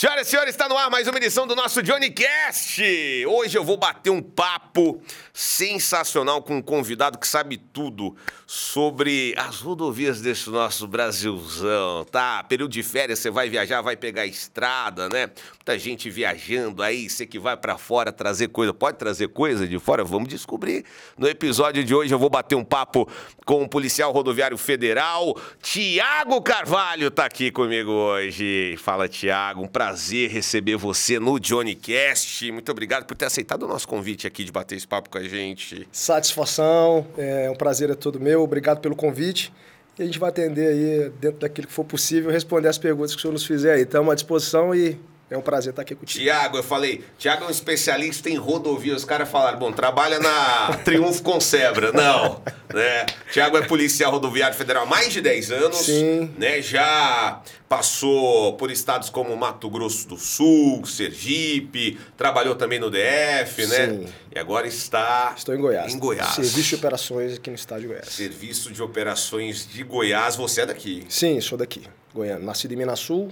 Senhoras 0.00 0.28
e 0.28 0.30
senhores, 0.30 0.54
está 0.54 0.66
no 0.66 0.78
ar 0.78 0.88
mais 0.88 1.06
uma 1.06 1.18
edição 1.18 1.46
do 1.46 1.54
nosso 1.54 1.82
Johnny 1.82 2.08
Cast. 2.08 2.82
Hoje 3.26 3.58
eu 3.58 3.62
vou 3.62 3.76
bater 3.76 4.08
um 4.08 4.22
papo 4.22 4.98
sensacional 5.30 6.42
com 6.42 6.56
um 6.56 6.62
convidado 6.62 7.18
que 7.18 7.28
sabe 7.28 7.58
tudo 7.58 8.16
sobre 8.46 9.34
as 9.36 9.60
rodovias 9.60 10.22
desse 10.22 10.48
nosso 10.48 10.88
Brasilzão, 10.88 12.06
tá? 12.06 12.42
Período 12.44 12.70
de 12.70 12.82
férias, 12.82 13.18
você 13.18 13.30
vai 13.30 13.50
viajar, 13.50 13.82
vai 13.82 13.94
pegar 13.94 14.24
estrada, 14.24 15.06
né? 15.10 15.28
Muita 15.58 15.78
gente 15.78 16.08
viajando 16.08 16.82
aí, 16.82 17.10
você 17.10 17.26
que 17.26 17.38
vai 17.38 17.54
para 17.54 17.76
fora 17.76 18.10
trazer 18.10 18.48
coisa, 18.48 18.72
pode 18.72 18.96
trazer 18.96 19.28
coisa 19.28 19.68
de 19.68 19.78
fora? 19.78 20.02
Vamos 20.02 20.30
descobrir. 20.30 20.82
No 21.18 21.28
episódio 21.28 21.84
de 21.84 21.94
hoje 21.94 22.14
eu 22.14 22.18
vou 22.18 22.30
bater 22.30 22.54
um 22.54 22.64
papo 22.64 23.06
com 23.44 23.64
o 23.64 23.68
policial 23.68 24.12
rodoviário 24.12 24.56
federal, 24.56 25.38
Tiago 25.60 26.40
Carvalho 26.40 27.10
tá 27.10 27.26
aqui 27.26 27.50
comigo 27.50 27.90
hoje. 27.90 28.78
Fala, 28.78 29.06
Tiago, 29.06 29.62
um 29.62 29.68
prazer 29.68 29.89
receber 30.28 30.76
você 30.76 31.18
no 31.18 31.38
Johnny 31.38 31.74
Cast. 31.74 32.50
Muito 32.52 32.70
obrigado 32.70 33.04
por 33.04 33.16
ter 33.16 33.26
aceitado 33.26 33.62
o 33.64 33.68
nosso 33.68 33.86
convite 33.86 34.26
aqui 34.26 34.44
de 34.44 34.52
bater 34.52 34.76
esse 34.76 34.86
papo 34.86 35.08
com 35.10 35.18
a 35.18 35.22
gente. 35.22 35.86
Satisfação, 35.92 37.06
é 37.16 37.50
um 37.50 37.54
prazer 37.54 37.90
é 37.90 37.94
todo 37.94 38.20
meu. 38.20 38.42
Obrigado 38.42 38.80
pelo 38.80 38.96
convite. 38.96 39.52
E 39.98 40.02
a 40.02 40.06
gente 40.06 40.18
vai 40.18 40.30
atender 40.30 40.68
aí, 40.68 41.10
dentro 41.20 41.40
daquilo 41.40 41.66
que 41.66 41.72
for 41.72 41.84
possível, 41.84 42.30
responder 42.30 42.68
as 42.68 42.78
perguntas 42.78 43.12
que 43.12 43.18
o 43.18 43.20
senhor 43.20 43.32
nos 43.32 43.44
fizer 43.44 43.74
aí. 43.74 43.82
Estamos 43.82 44.10
à 44.10 44.14
disposição 44.14 44.74
e 44.74 44.98
é 45.30 45.38
um 45.38 45.40
prazer 45.40 45.70
estar 45.70 45.82
aqui 45.82 45.94
contigo. 45.94 46.24
Tiago, 46.24 46.56
eu 46.56 46.62
falei, 46.62 47.04
Tiago 47.16 47.44
é 47.44 47.46
um 47.46 47.50
especialista 47.50 48.28
em 48.28 48.34
rodovia. 48.34 48.96
Os 48.96 49.04
caras 49.04 49.28
falaram, 49.28 49.60
bom, 49.60 49.70
trabalha 49.70 50.18
na 50.18 50.76
Triunfo 50.84 51.22
Concebra. 51.22 51.92
Não, 51.92 52.42
né? 52.74 53.06
Tiago 53.30 53.56
é 53.56 53.62
policial 53.62 54.10
rodoviário 54.10 54.56
federal 54.56 54.82
há 54.82 54.86
mais 54.86 55.12
de 55.12 55.20
10 55.20 55.52
anos. 55.52 55.78
Sim. 55.78 56.34
Né? 56.36 56.60
Já 56.60 57.42
passou 57.68 58.56
por 58.56 58.72
estados 58.72 59.08
como 59.08 59.36
Mato 59.36 59.70
Grosso 59.70 60.08
do 60.08 60.16
Sul, 60.16 60.84
Sergipe, 60.84 62.00
trabalhou 62.16 62.56
também 62.56 62.80
no 62.80 62.90
DF, 62.90 63.66
né? 63.66 63.86
Sim. 63.86 64.06
E 64.34 64.38
agora 64.38 64.66
está... 64.66 65.32
Estou 65.36 65.54
em 65.54 65.60
Goiás. 65.60 65.94
Em 65.94 65.98
Goiás. 66.00 66.34
Serviço 66.34 66.70
de 66.70 66.74
operações 66.74 67.34
aqui 67.36 67.50
no 67.50 67.54
estado 67.54 67.82
de 67.82 67.86
Goiás. 67.86 68.08
Serviço 68.08 68.72
de 68.72 68.82
Operações 68.82 69.68
de 69.72 69.84
Goiás. 69.84 70.34
Você 70.34 70.62
é 70.62 70.66
daqui? 70.66 71.06
Sim, 71.08 71.40
sou 71.40 71.56
daqui, 71.56 71.82
Goiânia. 72.12 72.44
Nascido 72.44 72.72
em 72.72 72.76
Minas 72.76 72.98
Sul. 72.98 73.30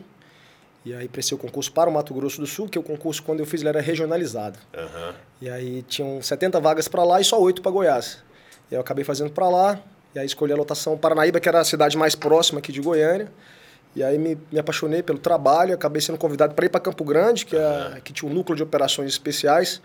E 0.89 0.95
aí 0.95 1.07
prestei 1.07 1.37
o 1.37 1.39
concurso 1.39 1.71
para 1.71 1.91
o 1.91 1.93
Mato 1.93 2.15
Grosso 2.15 2.41
do 2.41 2.47
Sul, 2.47 2.67
que 2.67 2.79
o 2.79 2.83
concurso, 2.83 3.23
quando 3.23 3.41
eu 3.41 3.47
fiz, 3.47 3.61
ele 3.61 3.69
era 3.69 3.81
regionalizado. 3.83 4.59
Aham. 4.75 5.15
E 5.39 5.51
aí 5.51 5.83
tinham 5.83 6.23
70 6.23 6.59
vagas 6.61 6.89
para 6.89 7.05
lá 7.05 7.21
e 7.21 7.25
só 7.25 7.39
8 7.39 7.61
para 7.61 7.71
Goiás. 7.71 8.25
E 8.71 8.75
aí 8.75 8.79
eu 8.79 8.81
acabei 8.81 9.05
fazendo 9.05 9.31
para 9.31 9.51
lá, 9.51 9.79
e 10.15 10.19
aí 10.19 10.25
escolhi 10.25 10.51
a 10.51 10.57
lotação 10.57 10.97
Paranaíba, 10.97 11.41
que 11.41 11.47
era 11.47 11.61
a 11.61 11.65
cidade 11.65 11.95
mais 11.95 12.15
próxima 12.15 12.61
aqui 12.61 12.73
de 12.73 12.81
Goiânia. 12.81 13.31
E 13.95 14.03
aí 14.03 14.17
me, 14.17 14.39
me 14.51 14.59
apaixonei 14.59 15.03
pelo 15.03 15.19
trabalho, 15.19 15.75
acabei 15.75 16.01
sendo 16.01 16.17
convidado 16.17 16.55
para 16.55 16.65
ir 16.65 16.71
para 16.71 16.81
Campo 16.81 17.05
Grande, 17.05 17.45
que, 17.45 17.55
é, 17.55 18.01
que 18.03 18.11
tinha 18.11 18.31
um 18.31 18.35
núcleo 18.35 18.57
de 18.57 18.63
operações 18.63 19.11
especiais, 19.11 19.83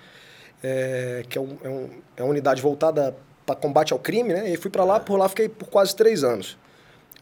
é, 0.63 1.25
que 1.27 1.37
é, 1.37 1.41
um, 1.41 1.57
é, 1.65 1.67
um, 1.67 1.89
é 2.15 2.23
uma 2.23 2.29
unidade 2.29 2.61
voltada 2.61 3.13
para 3.45 3.57
combate 3.57 3.91
ao 3.91 3.99
crime, 3.99 4.33
né? 4.33 4.49
E 4.49 4.55
fui 4.55 4.71
para 4.71 4.85
lá, 4.85 5.01
por 5.01 5.17
lá 5.17 5.27
fiquei 5.27 5.49
por 5.49 5.67
quase 5.67 5.93
três 5.93 6.23
anos. 6.23 6.57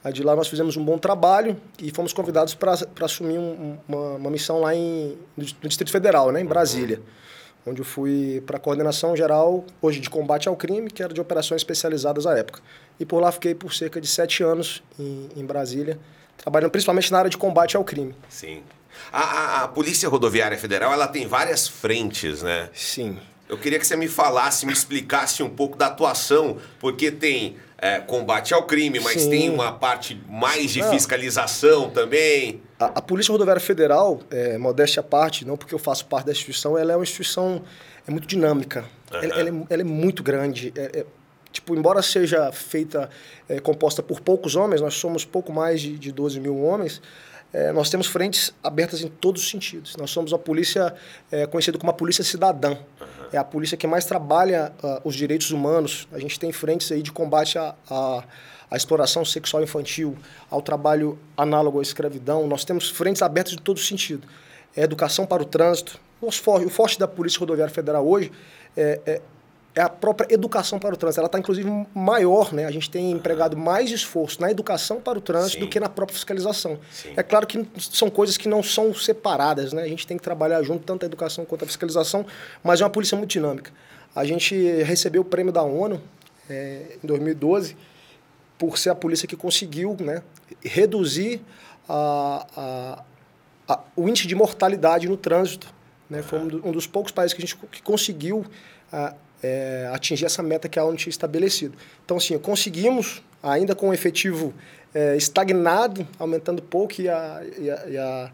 Aí 0.03 0.11
de 0.11 0.23
lá 0.23 0.35
nós 0.35 0.47
fizemos 0.47 0.75
um 0.75 0.83
bom 0.83 0.97
trabalho 0.97 1.55
e 1.79 1.91
fomos 1.91 2.11
convidados 2.11 2.55
para 2.55 2.73
assumir 3.01 3.37
um, 3.37 3.77
uma, 3.87 4.15
uma, 4.15 4.29
missão 4.31 4.61
lá 4.61 4.75
em, 4.75 5.15
no 5.37 5.43
Distrito 5.67 5.91
Federal, 5.91 6.31
né, 6.31 6.41
em 6.41 6.45
Brasília, 6.45 6.97
uhum. 6.97 7.71
onde 7.71 7.81
eu 7.81 7.85
fui 7.85 8.41
para 8.45 8.57
a 8.57 8.59
coordenação 8.59 9.15
geral, 9.15 9.63
hoje 9.79 9.99
de 9.99 10.09
combate 10.09 10.47
ao 10.47 10.55
crime, 10.55 10.89
que 10.89 11.03
era 11.03 11.13
de 11.13 11.21
operações 11.21 11.61
especializadas 11.61 12.25
à 12.25 12.35
época. 12.35 12.61
E 12.99 13.05
por 13.05 13.21
lá 13.21 13.31
fiquei 13.31 13.53
por 13.53 13.73
cerca 13.73 14.01
de 14.01 14.07
sete 14.07 14.43
anos 14.43 14.81
em, 14.99 15.29
em 15.35 15.45
Brasília, 15.45 15.99
trabalhando 16.35 16.71
principalmente 16.71 17.11
na 17.11 17.19
área 17.19 17.29
de 17.29 17.37
combate 17.37 17.77
ao 17.77 17.83
crime. 17.83 18.15
Sim. 18.27 18.63
A, 19.11 19.21
a, 19.21 19.63
a 19.63 19.67
Polícia 19.67 20.09
Rodoviária 20.09 20.57
Federal, 20.57 20.91
ela 20.91 21.07
tem 21.07 21.27
várias 21.27 21.67
frentes, 21.67 22.41
né? 22.41 22.69
Sim. 22.73 23.19
Eu 23.47 23.57
queria 23.57 23.77
que 23.77 23.85
você 23.85 23.97
me 23.97 24.07
falasse, 24.07 24.65
me 24.65 24.71
explicasse 24.71 25.43
um 25.43 25.49
pouco 25.49 25.77
da 25.77 25.87
atuação, 25.87 26.57
porque 26.79 27.11
tem 27.11 27.57
é, 27.81 27.99
combate 27.99 28.53
ao 28.53 28.63
crime, 28.63 28.99
mas 28.99 29.23
Sim. 29.23 29.29
tem 29.31 29.49
uma 29.49 29.71
parte 29.71 30.21
mais 30.29 30.69
de 30.71 30.81
Não. 30.81 30.91
fiscalização 30.91 31.89
também. 31.89 32.61
A, 32.79 32.85
a 32.85 33.01
Polícia 33.01 33.31
Rodoviária 33.31 33.59
Federal, 33.59 34.21
é, 34.29 34.55
modéstia 34.59 34.99
à 34.99 35.03
parte, 35.03 35.43
não 35.45 35.57
porque 35.57 35.73
eu 35.73 35.79
faço 35.79 36.05
parte 36.05 36.27
da 36.27 36.31
instituição, 36.31 36.77
ela 36.77 36.93
é 36.93 36.95
uma 36.95 37.03
instituição 37.03 37.63
é 38.07 38.11
muito 38.11 38.27
dinâmica. 38.27 38.85
Aham. 39.11 39.23
Ela, 39.23 39.39
ela 39.39 39.49
é, 39.49 39.53
ela 39.71 39.81
é 39.81 39.85
muito 39.85 40.21
grande. 40.21 40.71
É- 40.75 40.99
é- 40.99 41.05
tipo, 41.51 41.75
embora 41.75 42.01
seja 42.01 42.51
feita, 42.51 43.09
é, 43.49 43.59
composta 43.59 44.01
por 44.01 44.21
poucos 44.21 44.55
homens, 44.55 44.79
nós 44.79 44.93
somos 44.93 45.25
pouco 45.25 45.51
mais 45.51 45.81
de, 45.81 45.97
de 45.97 46.11
12 46.11 46.39
mil 46.39 46.57
homens, 46.63 47.01
é, 47.53 47.71
nós 47.71 47.89
temos 47.89 48.07
frentes 48.07 48.53
abertas 48.63 49.01
em 49.01 49.07
todos 49.07 49.41
os 49.41 49.49
sentidos. 49.49 49.95
Nós 49.97 50.09
somos 50.09 50.33
a 50.33 50.37
polícia 50.37 50.93
é, 51.31 51.45
conhecida 51.45 51.77
como 51.77 51.91
a 51.91 51.93
polícia 51.93 52.23
cidadã. 52.23 52.77
É 53.33 53.37
a 53.37 53.43
polícia 53.43 53.77
que 53.77 53.87
mais 53.87 54.05
trabalha 54.05 54.73
ah, 54.83 55.01
os 55.05 55.15
direitos 55.15 55.51
humanos. 55.51 56.07
A 56.11 56.19
gente 56.19 56.37
tem 56.37 56.51
frentes 56.51 56.91
aí 56.91 57.01
de 57.01 57.11
combate 57.11 57.57
à, 57.57 57.73
à, 57.89 58.23
à 58.69 58.75
exploração 58.75 59.23
sexual 59.23 59.63
infantil, 59.63 60.17
ao 60.49 60.61
trabalho 60.61 61.17
análogo 61.37 61.79
à 61.79 61.81
escravidão. 61.81 62.45
Nós 62.45 62.65
temos 62.65 62.89
frentes 62.89 63.21
abertas 63.21 63.53
em 63.53 63.57
todo 63.57 63.79
sentido. 63.79 64.27
É 64.75 64.83
educação 64.83 65.25
para 65.25 65.41
o 65.41 65.45
trânsito. 65.45 65.99
Os 66.21 66.39
O 66.45 66.69
forte 66.69 66.99
da 66.99 67.07
Polícia 67.07 67.39
Rodoviária 67.39 67.73
Federal 67.73 68.05
hoje 68.05 68.31
é, 68.75 68.99
é, 69.05 69.21
é 69.73 69.81
a 69.81 69.87
própria 69.89 70.33
educação 70.33 70.77
para 70.79 70.93
o 70.93 70.97
trânsito. 70.97 71.21
Ela 71.21 71.27
está, 71.27 71.39
inclusive, 71.39 71.69
maior, 71.93 72.51
né? 72.53 72.65
A 72.65 72.71
gente 72.71 72.89
tem 72.89 73.11
empregado 73.11 73.55
mais 73.55 73.89
esforço 73.89 74.41
na 74.41 74.51
educação 74.51 74.99
para 74.99 75.17
o 75.17 75.21
trânsito 75.21 75.53
Sim. 75.53 75.59
do 75.61 75.67
que 75.69 75.79
na 75.79 75.87
própria 75.87 76.13
fiscalização. 76.13 76.77
Sim. 76.91 77.13
É 77.15 77.23
claro 77.23 77.47
que 77.47 77.65
são 77.79 78.09
coisas 78.09 78.35
que 78.35 78.49
não 78.49 78.61
são 78.61 78.93
separadas, 78.93 79.71
né? 79.71 79.83
A 79.83 79.87
gente 79.87 80.05
tem 80.05 80.17
que 80.17 80.23
trabalhar 80.23 80.61
junto, 80.63 80.83
tanto 80.83 81.03
a 81.03 81.05
educação 81.05 81.45
quanto 81.45 81.63
a 81.63 81.67
fiscalização, 81.67 82.25
mas 82.63 82.81
é 82.81 82.83
uma 82.83 82.89
polícia 82.89 83.17
muito 83.17 83.29
dinâmica. 83.31 83.71
A 84.13 84.25
gente 84.25 84.53
recebeu 84.83 85.21
o 85.21 85.25
prêmio 85.25 85.53
da 85.53 85.63
ONU 85.63 86.01
eh, 86.49 86.97
em 87.01 87.07
2012 87.07 87.77
por 88.57 88.77
ser 88.77 88.89
a 88.89 88.95
polícia 88.95 89.25
que 89.27 89.37
conseguiu 89.37 89.95
né, 90.01 90.21
reduzir 90.61 91.41
a, 91.87 92.45
a, 93.67 93.73
a- 93.73 93.79
o 93.95 94.07
índice 94.09 94.27
de 94.27 94.35
mortalidade 94.35 95.07
no 95.07 95.15
trânsito. 95.15 95.73
Né? 96.09 96.21
Foi 96.21 96.39
um, 96.39 96.47
do- 96.47 96.67
um 96.67 96.71
dos 96.71 96.85
poucos 96.85 97.11
países 97.11 97.33
que 97.33 97.41
a 97.41 97.45
gente 97.45 97.57
que 97.71 97.81
conseguiu 97.81 98.45
ah, 98.91 99.13
eh, 99.43 99.89
atingir 99.91 100.25
essa 100.25 100.43
meta 100.43 100.69
que 100.69 100.79
a 100.79 100.83
ONU 100.83 100.97
tinha 100.97 101.09
estabelecido. 101.09 101.77
Então, 102.05 102.17
assim, 102.17 102.37
conseguimos, 102.37 103.21
ainda 103.41 103.75
com 103.75 103.89
o 103.89 103.93
efetivo 103.93 104.53
eh, 104.93 105.15
estagnado, 105.17 106.07
aumentando 106.19 106.61
pouco, 106.61 107.01
e 107.01 107.09
a, 107.09 107.41
e 107.57 107.69
a, 107.69 107.89
e 107.89 107.97
a, 107.97 108.31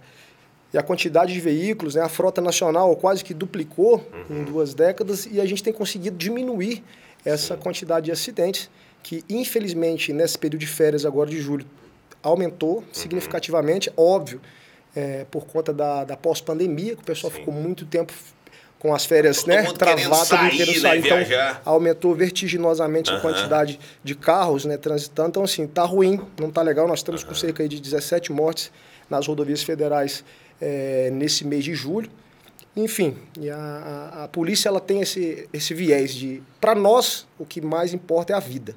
e 0.74 0.78
a 0.78 0.84
quantidade 0.84 1.34
de 1.34 1.40
veículos, 1.40 1.96
né? 1.96 2.02
a 2.02 2.10
frota 2.10 2.42
nacional 2.42 2.96
quase 2.96 3.24
que 3.24 3.34
duplicou 3.34 4.06
em 4.30 4.44
duas 4.44 4.74
décadas, 4.74 5.26
e 5.26 5.40
a 5.40 5.46
gente 5.46 5.64
tem 5.64 5.74
conseguido 5.74 6.18
diminuir 6.18 6.84
essa 7.24 7.56
quantidade 7.56 8.06
de 8.08 8.12
acidentes, 8.12 8.70
que 9.02 9.24
infelizmente 9.30 10.12
nesse 10.12 10.38
período 10.38 10.60
de 10.60 10.68
férias 10.68 11.06
agora 11.06 11.30
de 11.30 11.40
julho 11.40 11.66
aumentou 12.22 12.84
significativamente, 12.92 13.92
óbvio, 13.96 14.42
é, 14.96 15.26
por 15.30 15.46
conta 15.46 15.72
da, 15.72 16.04
da 16.04 16.18
pós-pandemia, 16.18 16.96
que 16.96 17.02
o 17.02 17.06
pessoal 17.06 17.32
Sim. 17.32 17.40
ficou 17.40 17.54
muito 17.54 17.86
tempo 17.86 18.12
com 18.80 18.94
as 18.94 19.06
férias 19.06 19.44
Todo 19.44 19.50
né, 19.50 19.64
travadas, 19.74 20.28
sair, 20.28 20.52
querendo 20.52 20.76
né, 20.76 20.82
sair. 20.82 21.00
Então, 21.00 21.18
viajar. 21.18 21.62
aumentou 21.66 22.14
vertiginosamente 22.14 23.10
a 23.10 23.14
Aham. 23.14 23.22
quantidade 23.22 23.80
de 24.04 24.16
carros 24.16 24.66
né, 24.66 24.78
transitando. 24.78 25.30
Então, 25.30 25.44
assim, 25.44 25.66
tá 25.68 25.84
ruim, 25.84 26.22
não 26.40 26.52
tá 26.52 26.62
legal. 26.62 26.88
Nós 26.88 27.00
estamos 27.00 27.24
com 27.24 27.34
cerca 27.34 27.68
de 27.68 27.80
17 27.80 28.32
mortes 28.32 28.72
nas 29.10 29.26
rodovias 29.28 29.64
federais 29.64 30.24
eh, 30.62 31.10
nesse 31.12 31.46
mês 31.46 31.64
de 31.64 31.74
julho. 31.74 32.10
Enfim, 32.76 33.18
e 33.40 33.50
a, 33.50 33.58
a, 33.58 34.24
a 34.26 34.28
polícia 34.28 34.70
ela 34.70 34.80
tem 34.80 35.02
esse, 35.02 35.50
esse 35.52 35.74
viés 35.74 36.14
de... 36.14 36.44
Para 36.62 36.76
nós, 36.76 37.26
o 37.40 37.46
que 37.46 37.60
mais 37.60 37.92
importa 37.92 38.34
é 38.34 38.36
a 38.36 38.40
vida. 38.40 38.76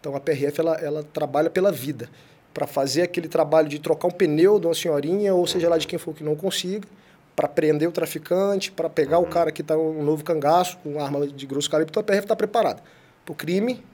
Então, 0.00 0.16
a 0.16 0.20
PRF 0.20 0.60
ela, 0.60 0.74
ela 0.76 1.02
trabalha 1.04 1.48
pela 1.48 1.70
vida. 1.70 2.10
Para 2.52 2.66
fazer 2.66 3.02
aquele 3.02 3.28
trabalho 3.28 3.68
de 3.68 3.78
trocar 3.78 4.08
um 4.08 4.10
pneu 4.10 4.58
de 4.58 4.66
uma 4.66 4.74
senhorinha, 4.74 5.32
ou 5.32 5.46
seja 5.46 5.68
lá 5.68 5.78
de 5.78 5.86
quem 5.86 5.98
for 5.98 6.12
que 6.12 6.24
não 6.24 6.34
consiga, 6.34 6.88
para 7.36 7.46
prender 7.46 7.86
o 7.86 7.92
traficante, 7.92 8.72
para 8.72 8.88
pegar 8.88 9.18
o 9.18 9.26
cara 9.26 9.52
que 9.52 9.60
está 9.60 9.76
um 9.76 10.02
novo 10.02 10.24
cangaço 10.24 10.78
com 10.78 10.98
arma 10.98 11.26
de 11.26 11.46
grosso 11.46 11.70
calibre, 11.70 11.90
então 11.90 12.00
a 12.00 12.04
PRF 12.04 12.22
está 12.22 12.34
preparada 12.34 12.82
para 13.24 13.32
o 13.32 13.34
crime 13.34 13.84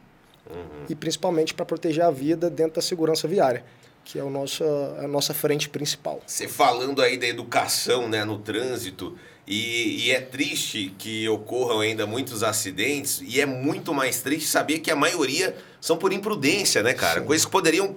e 0.89 0.94
principalmente 0.94 1.53
para 1.53 1.65
proteger 1.65 2.05
a 2.05 2.11
vida 2.11 2.49
dentro 2.49 2.75
da 2.75 2.83
segurança 2.83 3.27
viária, 3.27 3.65
que 4.05 4.19
é 4.19 4.23
o 4.23 4.31
nosso, 4.31 4.65
a 4.65 5.09
nossa 5.09 5.35
frente 5.35 5.69
principal. 5.69 6.21
Você 6.27 6.47
falando 6.47 7.03
aí 7.03 7.17
da 7.19 7.27
educação 7.27 8.09
né, 8.09 8.25
no 8.25 8.39
trânsito, 8.39 9.17
e, 9.47 10.06
e 10.06 10.11
é 10.12 10.21
triste 10.21 10.94
que 10.97 11.29
ocorram 11.29 11.81
ainda 11.81 12.06
muitos 12.06 12.43
acidentes, 12.43 13.21
e 13.25 13.41
é 13.41 13.47
muito 13.47 13.93
mais 13.93 14.23
triste 14.23 14.49
saber 14.49 14.79
que 14.79 14.91
a 14.91 14.97
maioria 14.97 15.56
são 15.81 15.97
por 15.97 16.12
imprudência, 16.12 16.83
né, 16.83 16.94
cara? 16.94 17.21
Sim. 17.21 17.27
Coisas 17.27 17.44
que 17.44 17.50
poderiam, 17.50 17.97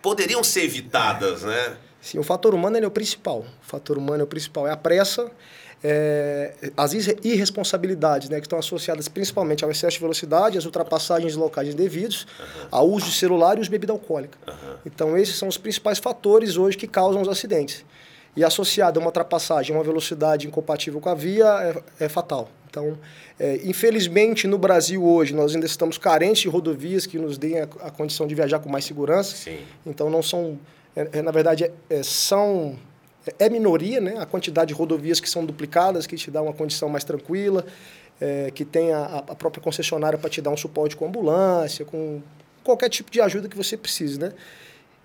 poderiam 0.00 0.42
ser 0.42 0.64
evitadas, 0.64 1.42
né? 1.42 1.76
Sim, 2.00 2.18
o 2.18 2.22
fator 2.22 2.54
humano 2.54 2.76
é 2.76 2.86
o 2.86 2.90
principal. 2.90 3.40
O 3.40 3.44
fator 3.66 3.98
humano 3.98 4.20
é 4.20 4.24
o 4.24 4.26
principal. 4.26 4.66
É 4.66 4.70
a 4.70 4.76
pressa, 4.76 5.30
é, 5.82 6.54
as 6.76 6.92
irre- 6.92 7.16
irresponsabilidades 7.24 8.28
né, 8.28 8.40
que 8.40 8.46
estão 8.46 8.58
associadas 8.58 9.08
principalmente 9.08 9.64
ao 9.64 9.70
excesso 9.70 9.94
de 9.96 10.00
velocidade, 10.00 10.58
às 10.58 10.64
ultrapassagens 10.64 11.34
em 11.34 11.36
locais 11.38 11.68
indevidos, 11.68 12.26
ao 12.70 12.88
uso 12.88 13.06
de 13.06 13.12
celular 13.12 13.58
e 13.58 13.60
os 13.60 13.68
bebida 13.68 13.92
alcoólica. 13.92 14.38
Então, 14.86 15.16
esses 15.16 15.36
são 15.36 15.48
os 15.48 15.56
principais 15.58 15.98
fatores 15.98 16.56
hoje 16.56 16.76
que 16.76 16.86
causam 16.86 17.20
os 17.22 17.28
acidentes. 17.28 17.84
e 18.36 18.44
associada 18.44 18.98
a 18.98 19.00
uma 19.00 19.08
ultrapassagem, 19.08 19.74
uma 19.74 19.82
velocidade 19.82 20.46
incompatível 20.46 21.00
com 21.00 21.08
a 21.08 21.14
via, 21.14 21.46
é, 21.98 22.04
é 22.04 22.08
fatal. 22.08 22.48
Então, 22.70 22.96
é, 23.40 23.56
infelizmente, 23.64 24.46
no 24.46 24.58
Brasil 24.58 25.02
hoje, 25.04 25.34
nós 25.34 25.54
ainda 25.54 25.66
estamos 25.66 25.98
carentes 25.98 26.42
de 26.42 26.48
rodovias 26.48 27.04
que 27.06 27.18
nos 27.18 27.36
deem 27.36 27.60
a, 27.60 27.64
a 27.82 27.90
condição 27.90 28.26
de 28.28 28.34
viajar 28.36 28.60
com 28.60 28.68
mais 28.68 28.84
segurança. 28.84 29.34
Sim. 29.34 29.58
Então, 29.84 30.08
não 30.08 30.22
são, 30.22 30.56
é, 30.94 31.18
é 31.18 31.22
na 31.22 31.30
verdade, 31.30 31.70
é, 31.88 32.02
são 32.02 32.76
é 33.38 33.48
minoria, 33.48 34.00
né? 34.00 34.16
A 34.18 34.26
quantidade 34.26 34.68
de 34.68 34.74
rodovias 34.74 35.20
que 35.20 35.28
são 35.28 35.44
duplicadas, 35.44 36.06
que 36.06 36.16
te 36.16 36.30
dá 36.30 36.40
uma 36.40 36.52
condição 36.52 36.88
mais 36.88 37.04
tranquila, 37.04 37.64
é, 38.20 38.50
que 38.50 38.64
tem 38.64 38.92
a, 38.92 39.24
a 39.28 39.34
própria 39.34 39.62
concessionária 39.62 40.18
para 40.18 40.30
te 40.30 40.40
dar 40.40 40.50
um 40.50 40.56
suporte 40.56 40.96
com 40.96 41.06
ambulância, 41.06 41.84
com 41.84 42.22
qualquer 42.64 42.88
tipo 42.88 43.10
de 43.10 43.20
ajuda 43.20 43.48
que 43.48 43.56
você 43.56 43.76
precise, 43.76 44.18
né? 44.18 44.32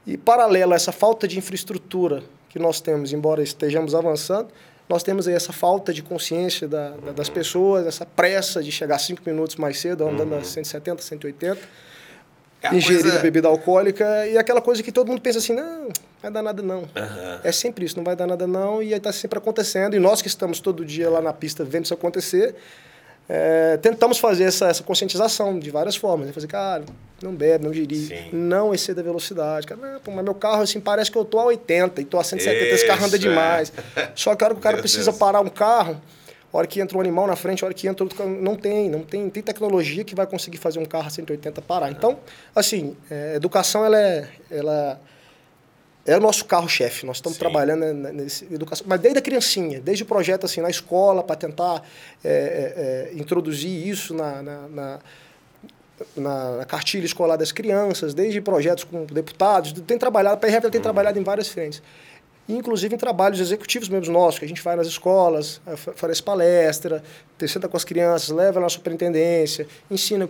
E 0.05 0.17
paralelo 0.17 0.73
a 0.73 0.75
essa 0.75 0.91
falta 0.91 1.27
de 1.27 1.37
infraestrutura 1.37 2.23
que 2.49 2.59
nós 2.59 2.81
temos, 2.81 3.13
embora 3.13 3.41
estejamos 3.41 3.95
avançando, 3.95 4.49
nós 4.87 5.01
temos 5.01 5.27
aí 5.27 5.33
essa 5.33 5.53
falta 5.53 5.93
de 5.93 6.03
consciência 6.03 6.67
da, 6.67 6.89
da, 6.89 7.11
das 7.13 7.29
pessoas, 7.29 7.87
essa 7.87 8.05
pressa 8.05 8.61
de 8.61 8.71
chegar 8.71 8.99
cinco 8.99 9.21
minutos 9.25 9.55
mais 9.55 9.79
cedo, 9.79 10.05
andando 10.07 10.33
uhum. 10.33 10.39
a 10.39 10.43
170, 10.43 11.01
180, 11.01 11.61
é 12.63 12.75
ingerir 12.75 13.01
coisa... 13.01 13.19
bebida 13.19 13.47
alcoólica 13.47 14.27
e 14.27 14.37
aquela 14.37 14.61
coisa 14.61 14.81
que 14.81 14.91
todo 14.91 15.07
mundo 15.07 15.21
pensa 15.21 15.39
assim, 15.39 15.53
não, 15.53 15.89
vai 16.21 16.31
dar 16.31 16.41
nada 16.41 16.61
não. 16.61 16.79
Uhum. 16.79 17.39
É 17.43 17.51
sempre 17.51 17.85
isso, 17.85 17.97
não 17.97 18.03
vai 18.03 18.15
dar 18.15 18.25
nada 18.25 18.47
não, 18.47 18.81
e 18.81 18.93
aí 18.93 18.97
está 18.97 19.11
sempre 19.11 19.37
acontecendo. 19.37 19.95
E 19.95 19.99
nós 19.99 20.21
que 20.21 20.27
estamos 20.27 20.59
todo 20.59 20.85
dia 20.85 21.09
lá 21.09 21.21
na 21.21 21.33
pista 21.33 21.63
vendo 21.63 21.85
isso 21.85 21.93
acontecer, 21.93 22.55
é, 23.27 23.77
tentamos 23.77 24.17
fazer 24.17 24.43
essa, 24.43 24.67
essa 24.67 24.83
conscientização 24.83 25.57
de 25.57 25.69
várias 25.71 25.95
formas. 25.95 26.27
Né? 26.27 26.33
Fazer, 26.33 26.47
cara, 26.47 26.83
não 27.21 27.33
bebe, 27.33 27.63
não 27.63 27.71
dirige, 27.71 28.29
não 28.33 28.73
exceda 28.73 29.01
a 29.01 29.03
velocidade. 29.03 29.65
Cara, 29.65 29.79
não, 29.79 29.99
pô, 29.99 30.11
mas 30.11 30.23
meu 30.23 30.35
carro, 30.35 30.61
assim, 30.61 30.79
parece 30.79 31.11
que 31.11 31.17
eu 31.17 31.25
tô 31.25 31.39
a 31.39 31.45
80 31.45 32.01
e 32.01 32.05
tô 32.05 32.19
a 32.19 32.23
170, 32.23 32.65
Isso, 32.65 32.75
esse 32.75 32.85
carro 32.85 33.05
anda 33.05 33.17
demais. 33.17 33.71
É. 33.95 34.09
Só 34.15 34.35
que 34.35 34.43
a 34.43 34.47
hora 34.47 34.53
que 34.55 34.59
o 34.59 34.63
cara 34.63 34.77
precisa 34.77 35.11
Deus. 35.11 35.17
parar 35.17 35.39
um 35.41 35.49
carro, 35.49 35.99
a 36.53 36.57
hora 36.57 36.67
que 36.67 36.79
entra 36.79 36.95
um 36.95 37.01
animal 37.01 37.25
na 37.25 37.35
frente, 37.35 37.63
a 37.63 37.67
hora 37.67 37.73
que 37.73 37.87
entra 37.87 38.03
outro 38.03 38.27
não 38.27 38.55
tem, 38.55 38.87
não 38.87 39.01
tem, 39.01 39.27
tem 39.27 39.41
tecnologia 39.41 40.03
que 40.03 40.13
vai 40.13 40.27
conseguir 40.27 40.57
fazer 40.57 40.79
um 40.79 40.85
carro 40.85 41.07
a 41.07 41.09
180 41.09 41.61
parar. 41.63 41.89
Então, 41.89 42.19
assim, 42.55 42.95
é, 43.09 43.35
educação, 43.35 43.83
ela 43.83 43.99
é, 43.99 44.29
ela 44.51 45.01
é 46.05 46.15
o 46.15 46.19
nosso 46.19 46.45
carro-chefe. 46.45 47.07
Nós 47.07 47.17
estamos 47.17 47.37
Sim. 47.37 47.39
trabalhando 47.39 47.91
nessa 47.93 48.45
educação, 48.45 48.85
mas 48.87 48.99
desde 48.99 49.17
a 49.17 49.21
criancinha, 49.21 49.81
desde 49.81 50.03
o 50.03 50.05
projeto 50.05 50.45
assim 50.45 50.61
na 50.61 50.69
escola 50.69 51.23
para 51.23 51.35
tentar 51.35 51.81
é, 52.23 53.09
é, 53.11 53.13
é, 53.15 53.19
introduzir 53.19 53.87
isso 53.87 54.13
na, 54.13 54.43
na, 54.43 54.67
na, 54.67 54.99
na, 56.57 56.65
cartilha 56.65 57.05
escolar 57.05 57.35
das 57.35 57.51
crianças, 57.51 58.13
desde 58.13 58.39
projetos 58.41 58.83
com 58.83 59.05
deputados, 59.05 59.71
tem 59.87 59.97
trabalhado, 59.97 60.35
a 60.35 60.37
PRF 60.37 60.69
tem 60.69 60.79
uhum. 60.79 60.83
trabalhado 60.83 61.17
em 61.17 61.23
várias 61.23 61.47
frentes. 61.47 61.81
Inclusive 62.47 62.95
em 62.95 62.97
trabalhos 62.97 63.39
executivos 63.39 63.87
mesmo 63.87 64.11
nossos, 64.11 64.39
que 64.39 64.45
a 64.45 64.47
gente 64.47 64.61
vai 64.61 64.75
nas 64.75 64.87
escolas, 64.87 65.61
faz 65.95 66.19
palestra, 66.19 67.01
senta 67.47 67.69
com 67.69 67.77
as 67.77 67.85
crianças, 67.85 68.29
leva 68.29 68.59
na 68.59 68.67
superintendência, 68.67 69.65
ensina 69.89 70.29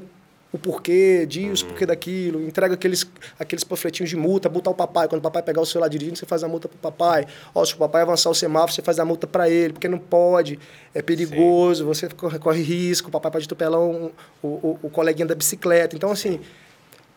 o 0.54 0.58
porquê 0.60 1.26
disso, 1.26 1.66
o 1.66 1.70
porquê 1.70 1.84
daquilo, 1.84 2.40
entrega 2.46 2.76
aqueles, 2.76 3.10
aqueles 3.40 3.64
panfletinhos 3.64 4.12
de 4.12 4.16
multa, 4.16 4.48
multar 4.48 4.72
o 4.72 4.76
papai. 4.76 5.08
Quando 5.08 5.18
o 5.18 5.24
papai 5.24 5.42
pegar 5.42 5.60
o 5.60 5.66
celular 5.66 5.88
dirigindo, 5.88 6.20
você 6.20 6.28
faz 6.28 6.44
a 6.44 6.48
multa 6.48 6.68
para 6.68 6.76
o 6.78 6.80
papai. 6.80 7.26
Ó, 7.56 7.66
se 7.66 7.74
o 7.74 7.78
papai 7.78 8.04
avançar 8.04 8.30
o 8.30 8.36
semáforo, 8.36 8.72
você 8.72 8.84
faz 8.84 9.00
a 9.00 9.06
multa 9.06 9.26
para 9.26 9.50
ele, 9.50 9.74
porque 9.74 9.88
não 9.88 9.98
pode, 9.98 10.60
é 10.94 11.02
perigoso, 11.02 11.82
Sim. 11.82 11.88
você 11.88 12.10
corre, 12.10 12.38
corre, 12.38 12.62
risco, 12.62 13.10
o 13.10 13.12
papai 13.12 13.32
pode 13.32 13.46
atropelar 13.46 13.82
um, 13.82 14.12
o, 14.44 14.48
o, 14.48 14.80
o 14.84 14.90
coleguinha 14.92 15.26
da 15.26 15.34
bicicleta. 15.34 15.96
Então, 15.96 16.12
assim, 16.12 16.40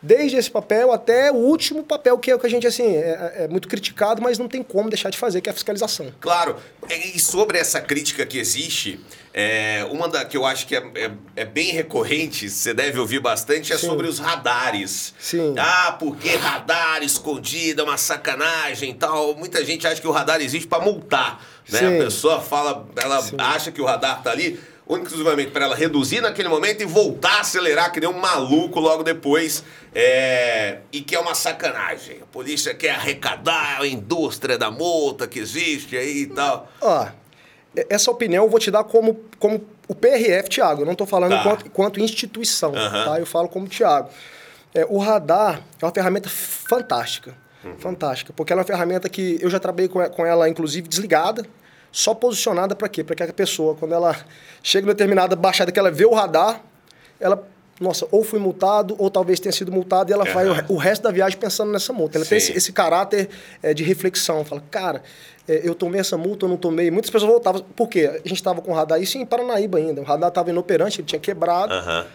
desde 0.01 0.37
esse 0.37 0.49
papel 0.49 0.91
até 0.91 1.31
o 1.31 1.35
último 1.35 1.83
papel 1.83 2.17
que 2.17 2.29
é 2.29 2.35
o 2.35 2.39
que 2.39 2.45
a 2.45 2.49
gente 2.49 2.67
assim 2.67 2.95
é, 2.95 3.33
é, 3.39 3.47
muito 3.47 3.67
criticado, 3.67 4.21
mas 4.21 4.37
não 4.37 4.47
tem 4.47 4.61
como 4.61 4.89
deixar 4.89 5.09
de 5.09 5.17
fazer, 5.17 5.41
que 5.41 5.49
é 5.49 5.51
a 5.51 5.53
fiscalização. 5.53 6.13
Claro. 6.19 6.57
E 6.89 7.19
sobre 7.19 7.57
essa 7.57 7.81
crítica 7.81 8.25
que 8.25 8.37
existe, 8.37 8.99
é, 9.33 9.85
uma 9.91 10.07
da 10.07 10.23
que 10.23 10.37
eu 10.37 10.45
acho 10.45 10.65
que 10.67 10.75
é, 10.75 10.79
é, 10.95 11.11
é 11.35 11.45
bem 11.45 11.71
recorrente, 11.71 12.49
você 12.49 12.73
deve 12.73 12.99
ouvir 12.99 13.19
bastante, 13.19 13.73
é 13.73 13.77
Sim. 13.77 13.87
sobre 13.87 14.07
os 14.07 14.19
radares. 14.19 15.13
Sim. 15.19 15.55
Ah, 15.57 15.95
porque 15.99 16.35
radar 16.35 17.03
escondido 17.03 17.81
é 17.81 17.83
uma 17.83 17.97
sacanagem 17.97 18.91
e 18.91 18.93
tal. 18.93 19.35
Muita 19.35 19.63
gente 19.65 19.85
acha 19.85 19.99
que 19.99 20.07
o 20.07 20.11
radar 20.11 20.41
existe 20.41 20.67
para 20.67 20.83
multar. 20.83 21.45
Né? 21.69 21.79
Sim. 21.79 21.95
A 21.95 22.03
pessoa 22.05 22.41
fala, 22.41 22.87
ela 22.95 23.21
Sim. 23.21 23.35
acha 23.37 23.71
que 23.71 23.81
o 23.81 23.85
radar 23.85 24.23
tá 24.23 24.31
ali 24.31 24.59
exclusivamente 24.95 25.51
para 25.51 25.65
ela 25.65 25.75
reduzir 25.75 26.21
naquele 26.21 26.47
momento 26.47 26.81
e 26.81 26.85
voltar 26.85 27.37
a 27.37 27.41
acelerar 27.41 27.91
que 27.91 27.99
nem 27.99 28.09
um 28.09 28.17
maluco 28.17 28.79
logo 28.79 29.03
depois. 29.03 29.63
É... 29.93 30.79
E 30.91 31.01
que 31.01 31.15
é 31.15 31.19
uma 31.19 31.35
sacanagem. 31.35 32.19
A 32.21 32.25
polícia 32.25 32.73
quer 32.73 32.91
arrecadar 32.91 33.81
a 33.81 33.87
indústria 33.87 34.57
da 34.57 34.71
multa 34.71 35.27
que 35.27 35.39
existe 35.39 35.97
aí 35.97 36.21
e 36.21 36.27
tal. 36.27 36.71
Ó, 36.79 37.07
essa 37.89 38.09
opinião 38.09 38.45
eu 38.45 38.49
vou 38.49 38.59
te 38.59 38.71
dar 38.71 38.83
como, 38.83 39.19
como 39.37 39.65
o 39.87 39.95
PRF, 39.95 40.49
Thiago. 40.49 40.81
Eu 40.81 40.85
não 40.85 40.93
estou 40.93 41.07
falando 41.07 41.31
tá. 41.31 41.43
quanto, 41.43 41.69
quanto 41.71 41.99
instituição, 41.99 42.71
uhum. 42.71 43.05
tá? 43.05 43.19
Eu 43.19 43.25
falo 43.25 43.49
como 43.49 43.67
Thiago. 43.67 44.09
É, 44.73 44.85
o 44.87 44.97
radar 44.97 45.61
é 45.81 45.85
uma 45.85 45.91
ferramenta 45.91 46.29
fantástica. 46.29 47.35
Uhum. 47.63 47.77
Fantástica. 47.77 48.31
Porque 48.33 48.53
ela 48.53 48.61
é 48.61 48.63
uma 48.63 48.67
ferramenta 48.67 49.09
que 49.09 49.37
eu 49.41 49.49
já 49.49 49.59
trabalhei 49.59 49.89
com 49.89 50.25
ela, 50.25 50.47
inclusive, 50.47 50.87
desligada 50.87 51.45
só 51.91 52.13
posicionada 52.13 52.75
para 52.75 52.87
quê? 52.89 53.03
Para 53.03 53.15
que 53.15 53.23
a 53.23 53.33
pessoa, 53.33 53.75
quando 53.75 53.93
ela 53.93 54.15
chega 54.61 54.85
em 54.85 54.89
determinada 54.89 55.35
baixada, 55.35 55.71
que 55.71 55.79
ela 55.79 55.91
vê 55.91 56.05
o 56.05 56.13
radar, 56.13 56.61
ela, 57.19 57.47
nossa, 57.79 58.07
ou 58.11 58.23
fui 58.23 58.39
multado, 58.39 58.95
ou 58.97 59.09
talvez 59.09 59.39
tenha 59.39 59.51
sido 59.51 59.71
multado, 59.71 60.11
e 60.11 60.13
ela 60.13 60.25
uhum. 60.25 60.33
vai 60.33 60.47
o, 60.47 60.73
o, 60.73 60.77
resto 60.77 61.03
da 61.03 61.11
viagem 61.11 61.37
pensando 61.37 61.71
nessa 61.71 61.93
multa. 61.93 62.17
Ela 62.17 62.25
Sim. 62.25 62.29
tem 62.29 62.37
esse, 62.37 62.51
esse 62.53 62.71
caráter 62.71 63.29
é, 63.61 63.73
de 63.73 63.83
reflexão. 63.83 64.43
Fala, 64.43 64.63
cara, 64.69 65.01
é, 65.47 65.61
eu 65.63 65.73
tomei 65.73 65.99
essa 65.99 66.17
multa, 66.17 66.45
eu 66.45 66.49
não 66.49 66.57
tomei. 66.57 66.91
Muitas 66.91 67.09
pessoas 67.09 67.31
voltavam. 67.31 67.61
Por 67.75 67.87
quê? 67.87 68.07
A 68.07 68.27
gente 68.27 68.33
estava 68.33 68.61
com 68.61 68.71
o 68.71 68.75
radar, 68.75 69.01
isso 69.01 69.17
em 69.17 69.25
Paranaíba 69.25 69.77
ainda. 69.77 70.01
O 70.01 70.03
radar 70.03 70.29
estava 70.29 70.49
inoperante, 70.49 71.01
ele 71.01 71.07
tinha 71.07 71.19
quebrado. 71.19 71.73
Uhum. 71.73 72.05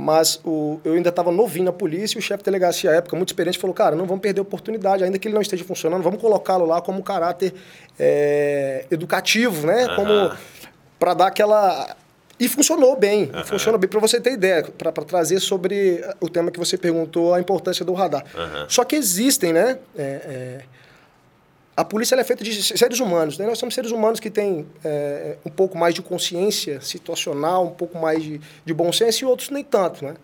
Mas 0.00 0.40
o, 0.44 0.80
eu 0.82 0.94
ainda 0.94 1.10
estava 1.10 1.30
novinho 1.30 1.66
na 1.66 1.72
polícia 1.72 2.16
e 2.16 2.18
o 2.18 2.22
chefe 2.22 2.38
de 2.38 2.44
delegacia 2.46 2.90
à 2.90 2.94
época, 2.94 3.14
muito 3.16 3.28
experiente, 3.28 3.58
falou: 3.58 3.74
cara, 3.74 3.94
não 3.94 4.06
vamos 4.06 4.22
perder 4.22 4.40
a 4.40 4.42
oportunidade, 4.42 5.04
ainda 5.04 5.18
que 5.18 5.28
ele 5.28 5.34
não 5.34 5.42
esteja 5.42 5.62
funcionando, 5.62 6.02
vamos 6.02 6.18
colocá-lo 6.20 6.64
lá 6.64 6.80
como 6.80 7.02
caráter 7.02 7.52
é, 7.98 8.86
educativo, 8.90 9.66
né? 9.66 9.86
Uhum. 9.88 9.96
Como 9.96 10.32
para 10.98 11.12
dar 11.12 11.26
aquela. 11.26 11.94
E 12.38 12.48
funcionou 12.48 12.96
bem, 12.96 13.30
uhum. 13.34 13.44
funcionou 13.44 13.78
bem. 13.78 13.90
Para 13.90 14.00
você 14.00 14.18
ter 14.18 14.32
ideia, 14.32 14.62
para 14.62 14.90
trazer 14.90 15.38
sobre 15.38 16.02
o 16.18 16.30
tema 16.30 16.50
que 16.50 16.58
você 16.58 16.78
perguntou, 16.78 17.34
a 17.34 17.40
importância 17.40 17.84
do 17.84 17.92
radar. 17.92 18.24
Uhum. 18.34 18.64
Só 18.70 18.82
que 18.84 18.96
existem, 18.96 19.52
né? 19.52 19.78
É, 19.94 20.02
é, 20.02 20.60
a 21.76 21.84
polícia 21.84 22.14
é 22.14 22.24
feita 22.24 22.44
de 22.44 22.62
seres 22.62 23.00
humanos. 23.00 23.38
Né? 23.38 23.46
Nós 23.46 23.58
somos 23.58 23.74
seres 23.74 23.90
humanos 23.90 24.20
que 24.20 24.30
têm 24.30 24.66
é, 24.84 25.36
um 25.44 25.50
pouco 25.50 25.78
mais 25.78 25.94
de 25.94 26.02
consciência 26.02 26.80
situacional, 26.80 27.66
um 27.66 27.70
pouco 27.70 27.98
mais 27.98 28.22
de, 28.22 28.40
de 28.64 28.74
bom 28.74 28.92
senso 28.92 29.24
e 29.24 29.26
outros 29.26 29.50
nem 29.50 29.64
tanto. 29.64 30.04
Né? 30.04 30.14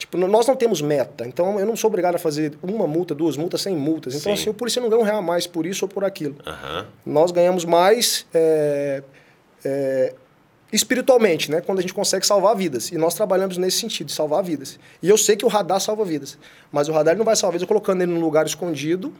Tipo, 0.00 0.16
nós 0.16 0.46
não 0.46 0.56
temos 0.56 0.80
meta. 0.80 1.26
Então, 1.26 1.60
eu 1.60 1.66
não 1.66 1.76
sou 1.76 1.88
obrigado 1.88 2.14
a 2.14 2.18
fazer 2.18 2.56
uma 2.62 2.86
multa, 2.86 3.14
duas 3.14 3.36
multas, 3.36 3.60
sem 3.60 3.76
multas. 3.76 4.14
Então, 4.14 4.34
Sim. 4.34 4.40
assim, 4.40 4.50
o 4.50 4.54
polícia 4.54 4.80
não 4.80 4.88
ganha 4.88 5.02
um 5.02 5.04
real 5.04 5.18
a 5.18 5.22
mais 5.22 5.46
por 5.46 5.66
isso 5.66 5.84
ou 5.84 5.88
por 5.90 6.04
aquilo. 6.04 6.36
Uhum. 6.46 6.86
Nós 7.04 7.30
ganhamos 7.30 7.66
mais 7.66 8.24
é, 8.32 9.02
é, 9.62 10.14
espiritualmente, 10.72 11.50
né? 11.50 11.60
Quando 11.60 11.80
a 11.80 11.82
gente 11.82 11.92
consegue 11.92 12.26
salvar 12.26 12.56
vidas. 12.56 12.90
E 12.90 12.96
nós 12.96 13.12
trabalhamos 13.12 13.58
nesse 13.58 13.78
sentido, 13.78 14.10
salvar 14.10 14.42
vidas. 14.42 14.78
E 15.02 15.08
eu 15.08 15.18
sei 15.18 15.36
que 15.36 15.44
o 15.44 15.48
radar 15.48 15.80
salva 15.80 16.02
vidas. 16.02 16.38
Mas 16.72 16.88
o 16.88 16.92
radar 16.92 17.14
não 17.14 17.24
vai 17.24 17.36
salvar 17.36 17.52
vidas 17.52 17.68
colocando 17.68 18.00
ele 18.00 18.12
num 18.12 18.20
lugar 18.20 18.46
escondido 18.46 19.12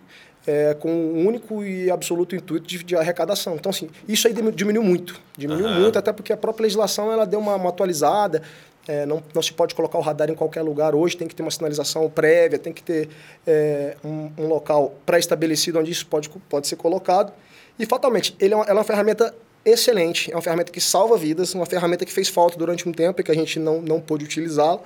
é, 0.51 0.75
com 0.75 0.91
um 0.91 1.29
único 1.29 1.63
e 1.63 1.89
absoluto 1.93 2.35
intuito 2.35 2.67
de, 2.67 2.83
de, 2.83 2.97
arrecadação. 2.97 3.55
Então, 3.55 3.71
assim, 3.71 3.89
isso 4.09 4.27
aí 4.27 4.35
diminuiu 4.35 4.83
muito. 4.83 5.21
Diminuiu 5.39 5.69
uhum. 5.69 5.81
muito, 5.83 5.97
até 5.97 6.13
porque 6.13 6.33
a 6.33 6.37
própria 6.37 6.65
legislação 6.65 7.13
ela 7.13 7.25
deu 7.25 7.39
uma, 7.39 7.55
uma 7.55 7.69
atualizada. 7.69 8.43
É, 8.89 9.07
não, 9.07 9.23
não 9.33 9.41
se 9.41 9.53
pode 9.53 9.77
colocar 9.77 9.97
o 9.99 10.01
radar 10.01 10.29
em 10.29 10.35
qualquer 10.35 10.63
lugar 10.63 10.93
hoje, 10.93 11.17
tem 11.17 11.29
que 11.29 11.37
ter 11.37 11.43
uma 11.43 11.53
sinalização 11.53 12.11
prévia, 12.11 12.59
tem 12.59 12.73
que 12.73 12.83
ter 12.83 13.09
é, 13.47 13.97
um, 14.05 14.33
um, 14.37 14.47
local 14.49 14.93
pré-estabelecido 15.07 15.79
onde 15.79 15.93
isso 15.93 16.07
pode, 16.07 16.29
pode 16.49 16.67
ser 16.67 16.75
colocado. 16.75 17.33
E, 17.79 17.87
fatalmente, 17.87 18.35
ele 18.41 18.55
é 18.55 18.57
uma, 18.57 18.65
ela 18.65 18.73
é 18.73 18.79
uma 18.79 18.85
ferramenta 18.85 19.33
excelente, 19.65 20.33
é 20.33 20.35
uma 20.35 20.43
ferramenta 20.43 20.73
que 20.73 20.81
salva 20.81 21.17
vidas, 21.17 21.55
uma 21.55 21.67
ferramenta 21.67 22.05
que 22.05 22.13
fez 22.13 22.29
falta 22.29 22.59
durante 22.59 22.89
um 22.89 22.93
tempo 22.93 23.21
e 23.21 23.25
que 23.25 23.31
a 23.31 23.35
gente 23.35 23.61
não, 23.61 23.81
não 23.81 24.01
pôde 24.01 24.25
utilizá-la. 24.25 24.81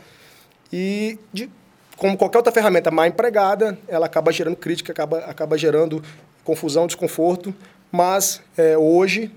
E, 0.71 1.19
de, 1.33 1.49
como 1.97 2.17
qualquer 2.17 2.39
outra 2.39 2.53
ferramenta 2.53 2.91
mal 2.91 3.07
empregada, 3.07 3.79
ela 3.89 4.07
acaba 4.07 4.33
gerando 4.33 4.57
crítica, 4.57 4.93
acaba, 4.93 5.19
acaba 5.19 5.57
gerando 5.57 6.03
confusão, 6.43 6.87
desconforto, 6.87 7.55
mas 7.91 8.43
é, 8.57 8.77
hoje, 8.77 9.31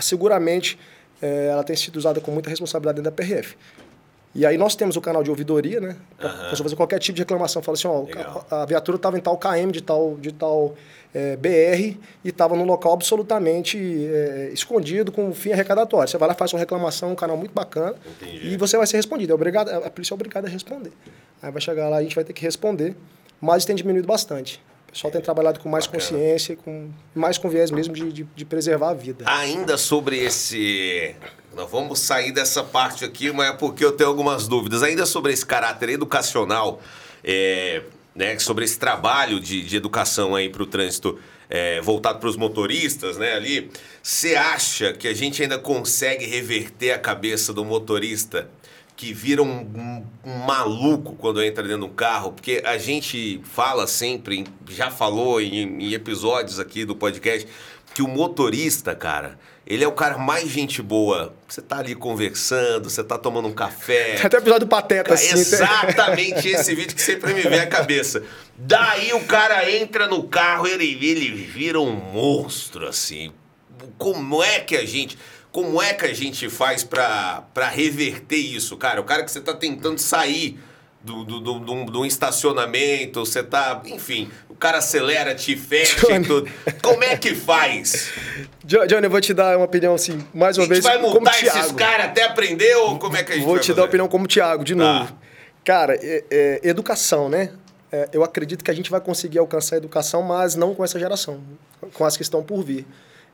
seguramente, 0.00 0.78
é, 1.20 1.48
ela 1.48 1.62
tem 1.62 1.76
sido 1.76 1.96
usada 1.96 2.20
com 2.20 2.30
muita 2.30 2.50
responsabilidade 2.50 2.96
dentro 2.96 3.10
da 3.10 3.16
PRF. 3.16 3.56
E 4.34 4.46
aí 4.46 4.56
nós 4.56 4.76
temos 4.76 4.96
o 4.96 5.00
canal 5.00 5.22
de 5.22 5.30
ouvidoria, 5.30 5.80
né? 5.80 5.96
Uhum. 6.22 6.56
fazer 6.56 6.76
qualquer 6.76 6.98
tipo 6.98 7.16
de 7.16 7.22
reclamação. 7.22 7.62
Fala 7.62 7.76
assim, 7.76 7.88
ó, 7.88 8.04
a 8.50 8.64
viatura 8.66 8.96
estava 8.96 9.18
em 9.18 9.20
tal 9.20 9.36
KM 9.36 9.72
de 9.72 9.82
tal, 9.82 10.16
de 10.16 10.32
tal 10.32 10.74
é, 11.14 11.36
BR 11.36 11.98
e 12.24 12.28
estava 12.28 12.54
num 12.54 12.64
local 12.64 12.92
absolutamente 12.92 13.78
é, 13.78 14.50
escondido 14.52 15.10
com 15.10 15.32
fim 15.32 15.52
arrecadatório. 15.52 16.08
Você 16.08 16.18
vai 16.18 16.28
lá, 16.28 16.34
faz 16.34 16.52
uma 16.52 16.58
reclamação, 16.58 17.12
um 17.12 17.14
canal 17.14 17.36
muito 17.36 17.52
bacana 17.52 17.94
Entendi. 18.06 18.48
e 18.48 18.56
você 18.56 18.76
vai 18.76 18.86
ser 18.86 18.96
respondido. 18.96 19.32
É 19.32 19.34
obrigado, 19.34 19.68
a 19.70 19.90
polícia 19.90 20.12
é 20.12 20.16
obrigada 20.16 20.46
a 20.46 20.50
responder. 20.50 20.92
Aí 21.42 21.50
vai 21.50 21.60
chegar 21.60 21.88
lá, 21.88 21.98
a 21.98 22.02
gente 22.02 22.14
vai 22.14 22.24
ter 22.24 22.32
que 22.32 22.42
responder, 22.42 22.94
mas 23.40 23.64
tem 23.64 23.74
diminuído 23.74 24.06
bastante. 24.06 24.60
O 24.88 24.92
pessoal 24.92 25.10
tem 25.10 25.20
trabalhado 25.20 25.60
com 25.60 25.68
mais 25.68 25.86
Bacana. 25.86 26.02
consciência, 26.02 26.56
com 26.56 26.88
mais 27.14 27.36
com 27.36 27.48
viés 27.48 27.70
mesmo 27.70 27.92
de, 27.92 28.10
de, 28.10 28.22
de 28.24 28.44
preservar 28.44 28.90
a 28.90 28.94
vida. 28.94 29.24
Ainda 29.26 29.76
sobre 29.76 30.18
esse. 30.18 31.14
Nós 31.54 31.70
vamos 31.70 32.00
sair 32.00 32.32
dessa 32.32 32.64
parte 32.64 33.04
aqui, 33.04 33.30
mas 33.30 33.50
é 33.50 33.52
porque 33.52 33.84
eu 33.84 33.92
tenho 33.92 34.08
algumas 34.08 34.48
dúvidas. 34.48 34.82
Ainda 34.82 35.04
sobre 35.04 35.32
esse 35.32 35.44
caráter 35.44 35.90
educacional, 35.90 36.80
é, 37.22 37.82
né, 38.18 38.36
sobre 38.40 38.64
esse 38.64 38.76
trabalho 38.78 39.38
de, 39.38 39.62
de 39.62 39.76
educação 39.76 40.34
aí 40.34 40.48
para 40.48 40.62
o 40.62 40.66
trânsito 40.66 41.18
é, 41.48 41.80
voltado 41.80 42.18
para 42.18 42.28
os 42.28 42.36
motoristas, 42.36 43.16
né, 43.16 43.34
ali. 43.34 43.70
Você 44.02 44.34
acha 44.34 44.92
que 44.92 45.06
a 45.06 45.14
gente 45.14 45.40
ainda 45.40 45.56
consegue 45.58 46.26
reverter 46.26 46.90
a 46.90 46.98
cabeça 46.98 47.52
do 47.54 47.64
motorista 47.64 48.50
que 48.96 49.12
vira 49.12 49.40
um, 49.42 49.60
um- 49.60 50.04
um 50.24 50.38
maluco 50.38 51.14
quando 51.14 51.40
entra 51.40 51.62
dentro 51.62 51.86
do 51.86 51.88
carro? 51.88 52.32
Porque 52.32 52.60
a 52.64 52.76
gente 52.76 53.40
fala 53.44 53.86
sempre, 53.86 54.44
já 54.68 54.90
falou 54.90 55.40
em, 55.40 55.84
em 55.84 55.92
episódios 55.94 56.58
aqui 56.58 56.84
do 56.84 56.96
podcast, 56.96 57.46
que 57.94 58.02
o 58.02 58.08
motorista, 58.08 58.94
cara, 58.96 59.38
ele 59.70 59.84
é 59.84 59.86
o 59.86 59.92
cara 59.92 60.16
mais 60.16 60.48
gente 60.48 60.80
boa. 60.80 61.34
Você 61.46 61.60
tá 61.60 61.78
ali 61.78 61.94
conversando, 61.94 62.88
você 62.88 63.04
tá 63.04 63.18
tomando 63.18 63.48
um 63.48 63.52
café. 63.52 64.18
Até 64.24 64.38
o 64.38 64.40
episódio 64.40 64.66
do 64.66 64.70
Pateta, 64.70 65.12
assim. 65.12 65.28
tem- 65.28 65.38
Exatamente 65.40 66.48
esse 66.48 66.74
vídeo 66.74 66.96
que 66.96 67.02
sempre 67.02 67.34
me 67.34 67.42
vem 67.42 67.60
à 67.60 67.66
cabeça. 67.66 68.22
Daí 68.56 69.12
o 69.12 69.20
cara 69.24 69.70
entra 69.70 70.06
no 70.08 70.22
carro, 70.24 70.66
ele, 70.66 70.86
ele 71.06 71.30
vira 71.44 71.78
um 71.78 71.92
monstro, 71.92 72.86
assim. 72.88 73.30
Como 73.98 74.42
é 74.42 74.60
que 74.60 74.74
a 74.76 74.86
gente. 74.86 75.18
Como 75.52 75.80
é 75.82 75.92
que 75.92 76.04
a 76.04 76.14
gente 76.14 76.48
faz 76.48 76.82
pra 76.84 77.44
reverter 77.72 78.36
isso, 78.36 78.76
cara? 78.76 79.00
O 79.00 79.04
cara 79.04 79.22
que 79.24 79.30
você 79.30 79.40
tá 79.40 79.54
tentando 79.54 79.98
sair 79.98 80.58
do, 81.02 81.24
do, 81.24 81.40
do, 81.40 81.58
do- 81.60 81.84
do 81.84 82.06
estacionamento, 82.06 83.20
você 83.24 83.42
tá. 83.42 83.80
Enfim, 83.86 84.30
o 84.48 84.54
cara 84.54 84.78
acelera, 84.78 85.34
te 85.34 85.56
fecha 85.56 85.96
e 86.06 86.12
Johnny. 86.12 86.26
tudo. 86.26 86.50
Como 86.82 87.02
é 87.04 87.16
que 87.16 87.34
faz? 87.34 88.10
Jo- 88.64 88.86
Johnny, 88.86 89.04
eu 89.06 89.10
vou 89.10 89.20
te 89.20 89.32
dar 89.32 89.56
uma 89.56 89.64
opinião 89.66 89.94
assim, 89.94 90.24
mais 90.34 90.58
A 90.58 90.62
uma 90.62 90.66
gente 90.66 90.82
vez, 90.82 90.84
vai 90.84 90.98
multar 90.98 91.42
esses 91.44 91.72
caras 91.72 92.06
até 92.06 92.24
aprender 92.24 92.74
ou 92.76 92.98
como 92.98 93.16
é 93.16 93.22
que 93.22 93.32
a 93.32 93.34
gente 93.36 93.44
Vou 93.44 93.54
vai 93.54 93.62
te 93.62 93.68
dar 93.68 93.74
fazer? 93.76 93.82
a 93.82 93.88
opinião 93.88 94.08
como 94.08 94.26
Thiago, 94.26 94.64
de 94.64 94.74
Tá. 94.74 94.78
novo. 94.82 95.16
Cara, 95.64 95.94
é- 96.00 96.24
é 96.30 96.60
educação, 96.64 97.28
né? 97.28 97.50
É, 97.90 98.08
eu 98.12 98.22
acredito 98.22 98.62
que 98.62 98.70
a 98.70 98.74
gente 98.74 98.90
vai 98.90 99.00
conseguir 99.00 99.38
alcançar 99.38 99.76
a 99.76 99.78
educação, 99.78 100.22
mas 100.22 100.54
não 100.54 100.74
com 100.74 100.84
essa 100.84 100.98
geração, 100.98 101.40
com 101.94 102.04
as 102.04 102.16
que 102.16 102.22
estão 102.22 102.42
por 102.42 102.62
vir. 102.62 102.86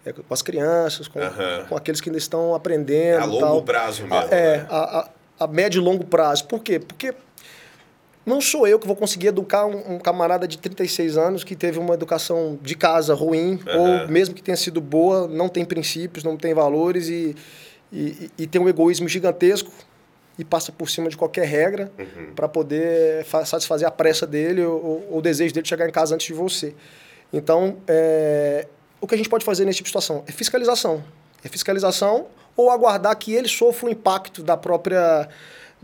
É, 0.07 0.13
com 0.13 0.23
as 0.35 0.43
crianças, 0.43 1.09
com, 1.09 1.19
Aham. 1.19 1.65
com 1.69 1.77
aqueles 1.77 1.99
que 2.01 2.11
ainda 2.11 2.19
estão 2.19 2.55
aprendendo. 2.55 3.23
A 3.23 3.27
e 3.27 3.29
longo 3.31 3.41
tal. 3.41 3.63
prazo 3.63 4.03
mesmo, 4.03 4.15
A- 4.17 4.25
é, 4.31 4.59
né? 4.59 4.67
a, 4.69 4.99
a- 5.01 5.09
a 5.41 5.47
médio 5.47 5.81
e 5.81 5.85
longo 5.85 6.05
prazo. 6.05 6.45
Por 6.45 6.63
quê? 6.63 6.79
Porque 6.79 7.15
não 8.27 8.41
sou 8.41 8.67
eu 8.67 8.79
que 8.79 8.87
vou 8.87 8.97
conseguir 8.97 9.27
educar 9.29 9.67
um, 9.67 9.95
um 9.95 9.99
camarada 9.99 10.47
de 10.49 10.57
36 10.59 11.17
anos 11.17 11.45
que 11.45 11.55
teve 11.55 11.79
uma 11.79 11.95
educação 11.95 12.59
de 12.63 12.75
casa 12.75 13.15
ruim, 13.15 13.61
Aham. 13.67 14.03
ou 14.03 14.09
mesmo 14.09 14.35
que 14.35 14.43
tenha 14.43 14.57
sido 14.57 14.81
boa, 14.81 15.29
não 15.29 15.49
tem 15.49 15.65
princípios, 15.65 16.25
não 16.25 16.37
tem 16.37 16.55
valores 16.55 17.09
e, 17.09 17.37
e, 17.93 18.31
e 18.39 18.47
tem 18.47 18.61
um 18.61 18.69
egoísmo 18.69 19.09
gigantesco 19.09 19.71
e 20.39 20.45
passa 20.45 20.73
por 20.73 20.89
cima 20.91 21.09
de 21.09 21.17
qualquer 21.17 21.47
regra 21.47 21.93
Uhum. 21.99 22.35
para 22.35 22.49
poder 22.49 23.25
fa- 23.25 23.45
satisfazer 23.45 23.87
a 23.87 23.91
pressa 23.91 24.27
dele 24.27 24.63
ou, 24.65 25.07
ou 25.11 25.19
o 25.19 25.23
desejo 25.23 25.53
dele 25.55 25.63
de 25.63 25.69
chegar 25.69 25.89
em 25.89 25.93
casa 25.93 26.15
antes 26.15 26.27
de 26.27 26.33
você. 26.33 26.75
Então, 27.33 27.77
é, 27.87 28.67
o 29.01 29.07
que 29.07 29.15
a 29.15 29.19
gente 29.19 29.29
pode 29.29 29.45
fazer 29.45 29.65
nesse 29.65 29.77
tipo 29.77 29.85
de 29.87 29.91
situação 29.91 30.25
é 30.27 30.33
fiscalização. 30.33 31.05
É 31.45 31.49
fiscalização 31.49 32.27
ou 32.57 32.71
aguardar 32.71 33.15
que 33.17 33.33
ele 33.35 33.49
sofra 33.49 33.87
o 33.87 33.91
impacto 33.91 34.43
da 34.43 34.57
própria 34.57 35.29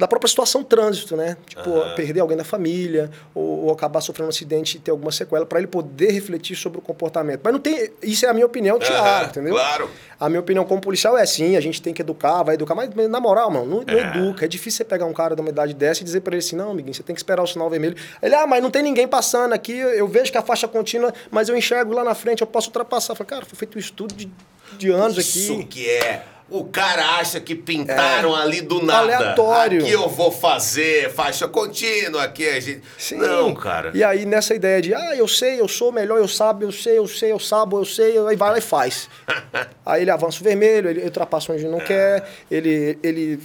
da 0.01 0.09
própria 0.09 0.29
situação 0.29 0.65
trânsito, 0.65 1.17
né? 1.17 1.37
Tipo, 1.47 1.83
Aham. 1.83 1.95
perder 1.95 2.21
alguém 2.21 2.37
da 2.37 2.43
família 2.45 3.11
ou, 3.35 3.67
ou 3.67 3.71
acabar 3.73 4.01
sofrendo 4.01 4.27
um 4.27 4.31
acidente 4.31 4.79
e 4.79 4.81
ter 4.81 4.91
alguma 4.91 5.13
sequela 5.13 5.45
para 5.47 5.59
ele 5.59 5.69
poder 5.69 6.11
refletir 6.11 6.57
sobre 6.57 6.79
o 6.79 6.83
comportamento. 6.83 7.41
Mas 7.45 7.53
não 7.53 7.61
tem, 7.61 7.91
isso 8.03 8.25
é 8.25 8.29
a 8.29 8.33
minha 8.35 8.47
opinião, 8.47 8.79
Thiago, 8.79 9.07
Aham, 9.07 9.25
entendeu? 9.27 9.55
Claro. 9.55 9.91
A 10.19 10.29
minha 10.29 10.41
opinião 10.41 10.65
como 10.65 10.81
policial 10.81 11.17
é 11.17 11.25
sim, 11.25 11.57
a 11.57 11.61
gente 11.61 11.81
tem 11.81 11.95
que 11.95 12.03
educar, 12.03 12.43
vai 12.43 12.55
educar, 12.55 12.75
mas 12.75 12.91
na 13.09 13.21
moral, 13.21 13.51
mano, 13.51 13.67
não, 13.67 13.83
não 13.83 13.99
É. 13.99 14.17
educa. 14.17 14.45
É 14.45 14.49
difícil 14.49 14.79
você 14.79 14.85
pegar 14.85 15.05
um 15.07 15.13
cara 15.13 15.35
de 15.35 15.41
uma 15.41 15.51
idade 15.51 15.75
dessa 15.75 16.01
e 16.01 16.05
dizer 16.05 16.21
pra 16.23 16.35
ele 16.35 16.43
assim, 16.45 16.57
não, 16.57 16.71
amiguinho, 16.71 16.95
você 16.95 17.03
tem 17.03 17.15
que 17.15 17.21
esperar 17.21 17.43
o 17.43 17.47
sinal 17.47 17.69
vermelho. 17.71 17.97
Ele, 18.23 18.35
ah, 18.35 18.47
mas 18.47 18.63
não 18.63 18.71
tem 18.71 18.83
ninguém 18.83 19.07
passando 19.07 19.53
aqui, 19.53 19.73
eu 19.73 20.09
vejo 20.09 20.33
que 20.33 20.39
a 20.39 20.43
faixa 20.43 20.67
contínua, 20.67 21.13
mas 21.31 21.49
eu 21.49 21.57
enxergo 21.57 21.93
lá 21.93 22.03
na 22.03 22.15
frente, 22.15 22.41
eu 22.41 22.47
posso 22.47 22.69
ultrapassar. 22.69 23.13
Eu 23.13 23.17
falei, 23.17 23.29
cara, 23.29 23.45
foi 23.45 23.57
feito 23.59 23.77
um 23.77 23.79
estudo 23.81 24.15
de, 24.15 24.31
de 24.79 24.91
anos 24.91 25.17
Isso 25.19 25.53
aqui. 25.55 25.65
que 25.65 25.89
é. 25.91 26.25
O 26.51 26.65
cara 26.65 27.19
acha 27.19 27.41
que 27.41 27.55
pintaram 27.55 28.35
ali 28.35 28.61
do 28.61 28.83
nada. 28.85 29.17
Aleatório. 29.17 29.83
Aqui 29.83 29.93
eu 29.93 30.09
vou 30.09 30.33
fazer 30.33 31.11
faixa 31.13 31.47
contínua, 31.47 32.25
aqui 32.25 32.49
a 32.49 32.59
gente. 32.59 32.83
Sim. 32.99 33.17
Não, 33.17 33.55
cara. 33.55 33.93
E 33.95 34.03
aí, 34.03 34.27
nessa 34.27 34.55
ideia 34.55 34.83
de, 34.83 34.93
ah, 34.93 35.15
eu 35.15 35.29
sei, 35.29 35.61
eu 35.61 35.69
sou 35.69 35.93
melhor, 35.93 36.19
eu 36.19 36.27
sabe, 36.27 36.65
eu 36.65 36.73
sei, 36.73 36.99
eu 36.99 37.07
sei, 37.07 37.31
eu 37.31 37.39
sabo, 37.39 37.79
eu 37.79 37.85
sei, 37.85 38.19
aí 38.19 38.37
vai 38.37 38.51
lá 38.51 38.59
e 38.59 38.61
faz. 38.61 39.09
aí 39.87 40.03
ele 40.03 40.11
avança 40.11 40.41
o 40.41 40.45
vermelho, 40.45 40.91
ele 40.91 41.05
ultrapassa 41.05 41.53
onde 41.53 41.67
não 41.69 41.79
quer, 41.79 42.29
ele, 42.51 42.99
ele 43.03 43.41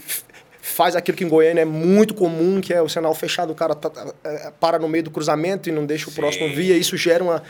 faz 0.67 0.95
aquilo 0.95 1.15
que 1.15 1.23
em 1.23 1.29
Goiânia 1.29 1.61
é 1.61 1.65
muito 1.65 2.13
comum, 2.15 2.59
que 2.59 2.73
é 2.73 2.81
o 2.81 2.89
sinal 2.89 3.13
fechado, 3.13 3.51
o 3.51 3.55
cara 3.55 3.75
tá- 3.75 3.91
é, 4.23 4.51
para 4.59 4.79
no 4.79 4.87
meio 4.89 5.03
do 5.03 5.11
cruzamento 5.11 5.69
e 5.69 5.71
não 5.71 5.85
deixa 5.85 6.09
o 6.09 6.11
Sim. 6.11 6.15
próximo 6.21 6.49
via, 6.55 6.75
isso 6.75 6.97
gera 6.97 7.23
uma, 7.23 7.43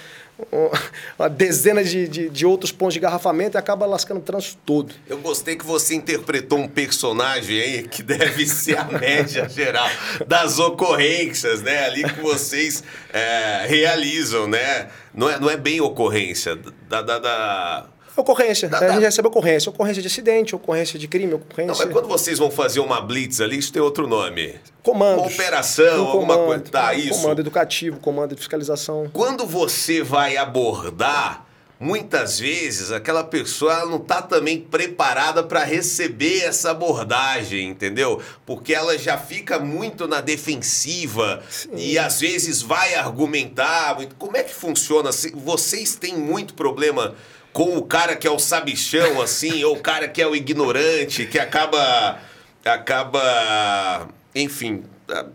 uma, 0.51 0.69
uma 1.17 1.29
dezena 1.29 1.81
de, 1.81 2.09
de, 2.09 2.29
de 2.29 2.45
outros 2.45 2.73
pontos 2.73 2.93
de 2.93 2.99
garrafamento 2.99 3.57
e 3.57 3.59
acaba 3.59 3.85
lascando 3.85 4.17
o 4.19 4.21
trânsito 4.23 4.57
todo. 4.65 4.93
Eu 5.07 5.17
gostei 5.19 5.55
que 5.55 5.65
você 5.65 5.95
interpretou 5.95 6.59
um 6.59 6.67
personagem 6.67 7.59
aí 7.61 7.83
que 7.87 8.03
deve 8.03 8.45
ser 8.45 8.77
a 8.77 8.83
média 8.83 9.47
geral 9.49 9.87
das 10.27 10.59
ocorrências, 10.59 11.61
né? 11.61 11.85
Ali 11.85 12.03
que 12.03 12.19
vocês 12.19 12.83
é, 13.13 13.65
realizam, 13.67 14.45
né? 14.45 14.89
Não 15.13 15.29
é, 15.29 15.39
não 15.39 15.49
é 15.49 15.55
bem 15.55 15.79
ocorrência. 15.79 16.57
Da, 16.89 17.01
da, 17.01 17.17
da- 17.19 17.85
Ocorrência, 18.17 18.69
a 18.71 18.89
gente 18.93 19.01
recebe 19.01 19.27
ocorrência, 19.27 19.69
ocorrência 19.69 20.01
de 20.01 20.07
acidente, 20.07 20.55
ocorrência 20.55 20.97
de 20.97 21.07
crime, 21.07 21.31
Não, 21.31 21.37
ocorrência... 21.37 21.85
mas 21.85 21.93
quando 21.93 22.07
vocês 22.07 22.39
vão 22.39 22.49
fazer 22.49 22.79
uma 22.79 23.01
blitz 23.01 23.41
ali, 23.41 23.57
isso 23.57 23.73
tem 23.73 23.81
outro 23.81 24.07
nome. 24.07 24.55
Comandos. 24.81 25.23
Uma 25.25 25.33
operação, 25.33 26.05
Um 26.05 26.07
alguma 26.07 26.33
comando, 26.35 26.47
coisa. 26.47 26.63
Tá, 26.71 26.93
isso. 26.93 27.21
Comando 27.21 27.39
educativo, 27.41 27.99
comando 27.99 28.29
de 28.33 28.37
fiscalização. 28.37 29.09
Quando 29.11 29.45
você 29.45 30.01
vai 30.01 30.37
abordar, 30.37 31.45
muitas 31.77 32.39
vezes 32.39 32.89
aquela 32.91 33.21
pessoa 33.23 33.85
não 33.85 33.97
está 33.97 34.21
também 34.21 34.61
preparada 34.61 35.43
para 35.43 35.63
receber 35.65 36.39
essa 36.45 36.71
abordagem, 36.71 37.67
entendeu? 37.67 38.21
Porque 38.45 38.73
ela 38.73 38.97
já 38.97 39.17
fica 39.17 39.59
muito 39.59 40.07
na 40.07 40.21
defensiva 40.21 41.43
e 41.75 41.97
às 41.99 42.21
vezes 42.21 42.61
vai 42.61 42.95
argumentar. 42.95 43.97
Como 44.17 44.37
é 44.37 44.43
que 44.43 44.53
funciona? 44.53 45.11
Se- 45.11 45.33
Vocês 45.35 45.95
têm 45.95 46.15
muito 46.17 46.53
problema 46.53 47.13
com 47.55 47.77
o 47.77 47.83
cara 47.83 48.17
que 48.17 48.27
é 48.27 48.29
o 48.29 48.37
sabichão, 48.37 49.21
assim, 49.21 49.63
ou 49.63 49.77
o 49.77 49.79
cara 49.79 50.09
que 50.09 50.21
é 50.21 50.27
o 50.27 50.35
ignorante, 50.35 51.25
que 51.25 51.39
acaba. 51.39 52.19
acaba. 52.65 54.09
enfim. 54.35 54.83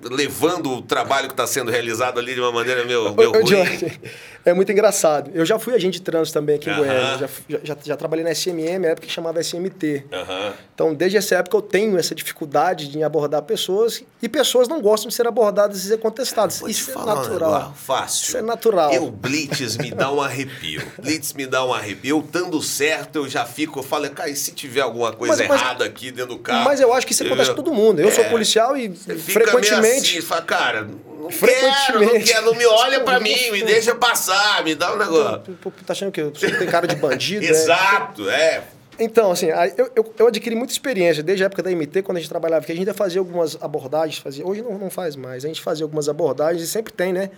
Levando 0.02 0.70
o 0.70 0.82
trabalho 0.82 1.28
que 1.28 1.32
está 1.32 1.46
sendo 1.46 1.70
realizado 1.70 2.18
ali 2.18 2.34
de 2.34 2.40
uma 2.40 2.52
maneira 2.52 2.84
meio, 2.84 3.14
meio 3.14 3.30
ruim. 3.30 3.44
Johnny, 3.44 4.00
é 4.44 4.52
muito 4.54 4.70
engraçado. 4.72 5.30
Eu 5.34 5.44
já 5.44 5.58
fui 5.58 5.74
agente 5.74 5.98
de 5.98 6.02
trânsito 6.02 6.34
também 6.38 6.56
aqui 6.56 6.68
em 6.68 6.72
Aham. 6.72 6.78
Goiânia. 6.80 7.18
Já, 7.48 7.58
já, 7.62 7.76
já, 7.84 7.96
trabalhei 7.96 8.24
na 8.24 8.30
SMM, 8.34 8.78
na 8.80 8.88
época 8.88 9.06
que 9.06 9.12
chamava 9.12 9.40
SMT. 9.42 10.04
Aham. 10.12 10.52
Então, 10.74 10.94
desde 10.94 11.18
essa 11.18 11.34
época, 11.36 11.56
eu 11.56 11.62
tenho 11.62 11.98
essa 11.98 12.14
dificuldade 12.14 12.88
de 12.88 13.02
abordar 13.02 13.42
pessoas 13.42 14.02
e 14.22 14.28
pessoas 14.28 14.66
não 14.68 14.80
gostam 14.80 15.08
de 15.08 15.14
ser 15.14 15.26
abordadas 15.26 15.84
e 15.84 15.88
ser 15.88 15.98
contestadas. 15.98 16.62
Isso 16.62 16.90
é 16.92 16.98
um 16.98 17.04
natural. 17.04 17.52
negócio 17.52 17.74
fácil. 17.76 18.24
Isso 18.28 18.36
é 18.38 18.42
natural. 18.42 18.92
Eu, 18.92 19.10
Blitz, 19.10 19.76
me 19.76 19.90
dá 19.90 20.10
um 20.10 20.20
arrepio. 20.22 20.82
Blitz 21.02 21.32
me 21.34 21.46
dá 21.46 21.64
um 21.64 21.72
arrepio. 21.74 22.16
Eu, 22.16 22.20
estando 22.20 22.62
certo, 22.62 23.16
eu 23.16 23.28
já 23.28 23.44
fico, 23.44 23.80
eu 23.80 23.82
falo, 23.82 24.08
cara, 24.10 24.30
e 24.30 24.36
se 24.36 24.52
tiver 24.52 24.80
alguma 24.80 25.12
coisa 25.12 25.36
Mas- 25.36 25.48
mas- 25.48 25.60
errada 25.60 25.84
aqui 25.84 26.10
dentro 26.10 26.34
do 26.34 26.38
carro? 26.38 26.64
Mas 26.64 26.80
eu 26.80 26.92
acho 26.94 27.06
que 27.06 27.12
isso 27.12 27.24
acontece 27.24 27.50
com 27.50 27.56
todo 27.56 27.72
mundo. 27.74 28.00
Eu 28.00 28.10
sou 28.10 28.24
policial 28.24 28.76
e 28.76 28.88
fica 28.90 29.12
meio 29.14 29.20
frequentemente. 29.20 30.18
assim, 30.18 30.26
fala, 30.26 30.42
cara, 30.42 30.88
não 31.20 31.28
quero, 31.30 32.00
não 32.04 32.20
quero, 32.20 32.46
não 32.46 32.54
me 32.54 32.66
olha 32.66 33.00
pra 33.00 33.20
mim, 33.20 33.50
me 33.50 33.62
deixa 33.62 33.94
passar, 33.94 34.64
me 34.64 34.74
dá 34.74 34.94
um 34.94 34.98
negócio. 34.98 35.58
Tá 35.86 35.92
achando 35.92 36.12
que 36.12 36.22
você 36.22 36.50
tem 36.56 36.66
cara 36.68 36.86
de 36.86 36.96
bandido? 36.96 37.42
né? 37.42 37.48
Exato, 37.50 38.28
é. 38.28 38.62
Então, 38.98 39.30
assim, 39.30 39.46
eu, 39.78 39.90
eu, 39.96 40.14
eu 40.18 40.26
adquiri 40.26 40.54
muita 40.54 40.72
experiência 40.72 41.22
desde 41.22 41.42
a 41.42 41.46
época 41.46 41.62
da 41.62 41.70
MT, 41.70 42.02
quando 42.02 42.18
a 42.18 42.20
gente 42.20 42.28
trabalhava 42.28 42.62
aqui. 42.62 42.72
A 42.72 42.74
gente 42.74 42.82
ainda 42.82 42.94
fazia 42.94 43.18
algumas 43.18 43.56
abordagens, 43.62 44.18
fazia, 44.18 44.46
hoje 44.46 44.60
não, 44.60 44.78
não 44.78 44.90
faz 44.90 45.16
mais. 45.16 45.42
A 45.42 45.48
gente 45.48 45.62
fazia 45.62 45.84
algumas 45.84 46.06
abordagens 46.08 46.62
e 46.62 46.66
sempre 46.66 46.92
tem, 46.92 47.10
né? 47.10 47.30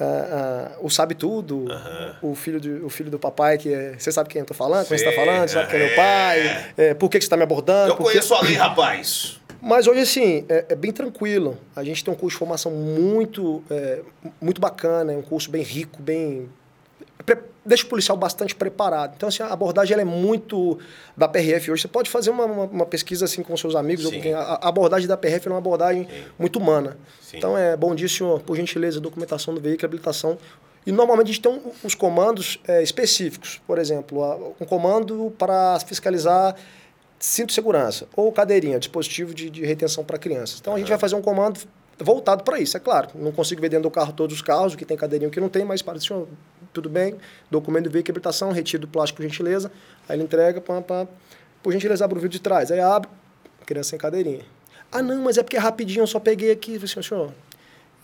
Ah, 0.00 0.70
ah, 0.72 0.78
o 0.80 0.88
Sabe 0.88 1.14
Tudo, 1.14 1.66
o, 2.22 2.34
filho 2.34 2.60
do, 2.60 2.86
o 2.86 2.88
filho 2.88 3.10
do 3.10 3.18
papai, 3.18 3.58
que 3.58 3.74
é. 3.74 3.94
Você 3.98 4.12
sabe 4.12 4.30
quem 4.30 4.40
eu 4.40 4.46
tô 4.46 4.54
falando? 4.54 4.86
Quem 4.86 4.96
você 4.96 5.04
tá 5.04 5.12
falando? 5.12 5.48
Você 5.48 5.54
sabe 5.54 5.70
quem 5.70 5.78
é 5.78 5.82
é. 5.82 5.86
meu 5.86 5.96
pai? 5.96 6.72
É, 6.78 6.94
por 6.94 7.10
que, 7.10 7.18
que 7.18 7.24
você 7.24 7.30
tá 7.30 7.36
me 7.36 7.42
abordando? 7.42 7.92
Eu 7.92 7.96
que- 7.96 8.02
conheço 8.04 8.32
a 8.32 8.40
lei, 8.40 8.54
rapaz. 8.54 9.39
Mas 9.60 9.86
hoje, 9.86 10.00
assim, 10.00 10.44
é, 10.48 10.66
é 10.70 10.74
bem 10.74 10.92
tranquilo. 10.92 11.58
A 11.76 11.84
gente 11.84 12.04
tem 12.04 12.12
um 12.12 12.16
curso 12.16 12.34
de 12.34 12.38
formação 12.38 12.72
muito, 12.72 13.62
é, 13.70 14.00
muito 14.40 14.60
bacana, 14.60 15.12
é 15.12 15.16
um 15.16 15.22
curso 15.22 15.50
bem 15.50 15.62
rico, 15.62 16.00
bem. 16.02 16.48
Deixa 17.64 17.84
o 17.84 17.88
policial 17.88 18.16
bastante 18.16 18.54
preparado. 18.54 19.12
Então, 19.16 19.28
assim, 19.28 19.42
a 19.42 19.48
abordagem 19.48 19.92
ela 19.92 20.00
é 20.00 20.04
muito 20.04 20.78
da 21.14 21.28
PRF 21.28 21.70
hoje. 21.70 21.82
Você 21.82 21.88
pode 21.88 22.08
fazer 22.08 22.30
uma, 22.30 22.46
uma, 22.46 22.64
uma 22.64 22.86
pesquisa 22.86 23.26
assim 23.26 23.42
com 23.42 23.54
seus 23.56 23.76
amigos 23.76 24.06
ou 24.06 24.10
Sim. 24.10 24.20
quem. 24.20 24.32
A, 24.32 24.40
a 24.40 24.68
abordagem 24.68 25.06
da 25.06 25.16
PRF 25.16 25.46
é 25.46 25.50
uma 25.50 25.58
abordagem 25.58 26.08
muito 26.38 26.58
humana. 26.58 26.96
Sim. 27.20 27.36
Então, 27.36 27.56
é 27.56 27.76
bom 27.76 27.94
dia, 27.94 28.08
senhor. 28.08 28.40
Por 28.40 28.56
gentileza, 28.56 28.98
documentação 28.98 29.52
do 29.52 29.60
veículo, 29.60 29.86
habilitação. 29.86 30.38
E 30.86 30.90
normalmente 30.90 31.26
a 31.26 31.32
gente 31.32 31.42
tem 31.42 31.60
os 31.84 31.94
comandos 31.94 32.58
é, 32.66 32.82
específicos. 32.82 33.60
Por 33.66 33.78
exemplo, 33.78 34.54
um 34.58 34.64
comando 34.64 35.32
para 35.38 35.78
fiscalizar 35.80 36.56
cinto 37.20 37.48
de 37.48 37.54
segurança 37.54 38.08
ou 38.16 38.32
cadeirinha, 38.32 38.78
dispositivo 38.78 39.32
de, 39.32 39.48
de 39.48 39.64
retenção 39.64 40.02
para 40.02 40.18
crianças. 40.18 40.58
Então 40.58 40.74
a 40.74 40.78
gente 40.78 40.88
vai 40.88 40.98
fazer 40.98 41.14
um 41.14 41.22
comando 41.22 41.60
voltado 41.98 42.42
para 42.42 42.58
isso, 42.58 42.76
é 42.76 42.80
claro. 42.80 43.10
Não 43.14 43.30
consigo 43.30 43.60
ver 43.60 43.68
dentro 43.68 43.84
do 43.84 43.90
carro 43.90 44.12
todos 44.12 44.34
os 44.34 44.42
carros, 44.42 44.74
o 44.74 44.76
que 44.76 44.86
tem 44.86 44.96
cadeirinha 44.96 45.28
o 45.28 45.30
que 45.30 45.38
não 45.38 45.50
tem, 45.50 45.64
mas 45.64 45.82
para 45.82 46.00
senhor, 46.00 46.26
tudo 46.72 46.88
bem, 46.88 47.16
documento 47.50 47.84
de 47.84 47.90
veículo 47.90 48.12
habilitação, 48.12 48.50
retiro 48.50 48.80
do 48.80 48.88
plástico 48.88 49.18
por 49.18 49.22
gentileza, 49.22 49.70
aí 50.08 50.16
ele 50.16 50.24
entrega, 50.24 50.60
pá, 50.60 50.80
pá, 50.80 51.06
por 51.62 51.72
gentileza 51.72 52.04
abre 52.04 52.18
o 52.18 52.20
vidro 52.20 52.32
de 52.32 52.40
trás, 52.40 52.72
aí 52.72 52.80
abre, 52.80 53.10
criança 53.66 53.90
sem 53.90 53.98
cadeirinha. 53.98 54.44
Ah, 54.90 55.02
não, 55.02 55.22
mas 55.22 55.38
é 55.38 55.42
porque 55.42 55.56
é 55.56 55.60
rapidinho, 55.60 56.02
eu 56.02 56.06
só 56.06 56.18
peguei 56.18 56.50
aqui. 56.50 56.74
Eu 56.74 56.82
assim, 56.82 57.02
senhor, 57.02 57.32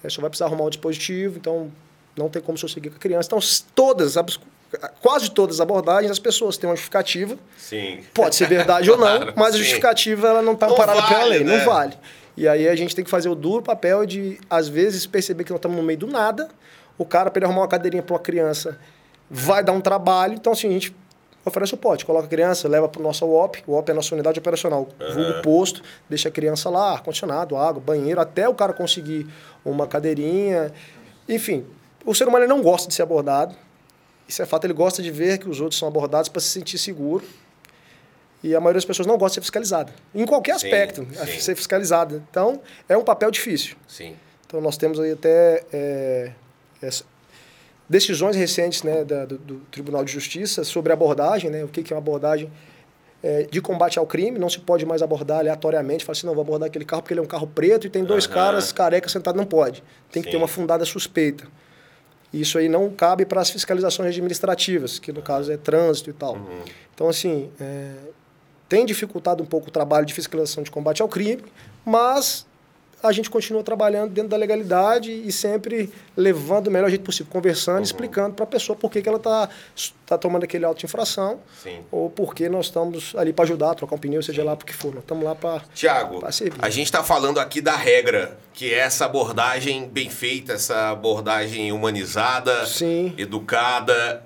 é, 0.04 0.08
só 0.08 0.20
vai 0.20 0.30
precisar 0.30 0.46
arrumar 0.46 0.64
o 0.64 0.70
dispositivo, 0.70 1.38
então 1.38 1.72
não 2.16 2.28
tem 2.28 2.40
como 2.40 2.54
o 2.54 2.58
senhor 2.58 2.70
seguir 2.70 2.90
com 2.90 2.96
a 2.96 3.00
criança. 3.00 3.26
Então, 3.26 3.38
todas, 3.74 4.16
quase 5.00 5.30
todas 5.30 5.56
as 5.56 5.60
abordagens, 5.60 6.10
as 6.10 6.18
pessoas 6.18 6.56
têm 6.56 6.68
uma 6.68 6.76
justificativa. 6.76 7.36
Sim. 7.56 8.00
Pode 8.14 8.36
ser 8.36 8.48
verdade 8.48 8.90
ou 8.90 8.96
não, 8.96 9.32
mas 9.36 9.54
a 9.54 9.58
justificativa 9.58 10.28
ela 10.28 10.42
não 10.42 10.52
está 10.52 10.66
amparada 10.66 11.00
vale, 11.00 11.14
pela 11.14 11.24
lei, 11.24 11.44
né? 11.44 11.58
não 11.58 11.64
vale. 11.64 11.94
E 12.36 12.46
aí 12.46 12.68
a 12.68 12.76
gente 12.76 12.94
tem 12.94 13.04
que 13.04 13.10
fazer 13.10 13.28
o 13.28 13.34
duro 13.34 13.62
papel 13.62 14.04
de, 14.04 14.38
às 14.50 14.68
vezes, 14.68 15.06
perceber 15.06 15.44
que 15.44 15.50
nós 15.50 15.58
estamos 15.58 15.76
no 15.76 15.82
meio 15.82 15.98
do 15.98 16.06
nada. 16.06 16.48
O 16.98 17.04
cara, 17.04 17.30
para 17.30 17.38
ele 17.38 17.46
arrumar 17.46 17.62
uma 17.62 17.68
cadeirinha 17.68 18.02
para 18.02 18.14
uma 18.14 18.20
criança, 18.20 18.78
vai 19.30 19.64
dar 19.64 19.72
um 19.72 19.80
trabalho. 19.80 20.34
Então, 20.34 20.52
assim, 20.52 20.68
a 20.68 20.72
gente 20.72 20.94
oferece 21.46 21.74
o 21.74 21.76
pote, 21.76 22.04
coloca 22.04 22.26
a 22.26 22.28
criança, 22.28 22.68
leva 22.68 22.88
para 22.88 23.00
o 23.00 23.02
nosso 23.02 23.24
UOP, 23.24 23.62
o 23.66 23.72
UOP 23.74 23.88
é 23.88 23.92
a 23.92 23.94
nossa 23.94 24.14
unidade 24.14 24.38
operacional, 24.38 24.88
uhum. 25.00 25.14
vulgo 25.14 25.42
posto, 25.42 25.80
deixa 26.08 26.28
a 26.28 26.32
criança 26.32 26.68
lá, 26.68 26.92
ar-condicionado, 26.92 27.56
água, 27.56 27.80
banheiro, 27.80 28.20
até 28.20 28.48
o 28.48 28.54
cara 28.54 28.72
conseguir 28.72 29.26
uma 29.64 29.86
cadeirinha. 29.86 30.72
Enfim, 31.28 31.64
o 32.04 32.14
ser 32.14 32.26
humano 32.26 32.46
não 32.46 32.60
gosta 32.60 32.88
de 32.88 32.94
ser 32.94 33.02
abordado. 33.02 33.54
Isso 34.28 34.42
é 34.42 34.46
fato, 34.46 34.64
ele 34.64 34.74
gosta 34.74 35.02
de 35.02 35.10
ver 35.10 35.38
que 35.38 35.48
os 35.48 35.60
outros 35.60 35.78
são 35.78 35.86
abordados 35.86 36.28
para 36.28 36.40
se 36.40 36.48
sentir 36.48 36.78
seguro. 36.78 37.24
E 38.42 38.54
a 38.54 38.60
maioria 38.60 38.78
das 38.78 38.84
pessoas 38.84 39.06
não 39.06 39.16
gosta 39.16 39.30
de 39.30 39.34
ser 39.34 39.40
fiscalizada. 39.42 39.92
Em 40.14 40.26
qualquer 40.26 40.52
aspecto, 40.52 41.06
sim. 41.12 41.40
ser 41.40 41.56
fiscalizada. 41.56 42.22
Então, 42.30 42.60
é 42.88 42.96
um 42.96 43.02
papel 43.02 43.30
difícil. 43.30 43.76
Sim. 43.88 44.14
Então, 44.46 44.60
nós 44.60 44.76
temos 44.76 45.00
aí 45.00 45.12
até 45.12 45.64
é, 45.72 46.32
essa, 46.80 47.04
decisões 47.88 48.36
recentes 48.36 48.82
né, 48.82 49.04
da, 49.04 49.24
do, 49.24 49.38
do, 49.38 49.54
Tribunal 49.70 50.04
de 50.04 50.12
Justiça 50.12 50.64
sobre 50.64 50.92
abordagem, 50.92 51.50
né, 51.50 51.64
o 51.64 51.68
que, 51.68 51.82
que 51.82 51.92
é 51.92 51.96
uma 51.96 52.02
abordagem 52.02 52.50
é, 53.22 53.44
de 53.44 53.60
combate 53.60 53.98
ao 53.98 54.06
crime. 54.06 54.38
Não 54.38 54.48
se 54.48 54.60
pode 54.60 54.84
mais 54.84 55.02
abordar 55.02 55.38
aleatoriamente, 55.38 56.04
falar 56.04 56.16
assim, 56.16 56.26
não, 56.26 56.34
vou 56.34 56.42
abordar 56.42 56.68
aquele 56.68 56.84
carro 56.84 57.02
porque 57.02 57.14
ele 57.14 57.20
é 57.20 57.22
um 57.22 57.28
carro 57.28 57.46
preto 57.46 57.86
e 57.86 57.90
tem 57.90 58.04
dois 58.04 58.26
uhum. 58.26 58.32
caras 58.32 58.70
carecas 58.72 59.12
sentados. 59.12 59.38
Não 59.38 59.46
pode. 59.46 59.82
Tem 60.10 60.22
Sim. 60.22 60.26
que 60.26 60.30
ter 60.30 60.36
uma 60.36 60.48
fundada 60.48 60.84
suspeita. 60.84 61.46
Isso 62.40 62.58
aí 62.58 62.68
não 62.68 62.90
cabe 62.90 63.24
para 63.24 63.40
as 63.40 63.50
fiscalizações 63.50 64.10
administrativas, 64.10 64.98
que 64.98 65.12
no 65.12 65.22
caso 65.22 65.50
é 65.52 65.56
trânsito 65.56 66.10
e 66.10 66.12
tal. 66.12 66.34
Uhum. 66.34 66.62
Então, 66.94 67.08
assim, 67.08 67.50
é, 67.60 67.92
tem 68.68 68.84
dificultado 68.84 69.42
um 69.42 69.46
pouco 69.46 69.68
o 69.68 69.70
trabalho 69.70 70.04
de 70.04 70.12
fiscalização 70.12 70.62
de 70.62 70.70
combate 70.70 71.02
ao 71.02 71.08
crime, 71.08 71.42
mas 71.84 72.46
a 73.02 73.12
gente 73.12 73.30
continua 73.30 73.62
trabalhando 73.62 74.10
dentro 74.10 74.30
da 74.30 74.36
legalidade 74.36 75.12
e 75.12 75.30
sempre 75.30 75.92
levando 76.16 76.68
o 76.68 76.70
melhor 76.70 76.88
jeito 76.88 77.04
possível, 77.04 77.30
conversando, 77.30 77.76
uhum. 77.76 77.82
explicando 77.82 78.34
para 78.34 78.44
a 78.44 78.46
pessoa 78.46 78.76
por 78.76 78.90
que, 78.90 79.02
que 79.02 79.08
ela 79.08 79.18
está 79.18 79.48
tá 80.06 80.16
tomando 80.16 80.44
aquele 80.44 80.64
auto 80.64 80.78
de 80.78 80.86
infração 80.86 81.40
Sim. 81.62 81.80
ou 81.90 82.08
por 82.08 82.34
que 82.34 82.48
nós 82.48 82.66
estamos 82.66 83.14
ali 83.16 83.32
para 83.32 83.44
ajudar, 83.44 83.74
trocar 83.74 83.96
um 83.96 83.98
pneu, 83.98 84.22
seja 84.22 84.42
Sim. 84.42 84.48
lá 84.48 84.56
por 84.56 84.64
que 84.64 84.72
for. 84.72 84.94
Nós 84.94 85.02
estamos 85.02 85.24
lá 85.24 85.34
para 85.34 85.62
Tiago, 85.74 86.22
a 86.58 86.70
gente 86.70 86.86
está 86.86 87.02
falando 87.02 87.38
aqui 87.38 87.60
da 87.60 87.76
regra, 87.76 88.38
que 88.52 88.72
é 88.72 88.78
essa 88.78 89.04
abordagem 89.04 89.88
bem 89.88 90.08
feita, 90.08 90.54
essa 90.54 90.90
abordagem 90.90 91.72
humanizada, 91.72 92.66
Sim. 92.66 93.14
educada, 93.18 94.25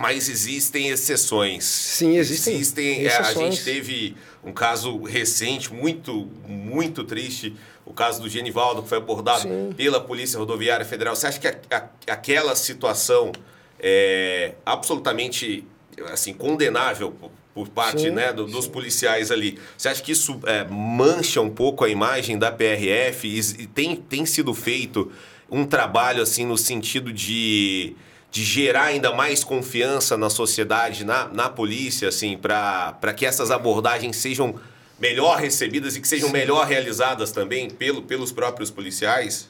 mas 0.00 0.30
existem 0.30 0.88
exceções. 0.88 1.62
Sim, 1.62 2.16
existem. 2.16 2.54
Existem. 2.54 3.02
Exceções. 3.04 3.36
É, 3.36 3.42
a 3.42 3.50
gente 3.50 3.64
teve 3.64 4.16
um 4.42 4.50
caso 4.50 5.02
recente, 5.02 5.74
muito, 5.74 6.26
muito 6.48 7.04
triste, 7.04 7.54
o 7.84 7.92
caso 7.92 8.22
do 8.22 8.26
Genivaldo, 8.26 8.82
que 8.82 8.88
foi 8.88 8.96
abordado 8.96 9.42
Sim. 9.42 9.74
pela 9.76 10.00
Polícia 10.00 10.38
Rodoviária 10.38 10.86
Federal. 10.86 11.14
Você 11.14 11.26
acha 11.26 11.38
que 11.38 11.46
a, 11.46 11.54
a, 11.70 12.12
aquela 12.14 12.56
situação 12.56 13.30
é 13.78 14.54
absolutamente 14.64 15.66
assim, 16.10 16.32
condenável 16.32 17.14
por, 17.52 17.68
parte 17.68 18.00
sim, 18.04 18.10
né, 18.10 18.32
do, 18.32 18.46
dos 18.46 18.66
policiais 18.66 19.30
ali? 19.30 19.58
Você 19.76 19.90
acha 19.90 20.02
que 20.02 20.12
isso 20.12 20.40
é, 20.46 20.64
mancha 20.64 21.42
um 21.42 21.50
pouco 21.50 21.84
a 21.84 21.90
imagem 21.90 22.38
da 22.38 22.50
PRF 22.50 23.28
e, 23.28 23.38
e 23.38 23.66
tem, 23.66 23.96
tem 23.96 24.24
sido 24.24 24.54
feito 24.54 25.12
um 25.50 25.66
trabalho 25.66 26.22
assim 26.22 26.46
no 26.46 26.56
sentido 26.56 27.12
de 27.12 27.94
de 28.30 28.44
gerar 28.44 28.84
ainda 28.84 29.12
mais 29.12 29.42
confiança 29.42 30.16
na 30.16 30.30
sociedade, 30.30 31.04
na, 31.04 31.28
na 31.28 31.48
polícia, 31.48 32.08
assim, 32.08 32.38
para 32.38 33.14
que 33.16 33.26
essas 33.26 33.50
abordagens 33.50 34.16
sejam 34.16 34.54
melhor 34.98 35.38
recebidas 35.38 35.96
e 35.96 36.00
que 36.00 36.06
sejam 36.06 36.30
melhor 36.30 36.66
realizadas 36.66 37.32
também 37.32 37.68
pelo, 37.70 38.02
pelos 38.02 38.30
próprios 38.30 38.70
policiais? 38.70 39.48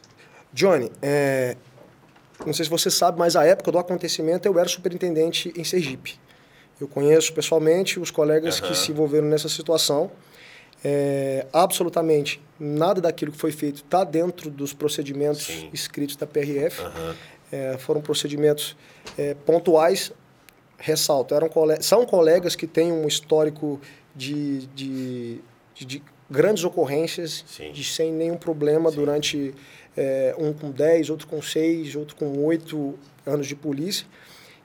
Johnny, 0.52 0.90
é, 1.02 1.56
não 2.46 2.52
sei 2.52 2.64
se 2.64 2.70
você 2.70 2.90
sabe, 2.90 3.18
mas 3.18 3.36
a 3.36 3.44
época 3.44 3.70
do 3.70 3.78
acontecimento 3.78 4.46
eu 4.46 4.58
era 4.58 4.68
superintendente 4.68 5.52
em 5.56 5.64
Sergipe. 5.64 6.18
Eu 6.80 6.88
conheço 6.88 7.32
pessoalmente 7.34 8.00
os 8.00 8.10
colegas 8.10 8.60
uhum. 8.60 8.68
que 8.68 8.74
se 8.74 8.90
envolveram 8.90 9.26
nessa 9.26 9.48
situação. 9.48 10.10
É, 10.82 11.46
absolutamente 11.52 12.40
nada 12.58 13.02
daquilo 13.02 13.32
que 13.32 13.36
foi 13.36 13.52
feito 13.52 13.82
está 13.82 14.02
dentro 14.02 14.48
dos 14.48 14.72
procedimentos 14.72 15.44
Sim. 15.44 15.68
escritos 15.74 16.16
da 16.16 16.26
PRF. 16.26 16.80
Uhum. 16.80 17.14
É, 17.52 17.76
foram 17.78 18.00
procedimentos 18.00 18.76
é, 19.18 19.34
pontuais, 19.34 20.12
ressalto, 20.78 21.34
eram 21.34 21.50
são 21.80 22.06
colegas 22.06 22.54
que 22.56 22.66
têm 22.66 22.92
um 22.92 23.06
histórico 23.06 23.80
de, 24.14 24.66
de, 24.68 25.40
de, 25.74 25.84
de 25.84 26.02
grandes 26.30 26.64
ocorrências, 26.64 27.44
Sim. 27.46 27.72
de 27.72 27.84
sem 27.84 28.12
nenhum 28.12 28.36
problema 28.36 28.90
Sim. 28.90 28.96
durante 28.96 29.54
é, 29.96 30.34
um 30.38 30.52
com 30.52 30.70
10, 30.70 31.10
outro 31.10 31.26
com 31.26 31.42
6, 31.42 31.96
outro 31.96 32.16
com 32.16 32.44
8 32.44 32.98
anos 33.26 33.46
de 33.46 33.56
polícia. 33.56 34.06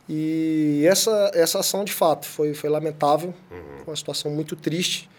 E 0.08 0.86
essa, 0.88 1.32
essa 1.34 1.60
ação, 1.60 1.84
de 1.84 1.92
fato, 1.92 2.28
foi, 2.28 2.54
foi 2.54 2.70
lamentável, 2.70 3.34
uhum. 3.52 3.84
uma 3.88 3.96
situação 3.96 4.32
muito 4.32 4.56
triste. 4.56 5.10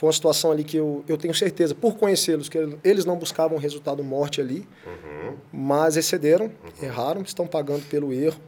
Foi 0.00 0.06
uma 0.06 0.14
situação 0.14 0.50
ali 0.50 0.64
que 0.64 0.78
eu, 0.78 1.04
eu 1.06 1.18
tenho 1.18 1.34
certeza, 1.34 1.74
por 1.74 1.94
conhecê-los, 1.98 2.48
que 2.48 2.56
eles 2.82 3.04
não 3.04 3.18
buscavam 3.18 3.58
resultado 3.58 4.02
morte 4.02 4.40
ali, 4.40 4.66
uhum. 4.86 5.36
mas 5.52 5.94
excederam, 5.94 6.46
uhum. 6.46 6.86
erraram, 6.86 7.20
estão 7.20 7.46
pagando 7.46 7.86
pelo 7.86 8.10
erro. 8.10 8.40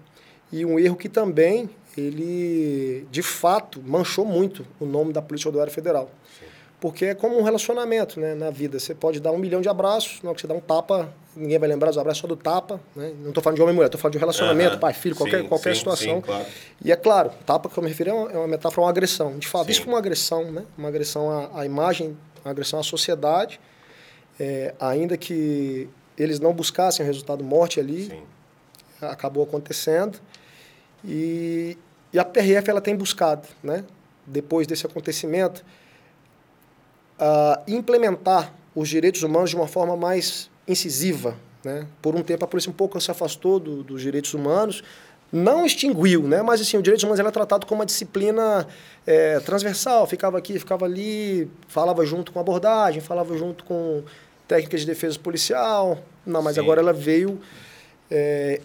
E 0.51 0.65
um 0.65 0.79
erro 0.79 0.97
que 0.97 1.11
também, 1.11 1.69
ele, 1.95 3.07
de 3.11 3.21
fato, 3.21 3.83
manchou 3.85 4.25
muito 4.25 4.65
o 4.81 4.87
nome 4.87 5.13
da 5.13 5.21
Polícia 5.21 5.49
Rodoviária 5.49 5.71
Federal. 5.71 6.11
Sim. 6.41 6.47
Porque 6.83 7.05
é 7.05 7.15
como 7.15 7.39
um 7.39 7.45
relacionamento 7.45 8.19
né, 8.19 8.35
na 8.35 8.51
vida. 8.51 8.81
Você 8.81 8.93
pode 8.93 9.21
dar 9.21 9.31
um 9.31 9.39
milhão 9.39 9.61
de 9.61 9.69
abraços, 9.69 10.21
não 10.21 10.35
que 10.35 10.41
você 10.41 10.49
dá 10.49 10.55
um 10.55 10.61
tapa, 10.61 11.15
ninguém 11.37 11.57
vai 11.57 11.69
lembrar 11.69 11.91
dos 11.91 11.97
abraços 11.97 12.21
só 12.21 12.27
do 12.27 12.35
tapa. 12.35 12.81
Né? 12.97 13.13
Não 13.21 13.29
estou 13.29 13.41
falando 13.41 13.55
de 13.55 13.63
homem 13.63 13.73
e 13.73 13.77
mulher, 13.77 13.87
estou 13.87 14.01
falando 14.01 14.15
de 14.15 14.19
um 14.19 14.21
relacionamento, 14.21 14.81
pai, 14.81 14.93
filho, 14.93 15.15
qualquer, 15.15 15.43
sim, 15.43 15.49
qualquer 15.49 15.75
sim, 15.75 15.79
situação. 15.79 16.17
Sim, 16.17 16.21
claro. 16.23 16.45
E 16.85 16.91
é 16.91 16.97
claro, 16.97 17.31
tapa 17.47 17.69
que 17.69 17.79
eu 17.79 17.85
me 17.85 17.89
referi 17.89 18.11
é 18.11 18.13
uma, 18.13 18.33
é 18.33 18.37
uma 18.37 18.49
metáfora, 18.49 18.81
uma 18.81 18.91
agressão. 18.91 19.39
De 19.39 19.47
fato, 19.47 19.71
isso 19.71 19.83
foi 19.83 19.93
uma 19.93 19.99
agressão, 20.01 20.51
né? 20.51 20.65
uma 20.77 20.89
agressão 20.89 21.31
à, 21.31 21.61
à 21.61 21.65
imagem, 21.65 22.19
uma 22.45 22.51
agressão 22.51 22.81
à 22.81 22.83
sociedade. 22.83 23.61
É, 24.41 24.75
ainda 24.81 25.17
que 25.17 25.89
eles 26.19 26.41
não 26.41 26.53
buscassem 26.53 27.05
o 27.05 27.07
resultado 27.07 27.45
morte 27.45 27.79
ali, 27.79 28.25
acabou 29.01 29.45
acontecendo. 29.45 30.19
E, 31.05 31.79
e 32.13 32.19
a 32.19 32.25
PRF 32.25 32.69
ela 32.69 32.81
tem 32.81 32.97
buscado, 32.97 33.47
né? 33.63 33.85
depois 34.27 34.67
desse 34.67 34.85
acontecimento, 34.85 35.65
uh, 37.23 37.63
implementar 37.69 38.53
os 38.75 38.89
direitos 38.89 39.23
humanos 39.23 39.51
de 39.51 39.57
uma 39.57 39.69
forma 39.69 39.97
mais 39.97 40.51
incisiva. 40.67 41.37
Né? 41.65 41.87
Por 42.01 42.17
um 42.17 42.23
tempo 42.23 42.45
a 42.45 42.49
polícia 42.49 42.71
um 42.71 42.75
pouco 42.75 43.01
se 43.01 43.11
afastou 43.11 43.61
do, 43.61 43.85
dos 43.85 44.03
direitos 44.03 44.35
humanos, 44.35 44.83
não 45.31 45.65
extinguiu, 45.65 46.23
né? 46.25 46.43
mas 46.43 46.61
assim, 46.61 46.77
o 46.77 46.83
direitos 46.83 47.05
humanos 47.05 47.21
era 47.21 47.31
tratado 47.31 47.67
como 47.67 47.81
uma 47.81 47.87
disciplina 47.87 48.67
é, 49.07 49.39
transversal, 49.41 50.07
ficava 50.07 50.37
aqui, 50.37 50.59
ficava 50.59 50.85
ali, 50.85 51.49
falava 51.69 52.05
junto 52.05 52.33
com 52.33 52.41
abordagem, 52.41 53.01
falava 53.01 53.37
junto 53.39 53.65
com 53.65 54.03
técnicas 54.49 54.81
de 54.81 54.87
defesa 54.87 55.19
policial, 55.19 55.99
não, 56.27 56.43
mas 56.43 56.57
Sim. 56.57 56.61
agora 56.61 56.81
ela 56.81 56.93
veio 56.93 57.41
é, 58.11 58.61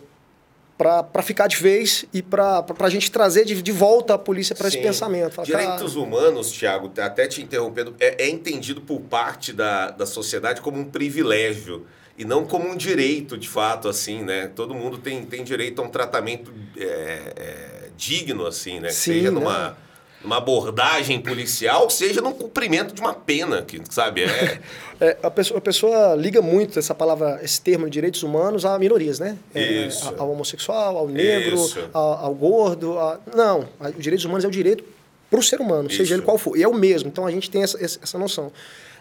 para 0.77 1.23
ficar 1.23 1.47
de 1.47 1.57
vez 1.57 2.05
e 2.13 2.21
para 2.21 2.63
a 2.79 2.89
gente 2.89 3.11
trazer 3.11 3.45
de, 3.45 3.61
de 3.61 3.71
volta 3.71 4.13
a 4.13 4.17
polícia 4.17 4.55
para 4.55 4.67
esse 4.67 4.77
pensamento. 4.77 5.33
Fala, 5.33 5.45
Direitos 5.45 5.93
cara... 5.93 6.05
humanos, 6.05 6.51
Tiago, 6.51 6.91
até 6.99 7.27
te 7.27 7.41
interrompendo, 7.41 7.95
é, 7.99 8.25
é, 8.25 8.29
entendido 8.29 8.81
por 8.81 9.01
parte 9.01 9.51
da, 9.51 9.89
da 9.89 10.05
sociedade 10.05 10.61
como 10.61 10.79
um 10.79 10.85
privilégio 10.85 11.85
e 12.17 12.23
não 12.23 12.45
como 12.45 12.69
um 12.69 12.75
direito, 12.75 13.37
de 13.37 13.49
fato, 13.49 13.87
assim, 13.87 14.23
né? 14.23 14.51
Todo 14.55 14.73
mundo 14.73 14.97
tem, 14.97 15.25
tem 15.25 15.43
direito 15.43 15.81
a 15.81 15.85
um 15.85 15.89
tratamento 15.89 16.51
é, 16.75 16.83
é, 16.83 17.89
digno, 17.95 18.45
assim, 18.45 18.79
né? 18.79 18.89
Sim, 18.89 19.13
Seja 19.13 19.31
numa... 19.31 19.77
uma 20.23 20.37
abordagem 20.37 21.21
policial, 21.21 21.89
seja 21.89 22.21
no 22.21 22.33
cumprimento 22.33 22.93
de 22.93 23.01
uma 23.01 23.13
pena, 23.13 23.61
que, 23.61 23.81
sabe? 23.89 24.23
É... 24.23 24.59
é 24.99 25.17
a, 25.21 25.29
pessoa, 25.29 25.57
a, 25.57 25.61
pessoa, 25.61 26.15
liga 26.15 26.41
muito 26.41 26.79
essa 26.79 26.95
palavra, 26.95 27.39
esse 27.43 27.61
termo 27.61 27.89
direitos 27.89 28.23
humanos 28.23 28.65
a 28.65 28.77
minorias, 28.79 29.19
né? 29.19 29.37
É, 29.53 29.87
ao 30.17 30.31
homossexual, 30.31 30.97
ao 30.97 31.07
negro, 31.07 31.57
ao, 31.93 32.25
ao, 32.25 32.33
gordo. 32.33 32.97
A... 32.97 33.19
Não, 33.35 33.67
os 33.79 34.03
direitos 34.03 34.25
humanos 34.25 34.43
é 34.43 34.47
o 34.47 34.51
direito 34.51 34.83
para 35.29 35.39
o 35.39 35.43
ser 35.43 35.59
humano, 35.59 35.87
Isso. 35.87 35.97
seja 35.97 36.15
ele 36.15 36.23
qual 36.23 36.37
for. 36.37 36.57
E 36.57 36.63
é 36.63 36.67
o 36.67 36.73
mesmo. 36.73 37.09
Então 37.09 37.25
a 37.25 37.31
gente 37.31 37.49
tem 37.49 37.63
essa, 37.63 37.77
essa 37.83 38.17
noção. 38.17 38.51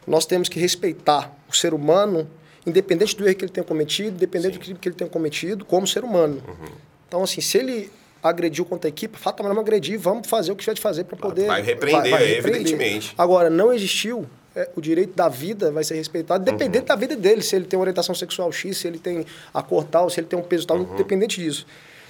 Nós 0.07 0.27
temos 0.27 0.49
que 0.49 0.59
respeitar 0.61 1.35
o 1.49 1.57
ser 1.57 1.73
humano, 1.73 2.29
independente 2.67 3.17
do 3.17 3.27
erro 3.27 3.37
que 3.37 3.45
ele 3.45 3.53
tenha 3.53 3.65
cometido, 3.65 4.17
independente 4.17 4.55
Sim. 4.55 4.59
do 4.59 4.63
crime 4.63 4.79
que 4.79 4.89
ele 4.89 4.97
tenha 4.97 5.11
cometido, 5.11 5.65
como 5.65 5.87
ser 5.87 6.05
humano. 6.05 6.43
Uhum. 6.47 6.69
Então, 7.09 7.23
assim, 7.23 7.41
se 7.41 7.59
ele 7.59 7.91
agrediu 8.23 8.65
contra 8.65 8.89
a 8.89 8.91
equipe, 8.91 9.19
fato 9.19 9.43
vamos 9.43 9.59
agredir, 9.59 9.99
vamos 9.99 10.29
fazer 10.29 10.53
o 10.53 10.57
que 10.57 10.63
tiver 10.63 10.75
de 10.75 10.81
fazer 10.81 11.05
para 11.05 11.17
poder. 11.17 11.47
Vai 11.47 11.63
repreender, 11.63 12.03
vai, 12.03 12.11
vai 12.11 12.27
repreender, 12.27 12.61
evidentemente. 12.61 13.15
Agora, 13.17 13.51
não 13.51 13.73
existiu. 13.73 14.27
É, 14.55 14.71
o 14.75 14.81
direito 14.81 15.15
da 15.15 15.29
vida 15.29 15.71
vai 15.71 15.85
ser 15.85 15.97
respeitado, 15.97 16.43
dependente 16.43 16.79
uhum. 16.79 16.87
da 16.87 16.97
vida 16.97 17.15
dele, 17.15 17.43
se 17.43 17.55
ele 17.55 17.67
tem 17.67 17.79
orientação 17.79 18.15
sexual 18.15 18.51
X, 18.51 18.79
se 18.79 18.89
ele 18.89 18.99
tem 18.99 19.27
a 19.53 19.63
cor 19.63 19.85
tal, 19.85 20.09
se 20.09 20.19
ele 20.19 20.27
tem 20.27 20.39
um 20.39 20.43
peso 20.43 20.67
tal, 20.67 20.79
uhum. 20.79 20.95
independente 20.95 21.43
disso. 21.43 21.67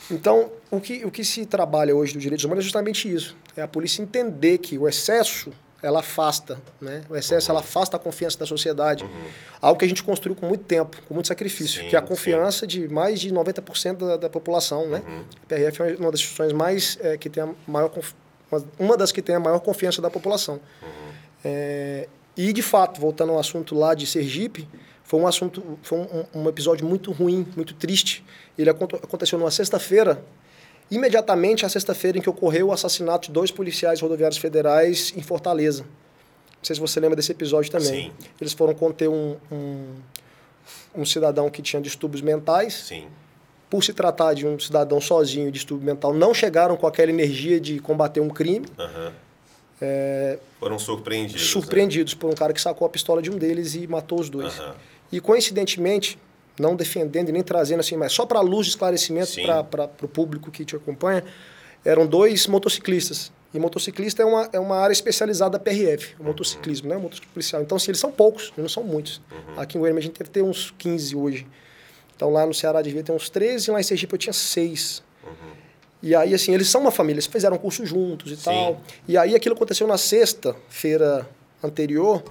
Então, 0.08 0.52
o 0.70 0.80
que, 0.80 1.04
o 1.04 1.10
que 1.10 1.24
se 1.24 1.44
trabalha 1.44 1.94
hoje 1.94 2.12
do 2.12 2.20
direitos 2.20 2.44
humanos 2.44 2.62
é 2.62 2.66
justamente 2.66 3.12
isso. 3.12 3.36
É 3.56 3.62
a 3.62 3.68
polícia 3.68 4.00
entender 4.00 4.58
que 4.58 4.78
o 4.78 4.86
excesso 4.86 5.52
ela 5.86 6.00
afasta, 6.00 6.58
né? 6.80 7.04
O 7.08 7.16
excesso 7.16 7.48
ela 7.50 7.60
afasta 7.60 7.96
a 7.96 8.00
confiança 8.00 8.36
da 8.38 8.44
sociedade. 8.44 9.04
Uhum. 9.04 9.10
Algo 9.60 9.78
que 9.78 9.84
a 9.84 9.88
gente 9.88 10.02
construiu 10.02 10.34
com 10.34 10.46
muito 10.46 10.64
tempo, 10.64 10.96
com 11.06 11.14
muito 11.14 11.28
sacrifício, 11.28 11.82
sim, 11.82 11.88
que 11.88 11.94
é 11.94 11.98
a 11.98 12.02
confiança 12.02 12.60
sim. 12.60 12.66
de 12.66 12.88
mais 12.88 13.20
de 13.20 13.32
90% 13.32 13.96
da, 13.96 14.16
da 14.16 14.28
população, 14.28 14.88
né? 14.88 15.00
Uhum. 15.06 15.24
A 15.44 15.46
PRF 15.46 15.82
é 15.82 15.96
uma 15.96 16.10
das 16.10 16.20
instituições 16.20 16.52
mais 16.52 16.98
é, 17.00 17.16
que 17.16 17.30
tem 17.30 17.44
a 17.44 17.48
maior 17.68 17.90
uma 18.78 18.96
das 18.96 19.12
que 19.12 19.22
tem 19.22 19.36
a 19.36 19.40
maior 19.40 19.60
confiança 19.60 20.02
da 20.02 20.10
população. 20.10 20.54
Uhum. 20.82 20.88
É, 21.44 22.08
e 22.36 22.52
de 22.52 22.62
fato, 22.62 23.00
voltando 23.00 23.32
ao 23.32 23.38
assunto 23.38 23.74
lá 23.74 23.94
de 23.94 24.06
Sergipe, 24.06 24.68
foi 25.04 25.20
um 25.20 25.26
assunto, 25.26 25.78
foi 25.82 25.98
um, 25.98 26.42
um 26.42 26.48
episódio 26.48 26.84
muito 26.84 27.12
ruim, 27.12 27.46
muito 27.54 27.74
triste. 27.74 28.24
Ele 28.58 28.70
aconteceu 28.70 29.38
numa 29.38 29.52
sexta-feira 29.52 30.20
imediatamente 30.90 31.66
à 31.66 31.68
sexta-feira 31.68 32.18
em 32.18 32.20
que 32.20 32.30
ocorreu 32.30 32.68
o 32.68 32.72
assassinato 32.72 33.28
de 33.28 33.32
dois 33.32 33.50
policiais 33.50 34.00
rodoviários 34.00 34.38
federais 34.38 35.12
em 35.16 35.22
Fortaleza. 35.22 35.82
Não 35.82 36.64
sei 36.64 36.74
se 36.74 36.80
você 36.80 36.98
lembra 37.00 37.16
desse 37.16 37.32
episódio 37.32 37.70
também. 37.70 38.10
Sim. 38.10 38.12
Eles 38.40 38.52
foram 38.52 38.74
conter 38.74 39.08
um, 39.08 39.36
um, 39.50 39.94
um 40.94 41.04
cidadão 41.04 41.50
que 41.50 41.62
tinha 41.62 41.80
distúrbios 41.80 42.22
mentais. 42.22 42.74
Sim. 42.74 43.06
Por 43.68 43.82
se 43.82 43.92
tratar 43.92 44.34
de 44.34 44.46
um 44.46 44.58
cidadão 44.58 45.00
sozinho, 45.00 45.46
de 45.46 45.52
distúrbio 45.52 45.86
mental, 45.86 46.14
não 46.14 46.32
chegaram 46.32 46.76
com 46.76 46.86
aquela 46.86 47.10
energia 47.10 47.60
de 47.60 47.78
combater 47.80 48.20
um 48.20 48.28
crime. 48.28 48.66
Uhum. 48.78 49.12
É, 49.80 50.38
foram 50.58 50.78
surpreendidos. 50.78 51.42
Né? 51.42 51.48
Surpreendidos 51.48 52.14
né? 52.14 52.20
por 52.20 52.30
um 52.30 52.34
cara 52.34 52.52
que 52.52 52.60
sacou 52.60 52.86
a 52.86 52.88
pistola 52.88 53.20
de 53.20 53.30
um 53.30 53.36
deles 53.36 53.74
e 53.74 53.86
matou 53.86 54.20
os 54.20 54.30
dois. 54.30 54.58
Uhum. 54.58 54.72
E 55.12 55.20
coincidentemente, 55.20 56.18
não 56.58 56.74
defendendo 56.74 57.28
e 57.28 57.32
nem 57.32 57.42
trazendo 57.42 57.80
assim, 57.80 57.96
mas 57.96 58.12
só 58.12 58.24
para 58.24 58.40
luz 58.40 58.66
de 58.66 58.72
esclarecimento 58.72 59.32
para 59.70 59.90
o 60.02 60.08
público 60.08 60.50
que 60.50 60.64
te 60.64 60.76
acompanha, 60.76 61.22
eram 61.84 62.06
dois 62.06 62.46
motociclistas. 62.46 63.32
E 63.54 63.58
motociclista 63.58 64.22
é 64.22 64.26
uma, 64.26 64.48
é 64.52 64.60
uma 64.60 64.76
área 64.76 64.92
especializada 64.92 65.58
da 65.58 65.58
PRF, 65.58 66.14
o 66.18 66.24
motociclismo, 66.24 66.88
né? 66.88 66.96
o 66.96 67.00
motociclismo 67.00 67.32
policial. 67.32 67.62
Então, 67.62 67.76
assim, 67.76 67.90
eles 67.90 68.00
são 68.00 68.12
poucos, 68.12 68.52
não 68.56 68.68
são 68.68 68.82
muitos. 68.82 69.20
Uhum. 69.30 69.60
Aqui 69.60 69.78
em 69.78 69.80
Goiânia 69.80 70.00
a 70.00 70.02
gente 70.02 70.18
deve 70.18 70.30
ter 70.30 70.42
uns 70.42 70.74
15 70.76 71.16
hoje. 71.16 71.46
Então, 72.14 72.30
lá 72.30 72.44
no 72.44 72.52
Ceará 72.52 72.82
devia 72.82 73.02
ter 73.02 73.12
uns 73.12 73.30
13, 73.30 73.68
e 73.68 73.72
lá 73.72 73.80
em 73.80 73.82
Sergipe 73.82 74.12
eu 74.12 74.18
tinha 74.18 74.32
6. 74.32 75.02
Uhum. 75.24 75.32
E 76.02 76.14
aí, 76.14 76.34
assim, 76.34 76.52
eles 76.52 76.68
são 76.68 76.80
uma 76.80 76.90
família, 76.90 77.16
eles 77.16 77.26
fizeram 77.26 77.56
curso 77.56 77.86
juntos 77.86 78.32
e 78.32 78.36
Sim. 78.36 78.44
tal. 78.44 78.80
E 79.06 79.16
aí, 79.16 79.34
aquilo 79.34 79.54
aconteceu 79.54 79.86
na 79.86 79.96
sexta-feira 79.96 81.26
anterior, 81.62 82.22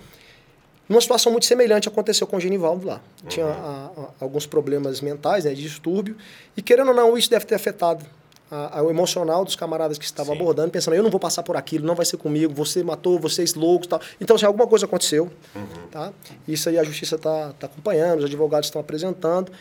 numa 0.88 1.02
situação 1.02 1.32
muito 1.32 1.46
semelhante 1.46 1.88
aconteceu 1.88 2.28
com 2.28 2.38
o 2.38 2.40
Genivaldo 2.40 2.86
lá. 2.86 3.02
Uhum. 3.24 3.30
Tinha 3.30 3.46
a, 3.46 3.92
a, 3.98 4.08
alguns 4.20 4.46
problemas 4.46 5.02
mentais, 5.02 5.46
né, 5.46 5.54
de 5.54 5.62
distúrbio, 5.62 6.16
e 6.56 6.62
querendo 6.62 6.90
ou 6.90 6.94
não, 6.94 7.18
isso 7.18 7.30
deve 7.30 7.46
ter 7.46 7.56
afetado 7.56 8.06
a, 8.50 8.82
o 8.82 8.90
emocional 8.90 9.44
dos 9.44 9.56
camaradas 9.56 9.98
que 9.98 10.06
estavam 10.06 10.36
Sim. 10.36 10.42
abordando, 10.42 10.70
pensando, 10.70 10.94
eu 10.94 11.04
não 11.04 11.10
vou 11.10 11.20
passar 11.20 11.44
por 11.44 11.58
aquilo, 11.58 11.86
não 11.86 11.96
vai 11.96 12.06
ser 12.06 12.18
comigo, 12.18 12.54
você 12.54 12.84
matou, 12.84 13.20
vocês 13.20 13.54
loucos 13.56 13.88
tal. 13.88 14.00
Então, 14.22 14.36
assim, 14.36 14.46
alguma 14.46 14.68
coisa 14.68 14.86
aconteceu, 14.86 15.30
uhum. 15.56 15.88
tá? 15.92 16.12
Isso 16.48 16.70
aí 16.70 16.78
a 16.78 16.84
justiça 16.84 17.16
está 17.16 17.54
tá 17.60 17.68
acompanhando, 17.68 18.20
os 18.20 18.26
advogados 18.26 18.68
estão 18.68 18.80
apresentando, 18.80 19.52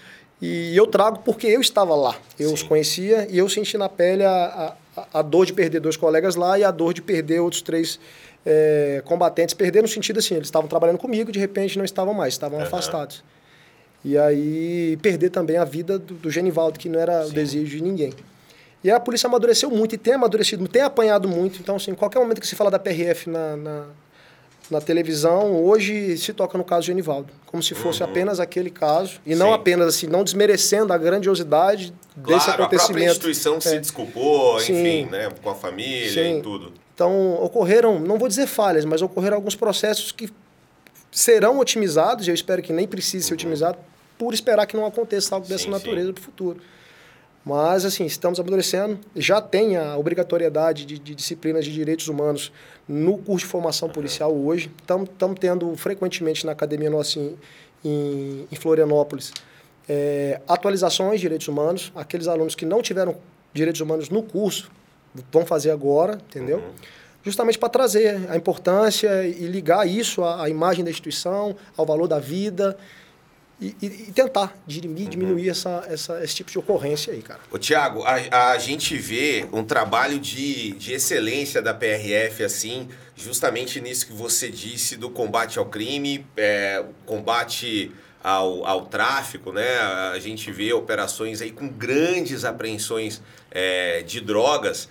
e 0.40 0.76
eu 0.76 0.87
trago 0.87 1.20
porque 1.24 1.46
eu 1.46 1.60
estava 1.60 1.94
lá, 1.94 2.16
eu 2.38 2.48
Sim. 2.48 2.54
os 2.54 2.62
conhecia, 2.62 3.26
e 3.30 3.38
eu 3.38 3.48
senti 3.48 3.78
na 3.78 3.88
pele 3.88 4.24
a, 4.24 4.76
a, 4.96 5.06
a 5.20 5.22
dor 5.22 5.46
de 5.46 5.52
perder 5.52 5.80
dois 5.80 5.96
colegas 5.96 6.34
lá 6.34 6.58
e 6.58 6.64
a 6.64 6.70
dor 6.70 6.92
de 6.92 7.00
perder 7.00 7.40
outros 7.40 7.62
três 7.62 7.98
é, 8.44 9.02
combatentes 9.04 9.54
perderam 9.54 9.85
no 9.85 9.88
sentido 9.88 10.18
assim, 10.18 10.35
eles 10.35 10.48
estavam 10.48 10.68
trabalhando 10.68 10.98
comigo, 10.98 11.33
de 11.33 11.38
repente 11.38 11.78
não 11.78 11.85
estavam 11.85 12.12
mais, 12.12 12.35
estavam 12.35 12.59
uhum. 12.59 12.64
afastados. 12.64 13.22
E 14.04 14.18
aí 14.18 14.98
perder 15.00 15.30
também 15.30 15.57
a 15.57 15.64
vida 15.64 15.98
do, 15.98 16.14
do 16.14 16.30
Genivaldo, 16.30 16.78
que 16.78 16.88
não 16.88 17.00
era 17.00 17.24
Sim. 17.24 17.30
o 17.30 17.33
desejo 17.33 17.76
de 17.76 17.83
ninguém. 17.83 18.12
E 18.83 18.90
a 18.90 19.00
polícia 19.00 19.26
amadureceu 19.26 19.70
muito 19.70 19.94
e 19.94 19.98
tem 19.98 20.12
amadurecido, 20.12 20.68
tem 20.68 20.83
apanhado 20.83 21.26
muito. 21.26 21.59
Então, 21.59 21.76
assim, 21.76 21.94
qualquer 21.94 22.18
momento 22.18 22.38
que 22.38 22.46
se 22.46 22.54
fala 22.54 22.70
da 22.70 22.78
PRF 22.78 23.30
na, 23.30 23.57
na, 23.57 23.87
na 24.70 24.81
televisão, 24.81 25.62
hoje 25.64 26.16
se 26.16 26.33
toca 26.33 26.57
no 26.57 26.64
caso 26.64 26.83
de 26.83 26.87
Genivaldo. 26.88 27.33
Como 27.46 27.62
se 27.62 27.74
fosse 27.74 28.03
uhum. 28.03 28.09
apenas 28.09 28.40
aquele 28.40 28.70
caso. 28.70 29.20
E 29.24 29.33
Sim. 29.33 29.38
não 29.38 29.53
apenas 29.53 29.88
assim, 29.88 30.07
não 30.07 30.24
desmerecendo 30.24 30.92
a 30.92 30.98
grandiosidade 30.98 31.92
claro, 32.14 32.29
desse 32.29 32.50
acontecimento. 32.50 32.83
A 32.83 32.87
própria 32.87 33.07
instituição 33.07 33.57
é. 33.57 33.61
se 33.61 33.79
desculpou, 33.79 34.59
enfim, 34.59 35.07
né, 35.07 35.29
com 35.42 35.50
a 35.50 35.55
família 35.55 36.11
Sim. 36.12 36.38
e 36.38 36.42
tudo. 36.42 36.72
Então, 36.94 37.35
ocorreram, 37.42 37.98
não 37.98 38.18
vou 38.18 38.29
dizer 38.29 38.46
falhas, 38.46 38.85
mas 38.85 39.03
ocorreram 39.03 39.37
alguns 39.37 39.57
processos 39.57 40.12
que 40.12 40.31
serão 41.11 41.59
otimizados, 41.59 42.27
e 42.27 42.31
eu 42.31 42.35
espero 42.35 42.62
que 42.62 42.72
nem 42.72 42.87
precise 42.87 43.24
ser 43.24 43.33
uhum. 43.33 43.37
otimizado, 43.37 43.79
por 44.16 44.33
esperar 44.33 44.66
que 44.66 44.77
não 44.77 44.87
aconteça 44.87 45.35
algo 45.35 45.46
dessa 45.46 45.64
sim, 45.64 45.70
natureza 45.70 46.12
para 46.12 46.20
o 46.20 46.24
futuro. 46.24 46.61
Mas, 47.44 47.85
assim, 47.85 48.07
estamos 48.07 48.40
amadurecendo. 48.40 48.98
Já 49.14 49.40
tem 49.40 49.76
a 49.76 49.96
obrigatoriedade 49.98 50.87
de, 50.87 50.98
de, 50.98 51.14
disciplinas 51.14 51.64
de 51.64 51.72
direitos 51.72 52.09
humanos 52.09 52.50
no 52.88 53.18
curso 53.18 53.44
de 53.44 53.50
formação 53.52 53.88
policial 53.88 54.33
uhum. 54.33 54.46
hoje. 54.46 54.70
Estamos 54.80 55.38
tendo 55.38 55.76
frequentemente 55.76 56.46
na 56.46 56.52
academia 56.52 56.88
nossa 56.88 57.18
em, 57.18 57.37
em, 57.85 58.48
em 58.50 58.57
Florianópolis 58.57 59.33
é, 59.88 60.40
atualizações 60.48 61.16
de 61.16 61.22
direitos 61.22 61.48
humanos. 61.48 61.92
Aqueles 61.94 62.28
alunos 62.28 62.54
que 62.54 62.64
não 62.64 62.80
tiveram 62.80 63.16
direitos 63.52 63.80
humanos 63.80 64.09
no 64.09 64.22
curso 64.22 64.70
vão 65.30 65.44
fazer 65.44 65.70
agora, 65.70 66.18
entendeu? 66.28 66.59
Uhum. 66.59 66.72
Justamente 67.22 67.59
para 67.59 67.68
trazer 67.68 68.28
a 68.30 68.37
importância 68.37 69.26
e 69.26 69.46
ligar 69.46 69.87
isso 69.87 70.22
à, 70.24 70.44
à, 70.44 70.48
imagem 70.48 70.85
da 70.85 70.90
instituição, 70.90 71.57
ao 71.76 71.87
valor 71.87 72.07
da 72.07 72.18
vida 72.18 72.76
e, 73.64 73.77
e, 73.81 73.87
e 73.87 74.12
tentar 74.12 74.55
dirimir, 74.66 75.05
uhum. 75.05 75.11
diminuir 75.11 75.48
essa, 75.48 75.85
essa, 75.88 76.22
esse 76.22 76.35
tipo 76.35 76.50
de 76.50 76.59
ocorrência 76.59 77.12
aí, 77.12 77.22
cara. 77.22 77.40
Ô, 77.50 77.59
Tiago, 77.59 78.03
a, 78.05 78.53
a 78.53 78.59
gente 78.59 78.96
vê 78.96 79.46
um 79.53 79.64
trabalho 79.64 80.18
de, 80.18 80.72
de 80.72 80.92
excelência 80.92 81.62
da 81.62 81.72
PRF, 81.72 82.44
assim, 82.44 82.88
justamente 83.16 83.81
nisso 83.81 84.07
que 84.07 84.12
você 84.12 84.50
disse 84.50 84.96
do 84.96 85.09
combate 85.09 85.59
ao 85.59 85.66
crime, 85.66 86.27
é, 86.37 86.85
combate 87.07 87.90
ao, 88.22 88.66
ao 88.66 88.87
tráfico, 88.87 89.53
né? 89.53 89.79
A 90.12 90.18
gente 90.18 90.50
vê 90.50 90.72
operações 90.72 91.40
aí 91.40 91.50
com 91.50 91.68
grandes 91.68 92.44
apreensões 92.44 93.22
é, 93.50 94.03
de 94.03 94.20
drogas. 94.20 94.88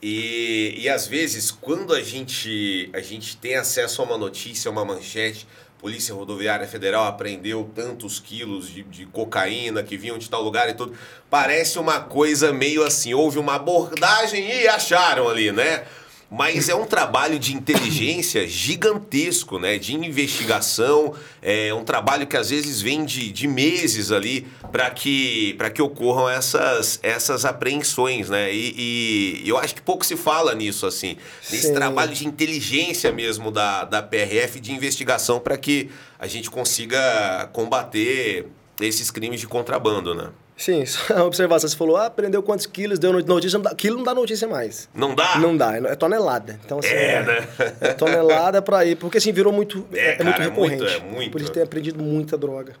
E, 0.00 0.74
e 0.78 0.88
às 0.88 1.06
vezes, 1.06 1.50
quando 1.50 1.94
a 1.94 2.02
gente, 2.02 2.90
a 2.92 3.00
gente 3.00 3.36
tem 3.36 3.56
acesso 3.56 4.02
a 4.02 4.04
uma 4.04 4.18
notícia, 4.18 4.70
uma 4.70 4.84
manchete, 4.84 5.48
Polícia 5.78 6.14
Rodoviária 6.14 6.66
Federal 6.66 7.04
apreendeu 7.04 7.70
tantos 7.74 8.18
quilos 8.18 8.68
de, 8.68 8.82
de, 8.82 9.06
cocaína 9.06 9.82
que 9.82 9.96
vinham 9.96 10.16
de 10.16 10.28
tal 10.28 10.42
lugar 10.42 10.68
e 10.68 10.74
tudo. 10.74 10.96
Parece 11.28 11.78
uma 11.78 12.00
coisa 12.00 12.52
meio 12.52 12.82
assim, 12.82 13.12
houve 13.12 13.38
uma 13.38 13.56
abordagem 13.56 14.48
e 14.48 14.66
acharam 14.66 15.28
ali, 15.28 15.52
né? 15.52 15.84
Mas 16.28 16.68
é 16.68 16.74
um 16.74 16.84
trabalho 16.84 17.38
de 17.38 17.54
inteligência 17.54 18.46
gigantesco, 18.48 19.58
né? 19.58 19.78
De 19.78 19.94
investigação, 19.94 21.14
é 21.40 21.72
um 21.72 21.84
trabalho 21.84 22.26
que 22.26 22.36
às 22.36 22.50
vezes 22.50 22.82
vem 22.82 23.04
de, 23.04 23.30
de 23.30 23.46
meses 23.46 24.10
ali 24.10 24.46
para 24.72 24.90
que, 24.90 25.56
que 25.72 25.80
ocorram 25.80 26.28
essas, 26.28 26.98
essas 27.02 27.44
apreensões, 27.44 28.28
né? 28.28 28.52
E, 28.52 29.42
e, 29.44 29.48
eu 29.48 29.56
acho 29.56 29.74
que 29.74 29.80
pouco 29.80 30.04
se 30.04 30.16
fala 30.16 30.54
nisso, 30.54 30.84
assim. 30.84 31.16
Nesse 31.50 31.68
Sim. 31.68 31.74
trabalho 31.74 32.12
de 32.12 32.26
inteligência 32.26 33.12
mesmo 33.12 33.52
da, 33.52 33.84
da 33.84 34.02
PRF, 34.02 34.58
de 34.58 34.72
investigação, 34.72 35.38
para 35.38 35.56
que 35.56 35.90
a 36.18 36.26
gente 36.26 36.50
consiga 36.50 37.48
combater 37.52 38.46
esses 38.80 39.12
crimes 39.12 39.38
de 39.38 39.46
contrabando, 39.46 40.14
né? 40.14 40.30
Sim, 40.56 40.86
só 40.86 41.12
uma 41.14 41.24
observação. 41.24 41.68
Você 41.68 41.76
falou, 41.76 41.96
ah, 41.96 42.08
prendeu 42.08 42.42
quantos 42.42 42.66
quilos, 42.66 42.98
deu 42.98 43.12
notícia, 43.12 43.58
não 43.58 43.64
dá, 43.64 43.74
quilo 43.74 43.98
não 43.98 44.04
dá 44.04 44.14
notícia 44.14 44.48
mais. 44.48 44.88
Não 44.94 45.14
dá? 45.14 45.38
Não 45.38 45.56
dá, 45.56 45.76
é 45.76 45.94
tonelada. 45.94 46.58
Então, 46.64 46.78
assim, 46.78 46.88
é, 46.88 47.12
é, 47.12 47.22
né? 47.22 47.48
é 47.80 47.92
tonelada 47.92 48.62
para 48.62 48.84
ir, 48.84 48.96
porque 48.96 49.18
assim, 49.18 49.32
virou 49.32 49.52
muito, 49.52 49.86
é, 49.92 49.98
é, 49.98 50.16
é 50.18 50.24
muito 50.24 50.40
recorrente. 50.40 50.82
É 50.82 50.98
muito, 50.98 51.04
é 51.04 51.14
muito. 51.16 51.32
Por 51.32 51.40
isso 51.42 51.52
ter 51.52 51.62
aprendido 51.62 52.02
muita 52.02 52.38
droga. 52.38 52.74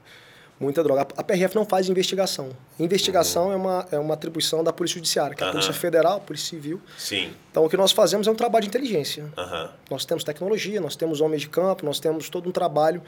Muita 0.58 0.82
droga. 0.82 1.02
A 1.02 1.22
PRF 1.22 1.54
não 1.54 1.66
faz 1.66 1.86
investigação. 1.86 2.48
Investigação 2.80 3.52
é, 3.52 3.56
uma, 3.56 3.86
é 3.92 3.98
uma 3.98 4.14
atribuição 4.14 4.64
da 4.64 4.72
Polícia 4.72 4.94
Judiciária, 4.94 5.36
que 5.36 5.44
é 5.44 5.46
a. 5.46 5.50
Polícia 5.50 5.74
Federal, 5.74 6.16
a 6.16 6.20
Polícia 6.20 6.48
Civil. 6.48 6.80
Sim. 6.96 7.30
Então, 7.50 7.62
o 7.66 7.68
que 7.68 7.76
nós 7.76 7.92
fazemos 7.92 8.26
é 8.26 8.30
um 8.30 8.34
trabalho 8.34 8.62
de 8.62 8.68
inteligência. 8.68 9.26
Aham. 9.36 9.70
Nós 9.90 10.06
temos 10.06 10.24
tecnologia, 10.24 10.80
nós 10.80 10.96
temos 10.96 11.20
homens 11.20 11.42
de 11.42 11.50
campo, 11.50 11.84
nós 11.84 12.00
temos 12.00 12.30
todo 12.30 12.48
um 12.48 12.52
trabalho 12.52 13.02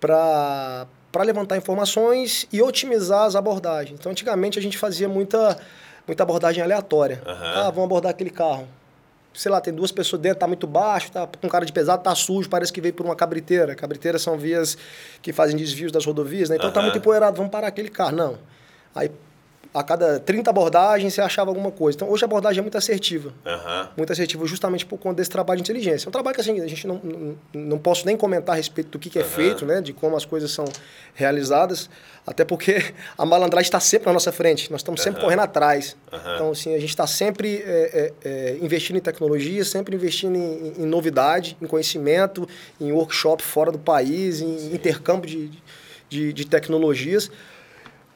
para 0.00 0.86
levantar 1.24 1.56
informações 1.56 2.46
e 2.52 2.60
otimizar 2.62 3.24
as 3.24 3.34
abordagens. 3.36 3.98
Então, 3.98 4.12
antigamente 4.12 4.58
a 4.58 4.62
gente 4.62 4.76
fazia 4.78 5.08
muita, 5.08 5.58
muita 6.06 6.22
abordagem 6.22 6.62
aleatória. 6.62 7.22
Aham. 7.26 7.52
Ah, 7.56 7.70
vamos 7.70 7.84
abordar 7.84 8.10
aquele 8.10 8.30
carro. 8.30 8.66
Sei 9.32 9.52
lá, 9.52 9.60
tem 9.60 9.72
duas 9.72 9.92
pessoas 9.92 10.22
dentro, 10.22 10.38
tá 10.38 10.46
muito 10.46 10.66
baixo, 10.66 11.12
tá 11.12 11.28
com 11.40 11.48
cara 11.48 11.66
de 11.66 11.72
pesado, 11.72 12.02
tá 12.02 12.14
sujo, 12.14 12.48
parece 12.48 12.72
que 12.72 12.80
veio 12.80 12.94
por 12.94 13.04
uma 13.04 13.14
cabriteira. 13.14 13.74
Cabriteiras 13.74 14.22
são 14.22 14.38
vias 14.38 14.78
que 15.20 15.30
fazem 15.32 15.56
desvios 15.56 15.92
das 15.92 16.06
rodovias, 16.06 16.48
né? 16.48 16.56
Então 16.56 16.70
tá 16.70 16.80
Aham. 16.80 16.86
muito 16.86 16.98
empoeirado, 16.98 17.36
vamos 17.36 17.52
parar 17.52 17.66
aquele 17.68 17.90
carro. 17.90 18.16
Não. 18.16 18.38
Aí, 18.94 19.10
a 19.76 19.82
cada 19.82 20.18
30 20.18 20.48
abordagens, 20.48 21.12
você 21.12 21.20
achava 21.20 21.50
alguma 21.50 21.70
coisa. 21.70 21.96
Então, 21.96 22.08
hoje 22.08 22.24
a 22.24 22.26
abordagem 22.26 22.60
é 22.60 22.62
muito 22.62 22.78
assertiva 22.78 23.34
Aham. 23.44 23.90
muito 23.94 24.10
assertivo 24.10 24.46
justamente 24.46 24.86
por 24.86 24.96
conta 24.96 25.16
desse 25.16 25.28
trabalho 25.28 25.58
de 25.58 25.70
inteligência. 25.70 26.06
É 26.06 26.08
um 26.08 26.12
trabalho 26.12 26.34
que 26.34 26.40
assim, 26.40 26.62
a 26.62 26.66
gente 26.66 26.86
não, 26.86 26.98
não, 27.04 27.36
não 27.52 27.78
posso 27.78 28.06
nem 28.06 28.16
comentar 28.16 28.54
a 28.54 28.56
respeito 28.56 28.88
do 28.88 28.98
que, 28.98 29.10
que 29.10 29.18
é 29.18 29.22
Aham. 29.22 29.30
feito, 29.30 29.66
né, 29.66 29.82
de 29.82 29.92
como 29.92 30.16
as 30.16 30.24
coisas 30.24 30.50
são 30.50 30.64
realizadas, 31.14 31.90
até 32.26 32.42
porque 32.42 32.94
a 33.18 33.26
malandragem 33.26 33.66
está 33.66 33.78
sempre 33.78 34.06
na 34.06 34.14
nossa 34.14 34.32
frente, 34.32 34.70
nós 34.72 34.80
estamos 34.80 35.02
sempre 35.02 35.18
Aham. 35.18 35.26
correndo 35.26 35.40
atrás. 35.42 35.94
Então, 36.34 36.52
assim, 36.52 36.74
a 36.74 36.78
gente 36.78 36.90
está 36.90 37.06
sempre 37.06 37.56
é, 37.66 38.12
é, 38.24 38.28
é, 38.28 38.58
investindo 38.62 38.96
em 38.96 39.00
tecnologia, 39.00 39.62
sempre 39.62 39.94
investindo 39.94 40.36
em, 40.36 40.74
em 40.78 40.86
novidade, 40.86 41.54
em 41.60 41.66
conhecimento, 41.66 42.48
em 42.80 42.92
workshop 42.92 43.42
fora 43.42 43.70
do 43.70 43.78
país, 43.78 44.40
em 44.40 44.74
intercâmbio 44.74 45.28
de, 45.28 45.62
de, 46.08 46.32
de 46.32 46.46
tecnologias. 46.46 47.30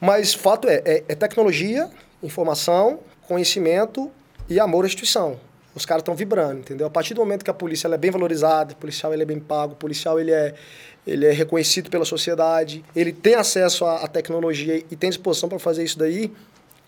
Mas 0.01 0.33
fato 0.35 0.69
é, 0.69 0.83
é, 0.85 1.05
é 1.09 1.15
tecnologia, 1.15 1.91
informação, 2.23 3.01
conhecimento 3.29 4.11
e 4.49 4.59
amor 4.59 4.85
à 4.85 4.87
instituição. 4.87 5.39
Os 5.75 5.87
caras 5.87 6.01
estão 6.03 6.15
vibrando, 6.17 6.61
entendeu? 6.61 6.87
A 6.87 6.91
partir 6.91 7.15
do 7.15 7.21
momento 7.21 7.45
que 7.45 7.51
a 7.51 7.55
polícia 7.55 7.87
é 7.87 7.97
bem 7.97 8.11
valorizada, 8.11 8.73
o 8.73 8.77
policial 8.77 9.13
ele 9.15 9.23
é 9.23 9.27
bem 9.27 9.39
pago, 9.39 9.75
o 9.75 9.77
policial 9.77 10.19
ele 10.19 10.33
é, 10.33 10.55
ele 11.07 11.27
é 11.27 11.31
reconhecido 11.33 11.89
pela 11.91 12.05
sociedade, 12.05 12.85
ele 12.95 13.13
tem 13.13 13.35
acesso 13.35 13.85
à, 13.85 14.05
à 14.05 14.09
tecnologia 14.09 14.83
e 14.91 14.97
tem 14.97 15.11
disposição 15.11 15.49
para 15.49 15.59
fazer 15.59 15.85
isso 15.85 15.99
daí, 15.99 16.33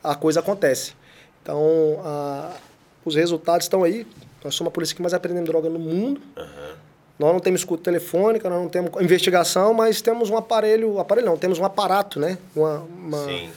a 0.03 0.15
coisa 0.17 0.41
acontece. 0.41 0.95
Então, 1.43 2.01
a- 2.05 2.57
os 3.05 3.15
resultados 3.15 3.67
estão 3.67 3.85
aí. 3.85 4.07
Nós 4.45 4.55
somos 4.55 4.71
a 4.71 4.73
polícia 4.73 4.95
que 4.97 5.03
mais 5.03 5.15
aprendendo 5.15 5.47
droga 5.47 5.69
no 5.69 5.79
mundo. 5.79 6.21
Aham. 6.37 6.82
Nós 7.23 7.33
não 7.33 7.39
temos 7.39 7.61
escuta 7.61 7.85
telefônica, 7.85 8.51
nós 8.51 8.61
não 8.61 8.69
temos 8.69 8.91
investigação, 9.01 9.73
mas 9.73 10.03
temos 10.03 10.29
um 10.29 10.37
aparelho, 10.37 10.99
aparelho 10.99 11.29
não, 11.29 11.37
temos 11.37 11.57
um 11.57 11.65
aparato, 11.65 12.19
né? 12.19 12.37
Uma, 12.55 12.79
uma- 12.81 13.25
Sim. 13.27 13.49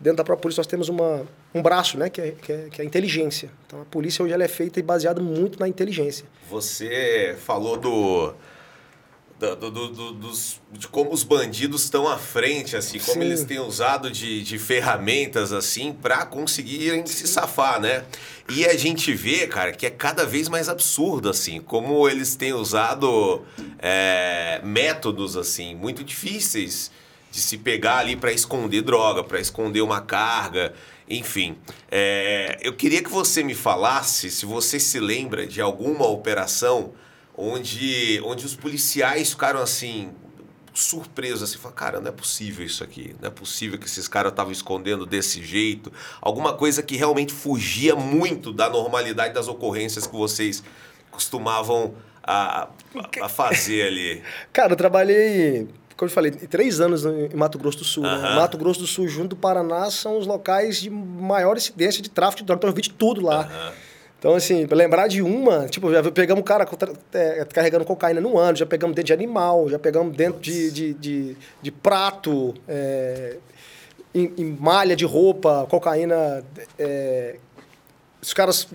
dentro 0.00 0.16
da 0.16 0.24
própria 0.24 0.40
polícia 0.40 0.60
nós 0.60 0.66
temos 0.66 0.88
uma, 0.88 1.20
um 1.54 1.60
braço, 1.60 1.98
né? 1.98 2.08
Que 2.08 2.20
é, 2.22 2.30
que, 2.30 2.50
é, 2.50 2.68
que 2.70 2.80
é 2.80 2.82
a 2.82 2.86
inteligência. 2.86 3.50
Então 3.66 3.82
a 3.82 3.84
polícia 3.84 4.24
hoje 4.24 4.32
ela 4.32 4.42
é 4.42 4.48
feita 4.48 4.80
e 4.80 4.82
baseada 4.82 5.20
muito 5.20 5.60
na 5.60 5.68
inteligência. 5.68 6.24
Você 6.48 7.36
falou 7.44 7.76
do. 7.76 8.32
Do- 9.38 9.56
do- 9.56 9.70
do- 9.70 9.88
do- 9.88 10.12
dos, 10.12 10.60
de 10.72 10.86
como 10.88 11.12
os 11.12 11.22
bandidos 11.24 11.84
estão 11.84 12.08
à 12.08 12.16
frente, 12.16 12.76
assim, 12.76 12.98
como 12.98 13.20
Sim. 13.22 13.28
eles 13.28 13.44
têm 13.44 13.58
usado 13.58 14.10
de, 14.10 14.42
de 14.42 14.58
ferramentas, 14.58 15.52
assim, 15.52 15.92
para 15.92 16.24
conseguirem 16.24 17.04
se 17.06 17.26
safar, 17.26 17.80
né? 17.80 18.04
E 18.48 18.64
a 18.64 18.76
gente 18.76 19.12
vê, 19.12 19.46
cara, 19.46 19.72
que 19.72 19.86
é 19.86 19.90
cada 19.90 20.24
vez 20.24 20.48
mais 20.48 20.68
absurdo, 20.68 21.28
assim, 21.28 21.60
como 21.60 22.08
eles 22.08 22.36
têm 22.36 22.52
usado 22.52 23.42
é, 23.78 24.60
métodos, 24.62 25.36
assim, 25.36 25.74
muito 25.74 26.04
difíceis 26.04 26.90
de 27.30 27.40
se 27.40 27.58
pegar 27.58 27.98
ali 27.98 28.14
para 28.14 28.30
esconder 28.32 28.82
droga, 28.82 29.24
para 29.24 29.40
esconder 29.40 29.80
uma 29.80 30.00
carga, 30.00 30.72
enfim. 31.08 31.56
É, 31.90 32.58
eu 32.62 32.72
queria 32.74 33.02
que 33.02 33.10
você 33.10 33.42
me 33.42 33.54
falasse 33.54 34.30
se 34.30 34.46
você 34.46 34.78
se 34.78 35.00
lembra 35.00 35.44
de 35.46 35.60
alguma 35.60 36.06
operação 36.06 36.92
onde, 37.36 38.20
onde 38.24 38.44
os 38.46 38.54
policiais 38.56 39.30
ficaram 39.30 39.60
assim 39.60 40.10
surpresos 40.72 41.42
assim, 41.44 41.56
falaram, 41.58 41.76
cara, 41.76 42.00
não 42.00 42.08
é 42.08 42.12
possível 42.12 42.66
isso 42.66 42.82
aqui, 42.82 43.14
não 43.20 43.28
é 43.28 43.30
possível 43.30 43.78
que 43.78 43.86
esses 43.86 44.08
caras 44.08 44.32
estavam 44.32 44.50
escondendo 44.50 45.06
desse 45.06 45.40
jeito, 45.42 45.92
alguma 46.20 46.52
coisa 46.54 46.82
que 46.82 46.96
realmente 46.96 47.32
fugia 47.32 47.94
muito 47.94 48.52
da 48.52 48.68
normalidade 48.68 49.32
das 49.32 49.46
ocorrências 49.46 50.04
que 50.06 50.16
vocês 50.16 50.64
costumavam 51.12 51.94
a, 52.22 52.68
a- 53.22 53.28
fazer 53.28 53.86
ali. 53.86 54.22
Cara, 54.52 54.72
eu 54.72 54.76
trabalhei, 54.76 55.68
como 55.96 56.10
eu 56.10 56.12
falei, 56.14 56.32
três 56.32 56.80
anos 56.80 57.04
no- 57.04 57.26
em 57.26 57.36
Mato 57.36 57.56
Grosso 57.56 57.78
do 57.78 57.84
Sul. 57.84 58.02
né? 58.02 58.34
Mato 58.34 58.58
Grosso 58.58 58.80
do 58.80 58.86
Sul 58.88 59.06
junto 59.06 59.28
do 59.28 59.36
Paraná 59.36 59.88
são 59.92 60.18
os 60.18 60.26
locais 60.26 60.80
de 60.80 60.90
maior 60.90 61.56
incidência 61.56 62.02
de 62.02 62.10
tráfico 62.10 62.42
de 62.42 62.46
droga. 62.46 62.58
Então 62.58 62.70
eu 62.70 62.74
vi 62.74 62.82
de 62.82 62.90
tudo 62.90 63.20
lá. 63.20 63.44
Então, 64.24 64.34
assim, 64.36 64.66
pra 64.66 64.74
lembrar 64.74 65.06
de 65.06 65.20
uma, 65.20 65.66
tipo, 65.68 65.92
já 65.92 66.02
pegamos 66.10 66.40
o 66.40 66.44
cara 66.44 66.66
é, 67.12 67.44
carregando 67.44 67.84
cocaína 67.84 68.22
no 68.22 68.38
ano, 68.38 68.56
já 68.56 68.64
pegamos 68.64 68.96
dentro 68.96 69.08
de 69.08 69.12
animal, 69.12 69.68
já 69.68 69.78
pegamos 69.78 70.16
dentro 70.16 70.40
de, 70.40 70.70
de, 70.70 70.94
de, 70.94 71.36
de 71.60 71.70
prato, 71.70 72.54
é, 72.66 73.36
em, 74.14 74.32
em 74.38 74.56
malha 74.58 74.96
de 74.96 75.04
roupa, 75.04 75.66
cocaína. 75.68 76.42
é, 76.78 77.36
os 78.22 78.32
caras 78.32 78.66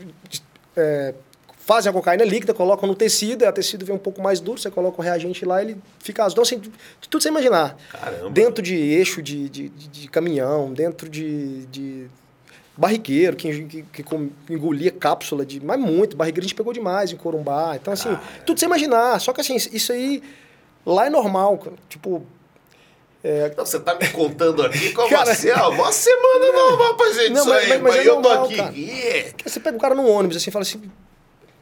é, 0.77 1.15
fazem 1.57 1.89
a 1.89 1.93
cocaína 1.93 2.23
líquida, 2.25 2.53
colocam 2.53 2.87
no 2.87 2.93
tecido, 2.93 3.43
o 3.43 3.51
tecido 3.51 3.83
vem 3.87 3.95
um 3.95 3.99
pouco 3.99 4.21
mais 4.21 4.39
duro, 4.39 4.59
você 4.61 4.69
coloca 4.69 5.01
o 5.01 5.03
reagente 5.03 5.43
lá, 5.45 5.63
ele 5.63 5.77
fica 5.97 6.23
azul. 6.25 6.33
Então, 6.33 6.43
assim, 6.43 6.61
tudo 7.09 7.23
você 7.23 7.29
imaginar. 7.29 7.75
Caramba. 7.91 8.29
Dentro 8.29 8.61
de 8.61 8.75
eixo 8.75 9.19
de, 9.19 9.49
de, 9.49 9.69
de- 9.69 9.87
de 9.87 10.07
caminhão, 10.09 10.71
dentro 10.71 11.09
de, 11.09 11.65
de 11.65 12.05
barrigueiro, 12.79 13.35
que, 13.35 13.63
que, 13.65 13.83
que 14.03 14.05
engolia 14.49 14.89
cápsula 14.91 15.45
de. 15.45 15.63
Mas 15.63 15.79
muito, 15.79 16.15
barrigueiro 16.15 16.45
a 16.45 16.47
gente 16.47 16.55
pegou 16.55 16.71
demais 16.73 17.11
em 17.11 17.17
Corumbá. 17.17 17.75
Então, 17.75 17.93
assim, 17.93 18.09
Cara. 18.09 18.21
tudo 18.45 18.59
você 18.59 18.65
imaginar. 18.65 19.19
Só 19.19 19.33
que 19.33 19.41
assim, 19.41 19.55
isso 19.55 19.91
aí 19.91 20.23
lá 20.85 21.07
é 21.07 21.09
normal. 21.09 21.61
Tipo, 21.89 22.23
Não, 23.57 23.65
você 23.65 23.79
tá 23.79 23.95
me 23.95 24.07
contando 24.09 24.63
aqui 24.63 24.93
como 24.93 25.09
Cara- 25.11 25.31
assim, 25.33 25.49
ó, 25.51 25.69
uma 25.71 25.91
semana 25.91 26.51
normal 26.53 26.95
pra 26.95 27.11
gente 27.11 27.31
Não, 27.31 27.41
isso 27.41 27.49
mas- 27.49 27.63
aí, 27.63 27.69
mas- 27.69 27.81
mas, 27.81 27.95
mas 27.95 28.05
é 28.05 28.09
eu 28.09 28.15
tô 28.15 28.21
normal, 28.21 28.45
aqui. 28.45 28.55
cara. 28.55 28.73
Yeah. 28.75 29.31
você 29.45 29.59
pega 29.59 29.77
o 29.77 29.79
cara 29.79 29.93
no 29.93 30.07
ônibus, 30.07 30.37
assim, 30.37 30.49
fala 30.51 30.63
assim. 30.63 30.81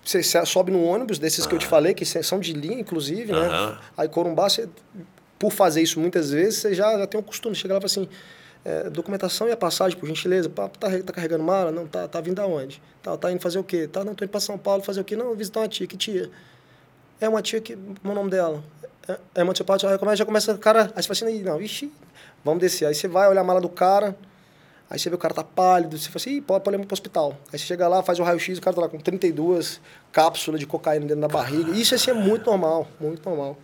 Você 0.05 0.21
sobe 0.45 0.71
num 0.71 0.85
ônibus 0.85 1.19
desses 1.19 1.45
que 1.45 1.53
eu 1.53 1.59
te 1.59 1.65
falei, 1.65 1.93
que 1.93 2.05
são 2.05 2.39
de 2.39 2.53
linha, 2.53 2.79
inclusive, 2.79 3.33
né? 3.33 3.39
Aham. 3.47 3.77
Aí 3.97 4.07
Corumbá, 4.07 4.47
você, 4.49 4.69
por 5.37 5.51
fazer 5.51 5.81
isso 5.81 5.99
muitas 5.99 6.31
vezes, 6.31 6.59
você 6.59 6.73
já, 6.73 6.97
já 6.97 7.05
tem 7.07 7.19
um 7.19 7.23
costume. 7.23 7.53
Chega 7.55 7.73
lá 7.73 7.79
e 7.79 7.81
fala 7.81 7.85
assim, 8.05 8.09
é, 8.65 8.89
documentação 8.89 9.47
e 9.47 9.51
a 9.51 9.57
passagem, 9.57 9.97
por 9.97 10.07
gentileza. 10.07 10.49
Pá, 10.49 10.69
tá, 10.69 10.89
carregando 11.13 11.43
mala? 11.43 11.71
Não, 11.71 11.87
tá, 11.87 12.07
tá 12.07 12.21
vindo 12.21 12.35
da 12.35 12.45
onde? 12.45 12.81
Tá, 13.01 13.17
tá 13.17 13.31
indo 13.31 13.41
fazer 13.41 13.59
o 13.59 13.63
quê? 13.63 13.87
Tá, 13.87 14.03
não, 14.03 14.13
tô 14.13 14.23
indo 14.23 14.31
pra 14.31 14.39
São 14.39 14.57
Paulo 14.57 14.83
fazer 14.83 15.01
o 15.01 15.03
quê? 15.03 15.15
Não, 15.15 15.33
visitar 15.35 15.61
uma 15.61 15.67
tia. 15.67 15.87
Que 15.87 15.97
tia? 15.97 16.29
É 17.19 17.27
uma 17.27 17.41
tia 17.41 17.61
que... 17.61 17.75
O 17.75 18.13
nome 18.13 18.29
dela? 18.29 18.63
É, 19.07 19.17
é 19.35 19.43
uma 19.43 19.53
tia 19.53 19.65
Paty. 19.65 19.85
Aí 19.85 20.15
já 20.15 20.25
começa 20.25 20.53
o 20.53 20.57
cara... 20.57 20.91
Aí 20.95 21.03
você 21.03 21.13
fala 21.13 21.31
assim, 21.31 21.43
não, 21.43 21.61
ixi, 21.61 21.91
vamos 22.43 22.59
descer. 22.59 22.85
Aí 22.85 22.95
você 22.95 23.07
vai 23.07 23.27
olhar 23.29 23.41
a 23.41 23.43
mala 23.43 23.61
do 23.61 23.69
cara... 23.69 24.15
Aí 24.89 24.97
você 24.97 25.09
vê 25.09 25.15
o 25.15 25.19
cara 25.19 25.33
tá 25.33 25.43
pálido, 25.43 25.97
você 25.97 26.05
fala 26.05 26.15
assim, 26.15 26.41
pode, 26.41 26.63
pode 26.63 26.77
levar 26.77 26.87
pro 26.87 26.93
hospital. 26.93 27.37
Aí 27.51 27.59
você 27.59 27.65
chega 27.65 27.87
lá, 27.89 28.01
faz 28.01 28.19
o 28.19 28.23
raio-x, 28.23 28.57
o 28.57 28.61
cara 28.61 28.73
tá 28.73 28.81
lá 28.83 28.89
com 28.89 28.97
32 28.97 29.81
cápsulas 30.13 30.59
de 30.59 30.65
cocaína 30.65 31.05
dentro 31.05 31.21
da 31.21 31.27
barriga. 31.27 31.71
Isso 31.71 31.93
assim 31.93 32.11
é 32.11 32.13
muito 32.13 32.45
normal, 32.45 32.87
muito 32.99 33.27
normal. 33.27 33.57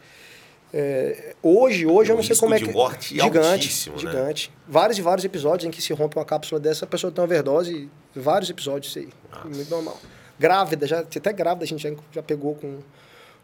É, 0.73 1.35
hoje, 1.43 1.85
hoje 1.85 2.11
eu 2.11 2.15
não 2.15 2.23
sei 2.23 2.35
como 2.35 2.55
é 2.55 2.59
que. 2.59 2.71
morte 2.71 3.15
gigante, 3.15 3.47
altíssimo, 3.47 3.95
né? 3.95 4.01
gigante. 4.01 4.51
Vários 4.67 4.97
e 4.97 5.01
vários 5.03 5.23
episódios 5.23 5.67
em 5.67 5.71
que 5.71 5.81
se 5.81 5.93
rompe 5.93 6.17
uma 6.17 6.25
cápsula 6.25 6.59
dessa, 6.59 6.85
a 6.85 6.87
pessoa 6.87 7.11
tem 7.11 7.21
uma 7.21 7.25
overdose, 7.25 7.89
vários 8.15 8.49
episódios 8.49 8.95
isso 8.95 8.99
aí. 8.99 9.09
Muito 9.45 9.69
normal. 9.69 9.99
Grávida, 10.39 10.87
já, 10.87 10.99
até 10.99 11.31
grávida 11.31 11.63
a 11.63 11.67
gente 11.67 11.83
já, 11.83 11.95
já 12.11 12.23
pegou 12.23 12.55
com, 12.55 12.79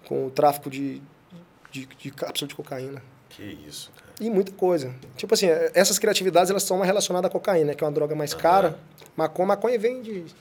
com 0.05 0.25
o 0.25 0.31
tráfico 0.31 0.71
de, 0.71 1.01
de, 1.71 1.85
de 1.85 2.11
cápsula 2.11 2.47
de 2.47 2.55
cocaína. 2.55 3.01
Que 3.29 3.43
isso, 3.43 3.91
cara. 3.95 4.09
E 4.19 4.27
muita 4.27 4.51
coisa. 4.51 4.91
Tipo 5.15 5.35
assim, 5.35 5.47
essas 5.75 5.99
criatividades 5.99 6.49
elas 6.49 6.63
são 6.63 6.77
mais 6.77 6.87
relacionadas 6.87 7.29
à 7.29 7.31
cocaína, 7.31 7.75
que 7.75 7.83
é 7.83 7.87
uma 7.87 7.93
droga 7.93 8.15
mais 8.15 8.33
cara. 8.33 8.79
Maconha, 9.15 9.47
maconha 9.49 9.77
vem 9.77 10.01
de 10.01 10.23
de 10.23 10.33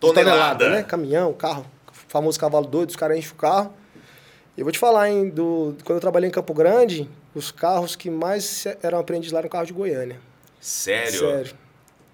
Tonelada. 0.00 0.70
né? 0.70 0.82
Caminhão, 0.82 1.32
carro, 1.32 1.66
famoso 2.08 2.38
cavalo 2.38 2.66
doido, 2.66 2.90
os 2.90 2.96
caras 2.96 3.18
enchem 3.18 3.32
o 3.32 3.36
carro. 3.36 3.72
Eu 4.58 4.64
vou 4.64 4.72
te 4.72 4.78
falar, 4.80 5.08
hein, 5.08 5.30
do, 5.30 5.76
quando 5.84 5.98
eu 5.98 6.00
trabalhei 6.00 6.28
em 6.28 6.32
Campo 6.32 6.52
Grande, 6.52 7.08
os 7.32 7.52
carros 7.52 7.94
que 7.94 8.10
mais 8.10 8.66
eram 8.82 8.98
apreendidos 8.98 9.32
lá 9.32 9.38
eram 9.38 9.48
carros 9.48 9.68
de 9.68 9.72
Goiânia. 9.72 10.18
Sério? 10.60 11.20
Sério. 11.20 11.54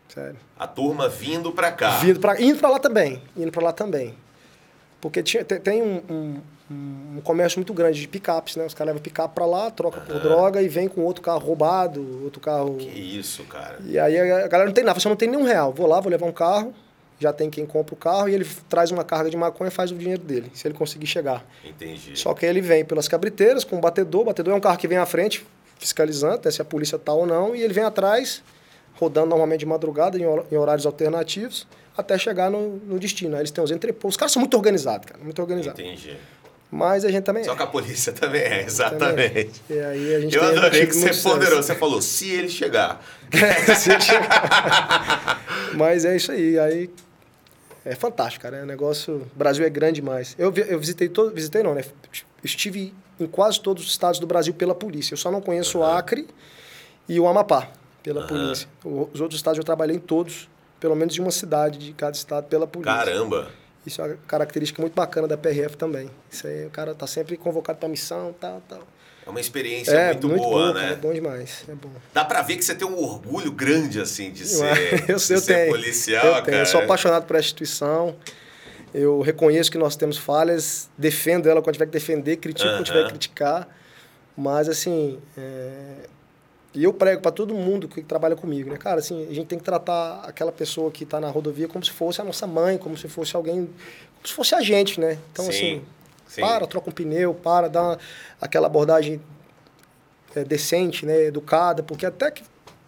Sério. 0.09 0.37
A 0.59 0.67
turma 0.67 1.09
vindo 1.09 1.51
pra 1.53 1.73
cá. 1.73 2.01
Vindo 2.01 2.21
pra, 2.21 2.39
indo 2.39 2.59
pra 2.59 2.69
lá 2.69 2.79
também. 2.79 3.23
Indo 3.35 3.51
pra 3.51 3.63
lá 3.63 3.73
também. 3.73 4.15
Porque 5.01 5.23
tinha, 5.23 5.43
tem, 5.43 5.59
tem 5.59 5.83
um, 5.83 6.03
um, 6.11 6.41
um 7.17 7.21
comércio 7.23 7.59
muito 7.59 7.73
grande 7.73 7.99
de 7.99 8.07
picapes, 8.07 8.57
né? 8.57 8.67
Os 8.67 8.75
caras 8.75 8.89
levam 8.89 9.03
picape 9.03 9.35
pra 9.35 9.47
lá, 9.47 9.71
troca 9.71 10.03
por 10.03 10.21
droga 10.21 10.61
e 10.61 10.69
vem 10.69 10.87
com 10.87 11.01
outro 11.01 11.23
carro 11.23 11.39
roubado, 11.39 12.25
outro 12.25 12.43
carro. 12.43 12.77
Que 12.77 12.89
isso, 12.89 13.43
cara. 13.45 13.79
E 13.87 13.99
aí 13.99 14.21
a 14.21 14.49
galera 14.49 14.67
não 14.67 14.75
tem 14.75 14.85
nada, 14.85 15.01
você 15.01 15.09
não 15.09 15.17
tem 15.17 15.31
nenhum 15.31 15.45
real. 15.45 15.73
Vou 15.73 15.87
lá, 15.87 15.99
vou 15.99 16.11
levar 16.11 16.27
um 16.27 16.33
carro, 16.33 16.75
já 17.25 17.33
tem 17.33 17.51
quem 17.51 17.67
compra 17.67 17.95
o 17.95 17.97
carro 17.99 18.29
e 18.29 18.35
ele 18.35 18.47
traz 18.69 18.91
uma 18.93 19.03
carga 19.03 19.29
de 19.29 19.37
maconha 19.37 19.69
e 19.69 19.71
faz 19.73 19.91
o 19.91 19.95
dinheiro 19.97 20.23
dele, 20.23 20.51
se 20.55 20.67
ele 20.69 20.75
conseguir 20.75 21.07
chegar. 21.07 21.45
Entendi. 21.65 22.17
Só 22.19 22.33
que 22.35 22.47
aí 22.47 22.51
ele 22.53 22.61
vem 22.61 22.85
pelas 22.85 23.09
cabriteiras 23.09 23.65
com 23.65 23.77
o 23.77 23.81
batedor, 23.81 24.21
o 24.23 24.25
batedor 24.27 24.55
é 24.55 24.57
um 24.57 24.61
carro 24.61 24.79
que 24.79 24.87
vem 24.87 24.99
à 24.99 25.07
frente, 25.07 25.45
fiscalizando, 25.79 26.41
né, 26.45 26.51
se 26.51 26.63
a 26.63 26.65
polícia 26.65 26.99
tá 26.99 27.13
ou 27.13 27.27
não, 27.27 27.55
e 27.57 27.63
ele 27.63 27.75
vem 27.75 27.83
atrás, 27.85 28.43
rodando 28.95 29.27
normalmente 29.31 29.61
de 29.61 29.67
madrugada, 29.67 30.17
em, 30.19 30.25
hor- 30.25 30.47
em 30.53 30.57
horários 30.57 30.87
alternativos, 30.87 31.67
até 31.97 32.17
chegar 32.19 32.51
no, 32.51 32.77
no 32.77 32.99
destino. 32.99 33.35
Aí 33.35 33.41
eles 33.43 33.51
têm 33.51 33.63
os 33.63 33.71
entrepôs. 33.71 34.13
Os 34.15 34.17
caras 34.17 34.33
são 34.33 34.41
muito 34.41 34.57
organizados, 34.57 35.07
cara, 35.11 35.23
muito 35.23 35.41
organizados. 35.43 35.81
Entendi. 35.81 36.17
Mas 36.71 37.05
a 37.05 37.11
gente 37.11 37.23
também 37.23 37.45
Só 37.45 37.53
é. 37.53 37.57
que 37.57 37.63
a 37.63 37.67
polícia 37.69 38.13
também 38.13 38.41
é, 38.41 38.45
Também 38.49 38.59
é. 38.59 38.67
exatamente. 38.67 39.63
E 39.71 39.79
aí 39.79 40.15
a 40.17 40.21
gente 40.21 40.35
Eu 40.35 40.43
adorei 40.43 40.87
que 40.87 40.93
você 40.97 41.23
ponderou. 41.23 41.63
Você 41.63 41.75
falou, 41.77 42.03
se 42.03 42.31
ele 42.31 42.49
chegar. 42.49 43.01
Se 43.77 43.93
ele 43.93 44.01
chegar. 44.01 45.41
Mas 45.77 46.05
é 46.05 46.17
isso 46.17 46.33
aí. 46.33 46.59
Aí 46.59 46.91
é 47.85 47.95
fantástico, 47.95 48.43
cara. 48.43 48.59
É 48.59 48.63
um 48.63 48.67
negócio. 48.67 49.27
O 49.35 49.39
Brasil 49.39 49.65
é 49.65 49.71
grande 49.71 49.97
demais. 50.01 50.35
Eu, 50.39 50.53
eu 50.55 50.79
visitei 50.79 51.09
todo. 51.09 51.33
Visitei 51.35 51.63
não, 51.63 51.75
né? 51.75 51.83
Estive 52.43 52.95
em 53.19 53.27
quase 53.27 53.61
todos 53.61 53.85
os 53.85 53.91
estados 53.91 54.19
do 54.19 54.27
Brasil 54.27 54.53
pela 54.55 54.75
polícia. 54.75 55.15
Eu 55.15 55.19
só 55.19 55.31
não 55.31 55.41
conheço 55.41 55.79
o 55.79 55.85
Acre 55.85 56.27
e 57.09 57.19
o 57.21 57.27
Amapá 57.29 57.69
pela 58.03 58.27
polícia. 58.27 58.69
O- 58.85 59.09
Os 59.13 59.21
outros 59.21 59.39
estados 59.39 59.59
eu 59.59 59.65
trabalhei 59.65 59.97
em 59.97 60.01
todos, 60.01 60.49
pelo 60.81 60.95
menos 60.97 61.15
de 61.15 61.21
uma 61.21 61.31
cidade 61.31 61.79
de 61.79 61.93
cada 61.93 62.17
estado 62.17 62.47
pela 62.47 62.67
polícia. 62.67 62.93
Caramba. 62.95 63.49
Isso 63.87 64.01
é 64.01 64.07
uma 64.07 64.17
característica 64.27 64.81
muito 64.81 64.95
bacana 64.95 65.29
da 65.29 65.37
PRF 65.37 65.77
também. 65.77 66.11
Isso 66.31 66.47
aí, 66.47 66.67
o 66.67 66.71
cara 66.71 66.95
tá 66.95 67.07
sempre 67.07 67.37
convocado 67.37 67.79
para 67.79 67.89
missão, 67.89 68.35
tal, 68.41 68.63
tal. 68.69 68.81
É 69.27 69.31
uma 69.31 69.41
experiência 69.41 70.13
muito, 70.13 70.29
boa, 70.29 70.75
cara, 70.75 70.87
né? 70.87 70.93
É 70.93 70.97
bom 70.97 71.13
demais, 71.13 71.65
é 71.67 71.75
bom. 71.75 71.91
Dá 72.13 72.25
pra 72.25 72.43
ver 72.43 72.57
que 72.57 72.65
você 72.65 72.75
tem 72.75 72.87
um 72.87 73.03
orgulho 73.03 73.51
grande, 73.51 74.01
assim, 74.01 74.31
de 74.31 74.45
ser, 74.47 75.09
eu, 75.09 75.17
de 75.17 75.33
eu 75.33 75.39
ser 75.41 75.41
tenho. 75.41 75.73
policial, 75.73 76.27
eu 76.27 76.33
cara. 76.33 76.45
tenho. 76.45 76.59
Eu 76.59 76.67
sou 76.67 76.81
apaixonado 76.81 77.25
por 77.25 77.37
essa 77.37 77.47
instituição. 77.47 78.17
Eu 78.93 79.23
reconheço 79.23 79.73
que 79.73 79.79
nós 79.79 79.97
temos 79.97 80.17
falhas, 80.19 80.89
defendo 80.97 81.49
ela 81.49 81.61
quando 81.63 81.75
tiver 81.75 81.87
que 81.87 81.93
defender, 81.93 82.37
critico 82.37 82.69
quando 82.71 82.85
tiver 82.85 83.05
que 83.05 83.11
criticar. 83.11 83.69
Mas, 84.37 84.69
assim, 84.69 85.19
é, 85.37 86.09
e 86.75 86.83
eu 86.83 86.93
prego 86.93 87.23
para 87.23 87.31
todo 87.31 87.55
mundo 87.55 87.89
que 87.89 88.03
trabalha 88.03 88.35
comigo, 88.35 88.69
né? 88.69 88.77
Cara, 88.77 88.99
assim, 88.99 89.27
a 89.31 89.33
gente 89.33 89.47
tem 89.47 89.59
que 89.59 89.65
tratar 89.65 90.25
aquela 90.25 90.51
pessoa 90.51 90.91
que 90.91 91.05
está 91.05 91.21
na 91.21 91.31
rodovia 91.31 91.69
como 91.69 91.85
se 91.85 91.93
fosse 91.93 92.21
a 92.21 92.25
nossa 92.25 92.47
mãe, 92.47 92.77
como 92.77 92.97
se 92.97 93.07
fosse 93.09 93.37
alguém, 93.37 93.67
como 94.17 94.27
se 94.27 94.33
fosse 94.33 94.55
a 94.57 94.61
gente, 94.61 94.99
né? 95.01 95.19
Então, 95.33 95.45
Sim, 95.45 95.51
assim, 95.51 95.83
sim. 96.35 96.41
para, 96.41 96.67
troca 96.67 96.91
um 96.91 96.93
pneu, 96.93 97.35
para, 97.35 97.69
dá 97.69 97.99
aquela 98.41 98.67
abordagem 98.67 99.21
é, 100.35 100.45
decente, 100.45 101.07
né? 101.07 101.25
Educada, 101.25 101.83
porque 101.83 102.05
até 102.05 102.31
que 102.31 102.43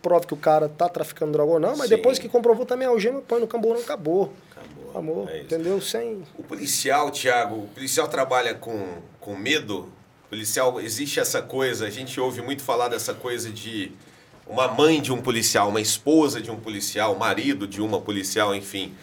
prove 0.07 0.27
que 0.27 0.35
o 0.35 0.37
cara 0.37 0.69
tá 0.69 0.89
traficando 0.89 1.33
droga 1.33 1.53
ou 1.53 1.61
não, 1.61 1.77
mas 1.77 1.89
Sim. 1.89 1.97
depois 1.97 2.17
que 2.17 2.29
comprovou 2.29 2.65
também 2.65 2.87
a 2.87 2.91
algema, 2.91 3.21
põe 3.21 3.41
no 3.41 3.47
camburão, 3.49 3.81
acabou. 3.81 4.33
Acabou. 4.53 4.97
Amor, 4.97 5.29
É 5.29 5.41
entendeu? 5.41 5.81
Sem. 5.81 6.23
O 6.39 6.45
policial, 6.45 7.11
Thiago, 7.11 7.57
o 7.57 7.69
policial 7.69 8.07
trabalha 8.07 8.55
com, 8.55 8.87
com 9.21 9.37
medo? 9.37 9.89
O 10.27 10.29
policial, 10.31 10.81
existe 10.81 11.19
essa 11.19 11.43
coisa, 11.43 11.87
a 11.87 11.91
gente 11.91 12.21
ouve 12.21 12.41
muito 12.41 12.63
falar 12.63 12.89
dessa 12.89 13.15
coisa 13.15 13.51
de 13.51 13.93
uma 14.47 14.69
mãe 14.69 15.03
de 15.03 15.13
um 15.13 15.21
policial, 15.21 15.69
uma 15.69 15.81
esposa 15.81 16.41
de 16.41 16.53
um 16.53 16.57
policial, 16.57 17.17
marido 17.17 17.67
de 17.67 17.83
uma 17.83 18.01
policial, 18.01 18.55
enfim. 18.55 18.95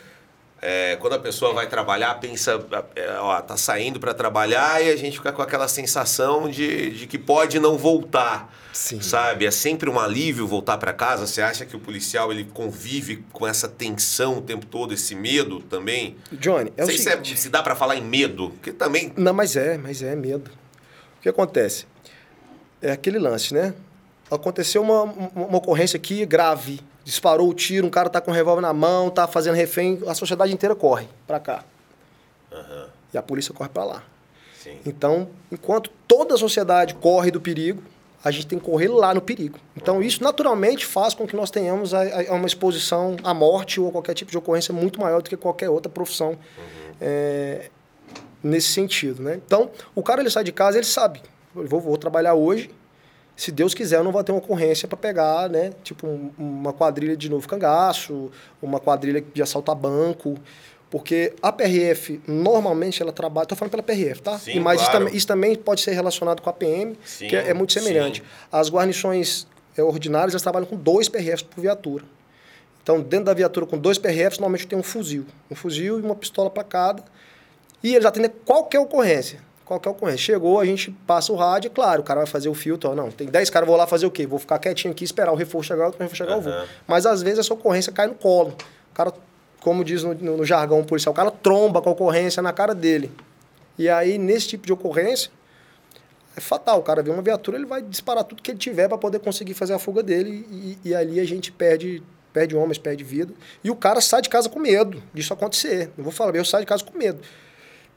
É, 0.65 0.95
quando 0.95 1.11
a 1.11 1.19
pessoa 1.19 1.53
vai 1.53 1.67
trabalhar, 1.67 2.13
pensa, 2.21 2.57
é, 2.95 3.17
ó, 3.19 3.41
tá 3.41 3.57
saindo 3.57 3.99
para 3.99 4.13
trabalhar 4.13 4.81
e 4.81 4.89
a 4.89 4.95
gente 4.95 5.17
fica 5.17 5.33
com 5.33 5.41
aquela 5.41 5.67
sensação 5.67 6.49
de, 6.49 6.91
de 6.91 7.05
que 7.05 7.17
pode 7.17 7.59
não 7.59 7.77
voltar. 7.77 8.49
Sim. 8.71 9.01
Sabe? 9.01 9.45
É 9.45 9.51
sempre 9.51 9.89
um 9.89 9.99
alívio 9.99 10.47
voltar 10.47 10.77
para 10.77 10.93
casa. 10.93 11.27
Você 11.27 11.41
acha 11.41 11.65
que 11.65 11.75
o 11.75 11.79
policial 11.79 12.31
ele 12.31 12.45
convive 12.45 13.25
com 13.33 13.45
essa 13.45 13.67
tensão 13.67 14.37
o 14.37 14.41
tempo 14.41 14.65
todo, 14.65 14.93
esse 14.93 15.13
medo 15.13 15.59
também? 15.59 16.15
Johnny, 16.31 16.71
é 16.77 16.81
Não 16.81 16.87
o 16.87 16.87
sei 16.87 16.97
se, 16.97 17.09
é- 17.09 17.23
se 17.35 17.49
dá 17.49 17.61
pra 17.61 17.75
falar 17.75 17.97
em 17.97 18.01
medo, 18.03 18.49
porque 18.51 18.71
também. 18.71 19.11
Não, 19.17 19.33
mas 19.33 19.57
é, 19.57 19.77
mas 19.77 20.01
é 20.01 20.15
medo. 20.15 20.49
O 21.19 21.21
que 21.21 21.27
acontece? 21.27 21.85
É 22.81 22.91
aquele 22.93 23.19
lance, 23.19 23.53
né? 23.53 23.73
Aconteceu 24.31 24.81
uma, 24.81 25.03
uma 25.03 25.57
ocorrência 25.57 25.97
aqui 25.97 26.25
grave. 26.25 26.79
Disparou 27.03 27.49
o 27.49 27.53
tiro, 27.53 27.85
um 27.85 27.89
cara 27.89 28.09
tá 28.09 28.21
com 28.21 28.31
um 28.31 28.33
revólver 28.33 28.61
na 28.61 28.73
mão, 28.73 29.09
tá 29.09 29.27
fazendo 29.27 29.55
refém, 29.55 29.99
a 30.07 30.13
sociedade 30.13 30.53
inteira 30.53 30.75
corre 30.75 31.07
pra 31.27 31.39
cá. 31.39 31.63
Aham, 32.51 32.87
E 33.13 33.17
a 33.17 33.21
polícia 33.21 33.53
corre 33.53 33.69
pra 33.69 33.83
lá. 33.83 34.03
sim. 34.61 34.77
Então, 34.85 35.27
enquanto 35.51 35.89
toda 36.07 36.35
a 36.35 36.37
sociedade 36.37 36.93
corre 36.95 37.29
do 37.31 37.41
perigo, 37.41 37.83
a 38.23 38.31
gente 38.31 38.47
tem 38.47 38.57
que 38.57 38.63
correr 38.63 38.87
lá 38.87 39.13
no 39.13 39.19
perigo. 39.21 39.59
Então, 39.75 40.01
isso 40.01 40.23
naturalmente 40.23 40.85
faz 40.85 41.13
com 41.13 41.27
que 41.27 41.35
nós 41.35 41.51
tenhamos 41.51 41.93
a, 41.93 42.01
a- 42.03 42.33
uma 42.35 42.47
exposição 42.47 43.17
à 43.21 43.33
morte 43.33 43.81
ou 43.81 43.89
a 43.89 43.91
qualquer 43.91 44.13
tipo 44.13 44.31
de 44.31 44.37
ocorrência 44.37 44.73
muito 44.73 44.97
maior 45.01 45.21
do 45.21 45.29
que 45.29 45.35
qualquer 45.35 45.69
outra 45.69 45.91
profissão 45.91 46.37
é, 47.01 47.69
nesse 48.41 48.69
sentido. 48.69 49.21
Né? 49.21 49.41
Então, 49.45 49.69
o 49.93 50.01
cara 50.01 50.21
ele 50.21 50.29
sai 50.29 50.45
de 50.45 50.53
casa, 50.53 50.77
ele 50.77 50.85
sabe, 50.85 51.21
eu 51.53 51.67
vou, 51.67 51.81
vou 51.81 51.97
trabalhar 51.97 52.33
hoje, 52.33 52.69
se 53.35 53.51
Deus 53.51 53.73
quiser, 53.73 53.97
eu 53.97 54.03
não 54.03 54.11
vou 54.11 54.23
ter 54.23 54.31
uma 54.31 54.37
ocorrência 54.39 54.87
para 54.87 54.97
pegar, 54.97 55.49
né? 55.49 55.71
Tipo, 55.83 56.07
um- 56.07 56.31
uma 56.37 56.71
quadrilha 56.73 57.17
de 57.17 57.29
novo 57.29 57.47
cangaço, 57.47 58.31
uma 58.61 58.79
quadrilha 58.79 59.23
de 59.33 59.41
assaltar 59.41 59.75
banco. 59.75 60.35
Porque 60.89 61.33
a 61.41 61.51
PRF, 61.51 62.21
normalmente, 62.27 63.01
ela 63.01 63.11
trabalha. 63.11 63.45
Estou 63.45 63.57
falando 63.57 63.71
pela 63.71 63.81
PRF, 63.81 64.21
tá? 64.21 64.37
Sim, 64.37 64.51
E 64.51 64.59
Mas 64.59 64.79
isso, 64.79 64.89
claro. 64.91 65.05
também, 65.05 65.17
isso 65.17 65.27
também 65.27 65.55
pode 65.55 65.81
ser 65.81 65.91
relacionado 65.93 66.39
com 66.41 66.49
a 66.51 66.53
PM, 66.53 66.95
Sim, 67.03 67.27
que 67.29 67.35
é, 67.35 67.49
é 67.49 67.53
muito 67.55 67.73
semelhante. 67.73 68.19
sim. 68.21 68.25
As 68.51 68.69
guarnições 68.69 69.47
é, 69.75 69.81
ordinárias, 69.81 70.33
elas 70.33 70.43
trabalham 70.43 70.67
com 70.67 70.75
dois 70.75 71.09
PRFs 71.09 71.41
por 71.41 71.59
viatura. 71.59 72.03
Então, 72.83 73.01
dentro 73.01 73.25
da 73.25 73.33
viatura 73.33 73.65
com 73.65 73.75
dois 73.75 73.97
PRFs, 73.97 74.37
normalmente 74.37 74.67
tem 74.67 74.77
um 74.77 74.83
fuzil. 74.83 75.25
Um 75.49 75.55
fuzil 75.55 75.99
e 75.99 76.03
uma 76.03 76.15
pistola 76.15 76.51
para 76.51 76.63
cada. 76.63 77.03
E 77.81 77.95
eles 77.95 78.05
atendem 78.05 78.29
qualquer 78.45 78.77
ocorrência. 78.79 79.39
Qualquer 79.65 79.89
ocorrência. 79.89 80.19
Chegou, 80.19 80.59
a 80.59 80.65
gente 80.65 80.91
passa 81.07 81.31
o 81.31 81.35
rádio, 81.35 81.71
claro, 81.71 82.01
o 82.01 82.03
cara 82.03 82.19
vai 82.21 82.27
fazer 82.27 82.49
o 82.49 82.53
filtro. 82.53 82.89
ó, 82.89 82.95
Não, 82.95 83.09
tem 83.09 83.27
10 83.27 83.49
caras, 83.49 83.67
vou 83.67 83.77
lá 83.77 83.87
fazer 83.87 84.05
o 84.05 84.11
quê? 84.11 84.27
Vou 84.27 84.37
ficar 84.39 84.59
quietinho 84.59 84.91
aqui, 84.91 85.03
esperar 85.05 85.31
o 85.31 85.35
reforço 85.35 85.67
chegar, 85.69 85.87
o 85.87 85.91
reforço 85.91 86.15
chegar, 86.15 86.33
eu 86.33 86.41
vou. 86.41 86.51
Mas 86.87 87.05
às 87.05 87.21
vezes 87.21 87.39
essa 87.39 87.53
ocorrência 87.53 87.91
cai 87.91 88.07
no 88.07 88.15
colo. 88.15 88.53
O 88.91 88.93
cara, 88.95 89.13
como 89.61 89.83
diz 89.83 90.03
no, 90.03 90.13
no- 90.13 90.37
no 90.37 90.45
jargão 90.45 90.83
policial, 90.83 91.13
o 91.13 91.15
cara 91.15 91.31
tromba 91.31 91.81
com 91.81 91.89
a 91.89 91.93
ocorrência 91.93 92.41
na 92.43 92.51
cara 92.51 92.75
dele. 92.75 93.09
E 93.77 93.89
aí, 93.89 94.17
nesse 94.17 94.49
tipo 94.49 94.65
de 94.67 94.73
ocorrência, 94.73 95.31
é 96.35 96.41
fatal. 96.41 96.79
O 96.79 96.83
cara 96.83 97.01
vê 97.01 97.09
uma 97.11 97.21
viatura, 97.21 97.57
ele 97.57 97.65
vai 97.65 97.81
disparar 97.81 98.23
tudo 98.23 98.41
que 98.41 98.51
ele 98.51 98.57
tiver 98.57 98.87
para 98.87 98.97
poder 98.97 99.19
conseguir 99.19 99.53
fazer 99.53 99.73
a 99.73 99.79
fuga 99.79 100.03
dele. 100.03 100.45
E, 100.83 100.89
e 100.89 100.95
ali 100.95 101.19
a 101.19 101.25
gente 101.25 101.51
perde, 101.51 102.03
perde 102.33 102.55
homens, 102.55 102.77
perde 102.77 103.03
vida. 103.03 103.33
E 103.63 103.71
o 103.71 103.75
cara 103.75 104.01
sai 104.01 104.21
de 104.21 104.29
casa 104.29 104.49
com 104.49 104.59
medo 104.59 105.01
disso 105.13 105.33
acontecer. 105.33 105.89
Não 105.97 106.03
vou 106.03 106.11
falar, 106.13 106.35
eu 106.35 106.43
saio 106.45 106.63
de 106.65 106.67
casa 106.67 106.83
com 106.83 106.97
medo. 106.97 107.19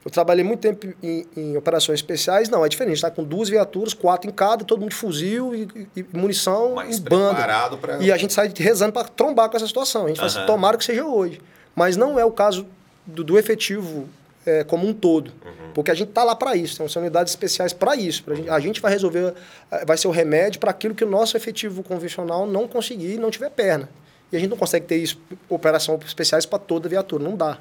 Eu 0.07 0.11
trabalhei 0.11 0.41
muito 0.41 0.61
tempo 0.61 0.87
em, 1.03 1.25
em 1.35 1.57
operações 1.57 1.99
especiais, 1.99 2.47
não, 2.47 2.63
é 2.65 2.69
diferente. 2.69 2.95
Está 2.95 3.11
com 3.11 3.25
duas 3.25 3.49
viaturas, 3.49 3.93
quatro 3.93 4.29
em 4.29 4.33
cada, 4.33 4.63
todo 4.63 4.79
mundo 4.79 4.91
de 4.91 4.95
fuzil 4.95 5.53
e, 5.53 5.67
e- 5.97 6.05
munição 6.13 6.75
Mais 6.75 6.97
em 6.97 7.01
banda. 7.01 7.77
pra- 7.77 7.97
E 8.01 8.09
a 8.09 8.15
gente 8.15 8.31
sai 8.31 8.49
rezando 8.57 8.93
para 8.93 9.05
trombar 9.09 9.49
com 9.49 9.57
essa 9.57 9.67
situação. 9.67 10.05
A 10.05 10.07
gente 10.07 10.15
fala 10.15 10.29
Aham. 10.31 10.37
assim, 10.39 10.47
tomara 10.47 10.77
que 10.77 10.85
seja 10.85 11.03
hoje. 11.05 11.41
Mas 11.75 11.97
não 11.97 12.17
é 12.17 12.23
o 12.23 12.31
caso 12.31 12.65
do, 13.05 13.21
do 13.21 13.37
efetivo 13.37 14.07
é, 14.45 14.63
como 14.63 14.87
um 14.87 14.93
todo. 14.93 15.33
Uhum. 15.45 15.71
Porque 15.73 15.91
a 15.91 15.93
gente 15.93 16.07
está 16.07 16.23
lá 16.23 16.33
para 16.37 16.55
isso, 16.55 16.75
então, 16.75 16.87
são 16.87 17.01
unidades 17.01 17.33
especiais 17.33 17.73
para 17.73 17.93
isso. 17.97 18.23
Pra 18.23 18.33
gente, 18.33 18.49
a 18.49 18.59
gente 18.61 18.79
vai 18.79 18.93
resolver, 18.93 19.33
eh, 19.69 19.83
vai 19.85 19.97
ser 19.97 20.07
o 20.07 20.11
remédio 20.11 20.57
para 20.61 20.71
aquilo 20.71 20.95
que 20.95 21.03
o 21.03 21.09
nosso 21.09 21.35
efetivo 21.35 21.83
convencional 21.83 22.47
não 22.47 22.65
conseguir 22.65 23.15
e 23.15 23.17
não 23.17 23.29
tiver 23.29 23.49
perna. 23.49 23.89
E 24.31 24.37
a 24.37 24.39
gente 24.39 24.49
não 24.51 24.57
consegue 24.57 24.85
ter 24.85 24.95
isso, 24.95 25.19
operação 25.49 25.99
especiais 26.05 26.45
para 26.45 26.59
toda 26.59 26.87
viatura, 26.87 27.21
não 27.21 27.35
dá. 27.35 27.57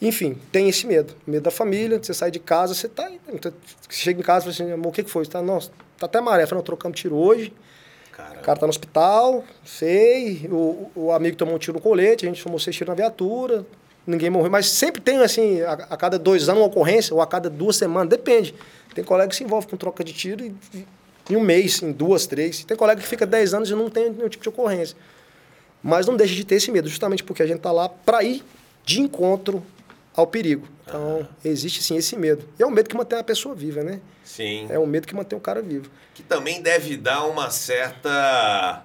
Enfim, 0.00 0.38
tem 0.50 0.68
esse 0.68 0.86
medo. 0.86 1.14
Medo 1.26 1.42
da 1.42 1.50
família, 1.50 1.98
você 2.02 2.14
sai 2.14 2.30
de 2.30 2.38
casa, 2.38 2.74
você 2.74 2.88
tá. 2.88 3.10
Você 3.30 3.52
chega 3.90 4.20
em 4.20 4.22
casa 4.22 4.48
e 4.48 4.54
fala 4.54 4.64
assim, 4.68 4.72
amor, 4.74 4.88
o 4.88 4.92
que, 4.92 5.02
que 5.04 5.10
foi? 5.10 5.24
Você 5.24 5.30
tá, 5.30 5.42
nossa, 5.42 5.70
tá 5.98 6.06
até 6.06 6.20
maré. 6.20 6.46
Falei, 6.46 6.60
não, 6.60 6.64
trocamos 6.64 6.98
tiro 6.98 7.16
hoje. 7.16 7.52
Cara, 8.12 8.38
O 8.38 8.42
cara 8.42 8.58
tá 8.60 8.66
no 8.66 8.70
hospital, 8.70 9.44
sei. 9.64 10.48
O, 10.50 10.90
o 10.94 11.12
amigo 11.12 11.36
tomou 11.36 11.54
um 11.54 11.58
tiro 11.58 11.74
no 11.74 11.80
colete, 11.82 12.24
a 12.24 12.28
gente 12.28 12.42
tomou 12.42 12.58
seis 12.58 12.74
tiros 12.74 12.88
na 12.88 12.94
viatura, 12.94 13.66
ninguém 14.06 14.30
morreu. 14.30 14.50
Mas 14.50 14.70
sempre 14.70 15.02
tem, 15.02 15.18
assim, 15.18 15.60
a, 15.62 15.72
a 15.72 15.96
cada 15.98 16.18
dois 16.18 16.48
anos 16.48 16.62
uma 16.62 16.66
ocorrência, 16.68 17.14
ou 17.14 17.20
a 17.20 17.26
cada 17.26 17.50
duas 17.50 17.76
semanas, 17.76 18.08
depende. 18.08 18.54
Tem 18.94 19.04
colega 19.04 19.28
que 19.28 19.36
se 19.36 19.44
envolve 19.44 19.66
com 19.66 19.76
troca 19.76 20.02
de 20.02 20.12
tiro 20.14 20.44
e, 20.44 20.54
e- 20.74 20.86
em 21.28 21.36
um 21.36 21.40
mês, 21.40 21.80
em 21.82 21.92
duas, 21.92 22.26
três. 22.26 22.64
Tem 22.64 22.74
colega 22.76 23.00
que 23.00 23.06
fica 23.06 23.24
dez 23.26 23.52
anos 23.54 23.70
e 23.70 23.74
não 23.74 23.88
tem 23.90 24.10
nenhum 24.10 24.28
tipo 24.28 24.42
de 24.42 24.48
ocorrência. 24.48 24.96
Mas 25.82 26.06
não 26.06 26.16
deixa 26.16 26.34
de 26.34 26.44
ter 26.44 26.56
esse 26.56 26.70
medo, 26.72 26.88
justamente 26.88 27.22
porque 27.22 27.42
a 27.42 27.46
gente 27.46 27.60
tá 27.60 27.70
lá 27.70 27.88
para 27.88 28.22
ir 28.24 28.42
de 28.84 29.00
encontro 29.00 29.62
ao 30.20 30.26
perigo. 30.26 30.66
Então, 30.86 31.26
existe 31.44 31.82
sim 31.82 31.96
esse 31.96 32.16
medo. 32.16 32.44
E 32.58 32.62
é 32.62 32.66
um 32.66 32.70
medo 32.70 32.88
que 32.88 32.96
mantém 32.96 33.18
a 33.18 33.24
pessoa 33.24 33.54
viva, 33.54 33.82
né? 33.82 34.00
sim. 34.24 34.66
É 34.70 34.78
um 34.78 34.86
medo 34.86 35.06
que 35.06 35.14
mantém 35.14 35.36
o 35.36 35.40
cara 35.40 35.60
vivo. 35.60 35.90
Que 36.14 36.22
também 36.22 36.62
deve 36.62 36.96
dar 36.96 37.24
uma 37.24 37.50
certa 37.50 38.84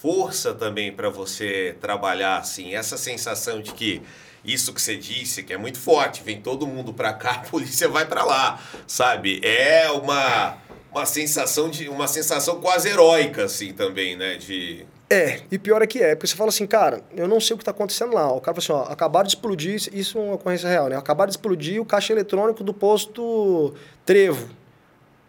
força 0.00 0.52
também 0.52 0.92
para 0.92 1.08
você 1.08 1.76
trabalhar 1.80 2.36
assim, 2.36 2.74
essa 2.74 2.98
sensação 2.98 3.62
de 3.62 3.72
que 3.72 4.02
isso 4.44 4.74
que 4.74 4.82
você 4.82 4.96
disse, 4.96 5.42
que 5.42 5.52
é 5.54 5.56
muito 5.56 5.78
forte, 5.78 6.22
vem 6.22 6.40
todo 6.40 6.66
mundo 6.66 6.92
para 6.92 7.12
cá, 7.14 7.30
a 7.46 7.48
polícia 7.48 7.88
vai 7.88 8.04
para 8.04 8.24
lá, 8.24 8.60
sabe? 8.86 9.40
É 9.42 9.90
uma 9.90 10.58
uma 10.92 11.06
sensação 11.06 11.68
de 11.68 11.88
uma 11.88 12.06
sensação 12.06 12.60
quase 12.60 12.88
heróica 12.88 13.46
assim 13.46 13.72
também, 13.72 14.14
né, 14.16 14.36
de 14.36 14.86
É, 15.08 15.42
e 15.50 15.58
pior 15.58 15.82
é 15.82 15.86
que 15.86 16.02
é, 16.02 16.14
porque 16.14 16.26
você 16.26 16.34
fala 16.34 16.48
assim, 16.48 16.66
cara, 16.66 17.02
eu 17.14 17.28
não 17.28 17.38
sei 17.38 17.54
o 17.54 17.58
que 17.58 17.62
está 17.62 17.70
acontecendo 17.70 18.14
lá. 18.14 18.32
O 18.32 18.40
cara 18.40 18.60
fala 18.60 18.80
assim, 18.80 18.88
ó, 18.88 18.92
acabaram 18.92 19.26
de 19.26 19.34
explodir, 19.34 19.74
isso 19.92 20.18
é 20.18 20.20
uma 20.20 20.34
ocorrência 20.34 20.68
real, 20.68 20.88
né? 20.88 20.96
Acabaram 20.96 21.28
de 21.28 21.34
explodir 21.34 21.80
o 21.80 21.84
caixa 21.84 22.12
eletrônico 22.12 22.64
do 22.64 22.72
posto 22.72 23.74
Trevo. 24.04 24.48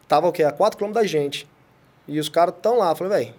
Tava 0.07 0.27
o 0.27 0.31
quê? 0.31 0.43
A 0.43 0.51
4 0.51 0.77
km 0.77 0.91
da 0.91 1.03
gente. 1.03 1.47
E 2.07 2.19
os 2.19 2.29
caras 2.29 2.55
estão 2.55 2.77
lá. 2.77 2.91
Eu 2.91 2.95
falei, 2.95 3.17
velho, 3.17 3.35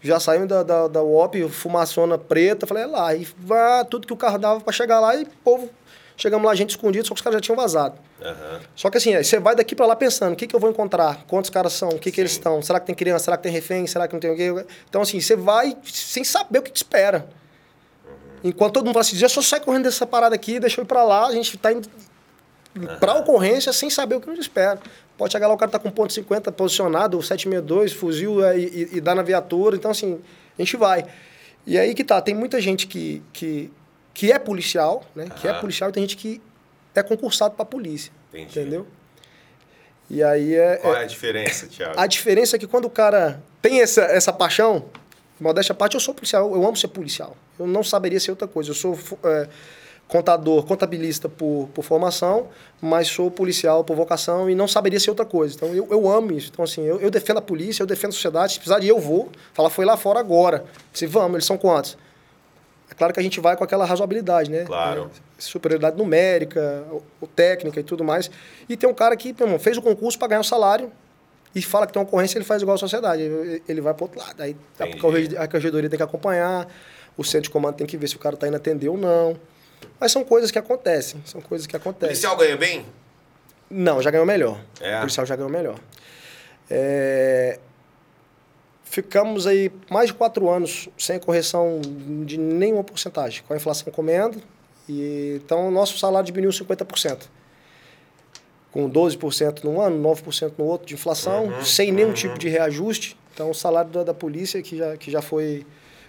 já 0.00 0.18
saímos 0.18 0.48
da, 0.48 0.62
da, 0.62 0.88
da 0.88 1.02
UOP, 1.02 1.48
fumaçona 1.48 2.18
preta. 2.18 2.66
Falei, 2.66 2.84
é 2.84 2.86
lá. 2.86 3.14
E 3.14 3.26
vai 3.38 3.84
tudo 3.84 4.06
que 4.06 4.12
o 4.12 4.16
carro 4.16 4.38
dava 4.38 4.60
para 4.60 4.72
chegar 4.72 5.00
lá 5.00 5.14
e 5.14 5.22
o 5.22 5.28
povo. 5.44 5.70
Chegamos 6.16 6.46
lá, 6.46 6.54
gente 6.54 6.70
escondido, 6.70 7.06
só 7.06 7.14
que 7.14 7.18
os 7.18 7.22
caras 7.22 7.36
já 7.36 7.40
tinham 7.40 7.56
vazado. 7.56 7.98
Aham. 8.22 8.60
Só 8.76 8.88
que 8.88 8.98
assim, 8.98 9.16
você 9.16 9.38
vai 9.40 9.56
daqui 9.56 9.74
para 9.74 9.86
lá 9.86 9.96
pensando, 9.96 10.32
o 10.32 10.36
que, 10.36 10.46
que 10.46 10.54
eu 10.54 10.60
vou 10.60 10.70
encontrar? 10.70 11.24
Quantos 11.26 11.50
caras 11.50 11.72
são? 11.72 11.88
O 11.88 11.98
que, 11.98 12.12
que 12.12 12.20
eles 12.20 12.32
estão? 12.32 12.62
Será 12.62 12.78
que 12.78 12.86
tem 12.86 12.94
criança? 12.94 13.24
Será 13.24 13.36
que 13.36 13.42
tem 13.42 13.52
refém? 13.52 13.86
Será 13.86 14.06
que 14.06 14.14
não 14.14 14.20
tem 14.20 14.30
o 14.30 14.36
quê? 14.36 14.66
Então, 14.88 15.02
assim, 15.02 15.20
você 15.20 15.34
vai 15.34 15.76
sem 15.84 16.22
saber 16.22 16.60
o 16.60 16.62
que 16.62 16.70
te 16.70 16.76
espera. 16.76 17.28
Enquanto 18.44 18.74
todo 18.74 18.84
mundo 18.84 18.94
fala 18.94 19.00
assim, 19.00 19.16
já 19.16 19.28
só 19.28 19.42
sai 19.42 19.58
correndo 19.58 19.84
dessa 19.84 20.06
parada 20.06 20.34
aqui, 20.34 20.60
deixa 20.60 20.80
eu 20.80 20.84
ir 20.84 20.86
para 20.86 21.02
lá, 21.02 21.26
a 21.26 21.32
gente 21.32 21.56
tá 21.56 21.72
indo 21.72 21.88
pra 23.00 23.14
ocorrência 23.14 23.72
sem 23.72 23.88
saber 23.88 24.16
o 24.16 24.20
que 24.20 24.28
nos 24.28 24.38
espera. 24.38 24.78
Pode 25.16 25.32
chegar 25.32 25.48
lá, 25.48 25.54
o 25.54 25.56
cara 25.56 25.70
tá 25.70 25.78
com 25.78 25.90
ponto 25.90 26.12
.50 26.12 26.52
posicionado, 26.52 27.20
762, 27.22 27.92
fuzil 27.92 28.44
é, 28.44 28.58
e, 28.58 28.64
e, 28.64 28.96
e 28.98 29.00
dá 29.00 29.14
na 29.14 29.22
viatura. 29.22 29.76
Então, 29.76 29.90
assim, 29.90 30.20
a 30.58 30.62
gente 30.62 30.76
vai. 30.76 31.06
E 31.66 31.78
aí 31.78 31.94
que 31.94 32.04
tá, 32.04 32.20
tem 32.20 32.34
muita 32.34 32.60
gente 32.60 32.86
que, 32.86 33.22
que, 33.32 33.70
que 34.14 34.30
é 34.32 34.38
policial, 34.38 35.02
né? 35.14 35.28
Que 35.40 35.46
é 35.48 35.50
Aham. 35.50 35.60
policial 35.60 35.90
e 35.90 35.92
tem 35.92 36.02
gente 36.04 36.16
que 36.16 36.40
é 36.94 37.02
concursado 37.02 37.54
pra 37.56 37.64
polícia. 37.64 38.12
Entendi. 38.32 38.60
Entendeu? 38.60 38.86
E 40.08 40.22
aí 40.22 40.54
é, 40.54 40.76
Qual 40.76 40.94
é- 40.94 41.00
é 41.00 41.02
a 41.02 41.06
diferença, 41.06 41.66
Thiago? 41.66 41.98
a 41.98 42.06
diferença 42.06 42.56
é 42.56 42.58
que 42.58 42.66
quando 42.66 42.84
o 42.84 42.90
cara 42.90 43.42
tem 43.60 43.80
essa, 43.80 44.02
essa 44.02 44.32
paixão, 44.32 44.84
modéstia 45.40 45.72
à 45.72 45.76
parte, 45.76 45.94
eu 45.94 46.00
sou 46.00 46.14
policial, 46.14 46.54
eu 46.54 46.64
amo 46.64 46.76
ser 46.76 46.88
policial. 46.88 47.36
Eu 47.58 47.66
não 47.66 47.82
saberia 47.82 48.20
ser 48.20 48.30
outra 48.30 48.46
coisa. 48.46 48.70
Eu 48.70 48.74
sou 48.74 48.98
é, 49.24 49.48
contador, 50.06 50.64
contabilista 50.64 51.28
por, 51.28 51.68
por 51.72 51.82
formação, 51.82 52.48
mas 52.80 53.08
sou 53.08 53.30
policial 53.30 53.82
por 53.82 53.96
vocação 53.96 54.50
e 54.50 54.54
não 54.54 54.68
saberia 54.68 55.00
ser 55.00 55.10
outra 55.10 55.24
coisa. 55.24 55.54
Então 55.56 55.68
eu, 55.74 55.86
eu 55.90 56.08
amo 56.08 56.32
isso. 56.32 56.50
Então, 56.52 56.64
assim, 56.64 56.82
eu, 56.82 57.00
eu 57.00 57.10
defendo 57.10 57.38
a 57.38 57.42
polícia, 57.42 57.82
eu 57.82 57.86
defendo 57.86 58.10
a 58.10 58.12
sociedade. 58.12 58.52
Se 58.52 58.58
precisar 58.58 58.80
de 58.80 58.88
eu 58.88 59.00
vou. 59.00 59.30
Falar, 59.54 59.70
foi 59.70 59.84
lá 59.84 59.96
fora 59.96 60.20
agora. 60.20 60.64
Se 60.92 61.06
vamos, 61.06 61.34
eles 61.36 61.46
são 61.46 61.56
quantos? 61.56 61.96
É 62.94 62.98
claro 62.98 63.12
que 63.12 63.18
a 63.20 63.22
gente 63.22 63.40
vai 63.40 63.56
com 63.56 63.64
aquela 63.64 63.84
razoabilidade, 63.84 64.50
né? 64.50 64.64
Claro. 64.64 65.10
É, 65.38 65.40
superioridade 65.40 65.96
numérica, 65.96 66.84
o- 66.90 67.02
o 67.22 67.26
técnica 67.26 67.80
e 67.80 67.82
tudo 67.82 68.04
mais. 68.04 68.30
E 68.68 68.76
tem 68.76 68.88
um 68.88 68.94
cara 68.94 69.16
que, 69.16 69.32
meu 69.32 69.46
irmão, 69.46 69.58
fez 69.58 69.76
o 69.76 69.82
concurso 69.82 70.16
para 70.18 70.28
ganhar 70.28 70.40
o 70.40 70.44
salário 70.44 70.92
e 71.54 71.60
fala 71.60 71.86
que 71.86 71.92
tem 71.92 72.00
uma 72.00 72.06
ocorrência, 72.06 72.38
ele 72.38 72.44
faz 72.44 72.62
igual 72.62 72.76
a 72.76 72.78
sociedade. 72.78 73.22
Ele, 73.68 73.80
vai 73.80 73.92
para 73.94 74.04
outro 74.04 74.20
lado. 74.20 74.40
Aí 74.40 74.56
a, 74.78 74.84
Entendi. 74.84 75.00
correge- 75.00 75.36
a 75.36 75.46
corregedoria 75.48 75.90
tem 75.90 75.96
que 75.96 76.02
acompanhar, 76.02 76.68
o 77.16 77.24
centro 77.24 77.42
de 77.42 77.50
comando 77.50 77.74
tem 77.74 77.86
que 77.86 77.96
ver 77.96 78.06
se 78.08 78.14
o 78.16 78.18
cara 78.18 78.36
está 78.36 78.46
indo 78.46 78.56
atender 78.56 78.88
ou 78.88 78.96
não. 78.96 79.36
Mas 79.98 80.12
são 80.12 80.24
coisas 80.24 80.50
que 80.52 80.58
acontecem. 80.58 81.20
São 81.26 81.40
coisas 81.40 81.66
que 81.66 81.74
O 81.74 81.78
acontecem. 81.78 82.08
policial 82.08 82.36
ganha 82.36 82.56
bem? 82.56 82.86
Não, 83.70 84.00
já 84.00 84.10
ganhou 84.10 84.26
melhor. 84.26 84.60
É? 84.80 84.96
O 84.96 85.00
policial 85.00 85.26
já 85.26 85.34
ganhou 85.34 85.50
melhor. 85.50 85.76
É, 86.70 87.58
Ficamos 88.94 89.44
aí 89.44 89.72
mais 89.90 90.06
de 90.10 90.14
quatro 90.14 90.48
anos 90.48 90.88
sem 90.96 91.18
correção 91.18 91.80
de 92.24 92.38
nenhuma 92.38 92.84
porcentagem, 92.84 93.42
com 93.42 93.52
a 93.52 93.56
inflação 93.56 93.92
comendo. 93.92 94.40
E, 94.88 95.40
então, 95.44 95.66
o 95.66 95.70
nosso 95.72 95.98
salário 95.98 96.24
diminuiu 96.24 96.52
50%. 96.52 97.22
Com 98.70 98.88
12% 98.88 99.64
num 99.64 99.80
ano, 99.80 100.00
9% 100.00 100.52
no 100.56 100.64
outro 100.66 100.86
de 100.86 100.94
inflação, 100.94 101.46
Uhum, 101.46 101.64
sem 101.64 101.90
nenhum 101.90 102.12
tipo 102.12 102.38
de 102.38 102.48
reajuste. 102.48 103.16
Então, 103.34 103.50
o 103.50 103.54
salário 103.54 103.90
da, 103.90 104.04
da 104.04 104.14
polícia, 104.14 104.62
que 104.62 104.76
já, 104.76 104.96
que 104.96 105.10
já 105.10 105.20
foi 105.20 105.66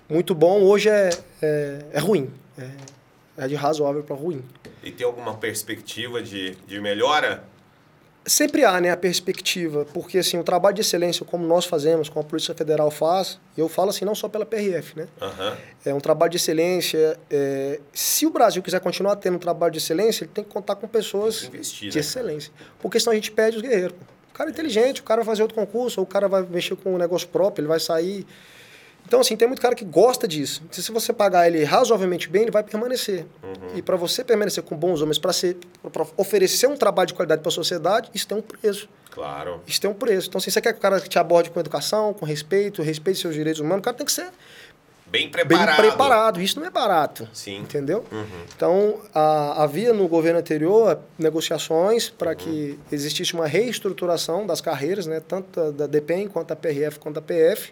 muito 0.07 0.35
bom, 0.35 0.61
hoje 0.61 0.87
é, 0.87 1.09
é, 1.41 1.79
é 1.93 1.99
ruim. 1.99 2.29
É, 2.55 2.69
é 3.45 3.47
de 3.47 3.55
razoável 3.55 4.03
para 4.03 4.15
ruim. 4.15 4.43
E 4.83 4.91
tem 4.91 5.07
alguma 5.07 5.33
perspectiva 5.33 6.21
de, 6.21 6.51
de 6.67 6.79
melhora? 6.79 7.43
Sempre 8.27 8.65
há, 8.65 8.81
né, 8.81 8.89
a 8.89 8.97
perspectiva, 8.97 9.85
porque 9.93 10.17
assim, 10.17 10.39
o 10.39 10.43
trabalho 10.43 10.73
de 10.73 10.81
excelência, 10.81 11.23
como 11.23 11.45
nós 11.45 11.65
fazemos, 11.65 12.09
como 12.09 12.25
a 12.25 12.27
Polícia 12.27 12.55
Federal 12.55 12.89
faz, 12.89 13.39
e 13.55 13.59
eu 13.59 13.69
falo 13.69 13.91
assim, 13.91 14.03
não 14.03 14.15
só 14.15 14.27
pela 14.27 14.45
PRF, 14.45 14.97
né? 14.97 15.07
Aham. 15.21 15.57
É 15.85 15.93
um 15.93 15.99
trabalho 15.99 16.31
de 16.31 16.37
excelência. 16.37 17.19
é, 17.29 17.79
se 17.93 18.25
o 18.25 18.31
Brasil 18.31 18.63
quiser 18.63 18.79
continuar 18.79 19.15
tendo 19.17 19.35
um 19.35 19.39
trabalho 19.39 19.71
de 19.71 19.77
excelência, 19.77 20.23
ele 20.23 20.31
tem 20.33 20.43
que 20.43 20.49
contar 20.49 20.75
com 20.75 20.87
pessoas 20.87 21.43
Investir, 21.43 21.89
de 21.89 21.97
né? 21.97 22.01
excelência. 22.01 22.51
Porque 22.79 22.99
senão 22.99 23.11
a 23.11 23.15
gente 23.15 23.31
perde 23.31 23.57
os 23.57 23.61
guerreiros. 23.61 23.95
O 24.31 24.33
cara 24.33 24.49
é 24.49 24.51
inteligente, 24.51 25.01
o 25.01 25.03
cara 25.03 25.21
vai 25.21 25.33
fazer 25.33 25.43
outro 25.43 25.55
concurso, 25.55 25.99
ou 26.01 26.03
o 26.03 26.07
cara 26.07 26.27
vai 26.27 26.41
mexer 26.41 26.75
com 26.75 26.95
um 26.95 26.97
negócio 26.97 27.27
próprio, 27.27 27.61
ele 27.61 27.67
vai 27.67 27.79
sair. 27.79 28.25
Então, 29.07 29.19
assim, 29.19 29.35
tem 29.37 29.47
muito 29.47 29.61
cara 29.61 29.75
que 29.75 29.85
gosta 29.85 30.27
disso. 30.27 30.63
Se 30.71 30.81
se 30.81 30.91
você 30.91 31.13
pagar 31.13 31.47
ele 31.47 31.63
razoavelmente 31.63 32.27
bem, 32.27 32.43
ele 32.43 32.51
vai 32.51 32.63
permanecer. 32.63 33.25
Uhum. 33.43 33.75
E 33.77 33.81
para 33.81 33.95
você 33.95 34.23
permanecer 34.23 34.63
com 34.63 34.75
bons 34.75 35.01
homens, 35.01 35.17
para 35.19 35.31
oferecer 36.17 36.67
um 36.67 36.75
trabalho 36.75 37.07
de 37.07 37.13
qualidade 37.13 37.41
para 37.41 37.49
a 37.49 37.51
sociedade, 37.51 38.09
isso 38.13 38.27
tem 38.27 38.37
um 38.37 38.41
preço. 38.41 38.89
Claro. 39.11 39.61
Isso 39.67 39.79
tem 39.79 39.89
um 39.89 39.93
preço. 39.93 40.27
Então, 40.27 40.41
se 40.41 40.49
você 40.51 40.59
quer 40.59 40.73
que 40.73 40.79
o 40.79 40.81
cara 40.81 40.99
te 40.99 41.17
aborde 41.19 41.49
com 41.51 41.59
educação, 41.59 42.13
com 42.13 42.25
respeito, 42.25 42.81
respeite 42.81 43.19
seus 43.19 43.33
direitos 43.35 43.61
humanos, 43.61 43.79
o 43.79 43.83
cara 43.83 43.95
tem 43.95 44.05
que 44.05 44.11
ser 44.11 44.27
Bem 45.07 45.29
bem 45.29 45.29
preparado. 45.29 45.77
preparado. 45.77 46.41
Isso 46.41 46.59
não 46.59 46.65
é 46.67 46.71
barato. 46.71 47.29
Sim. 47.31 47.59
Entendeu? 47.59 48.03
Uhum. 48.11 48.25
Então, 48.55 49.01
a- 49.13 49.63
havia 49.63 49.93
no 49.93 50.07
governo 50.07 50.39
anterior 50.39 50.99
negociações 51.17 52.09
para 52.09 52.31
Uhum. 52.31 52.35
que 52.37 52.79
existisse 52.91 53.33
uma 53.35 53.45
reestruturação 53.45 54.45
das 54.47 54.59
carreiras, 54.61 55.05
né, 55.05 55.21
tanto 55.25 55.47
da, 55.71 55.71
da 55.71 55.87
DPEM 55.87 56.27
quanto 56.27 56.47
da 56.49 56.55
PRF 56.55 56.99
quanto 56.99 57.15
da 57.15 57.21
PF. 57.21 57.71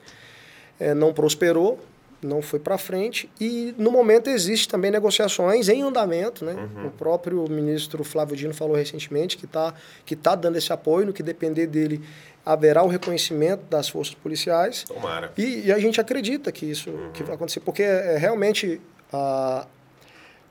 É, 0.84 0.94
não 0.94 1.14
prosperou, 1.14 1.80
não 2.22 2.42
foi 2.42 2.60
para 2.60 2.78
frente. 2.78 3.30
E, 3.40 3.74
no 3.78 3.92
momento, 3.92 4.30
existe 4.30 4.68
também 4.68 4.90
negociações 4.92 5.68
em 5.70 5.82
andamento. 5.82 6.46
Né? 6.46 6.54
Uhum. 6.54 6.88
O 6.88 6.92
próprio 6.92 7.46
ministro 7.50 8.04
Flávio 8.04 8.36
Dino 8.36 8.54
falou 8.54 8.76
recentemente 8.76 9.38
que 9.38 9.46
está 9.46 9.74
que 10.06 10.16
tá 10.16 10.34
dando 10.36 10.58
esse 10.58 10.72
apoio, 10.72 11.06
no 11.08 11.14
que 11.14 11.22
depender 11.24 11.68
dele, 11.68 12.02
haverá 12.46 12.82
o 12.84 12.88
reconhecimento 12.88 13.62
das 13.70 13.88
forças 13.90 14.14
policiais. 14.16 14.84
Tomara. 14.84 15.32
E, 15.38 15.68
e 15.68 15.72
a 15.72 15.80
gente 15.80 16.00
acredita 16.02 16.52
que 16.52 16.66
isso 16.66 16.92
que 17.14 17.24
vai 17.24 17.36
acontecer, 17.36 17.60
porque 17.62 17.84
é, 17.84 18.18
realmente 18.18 18.80
a, 19.12 19.66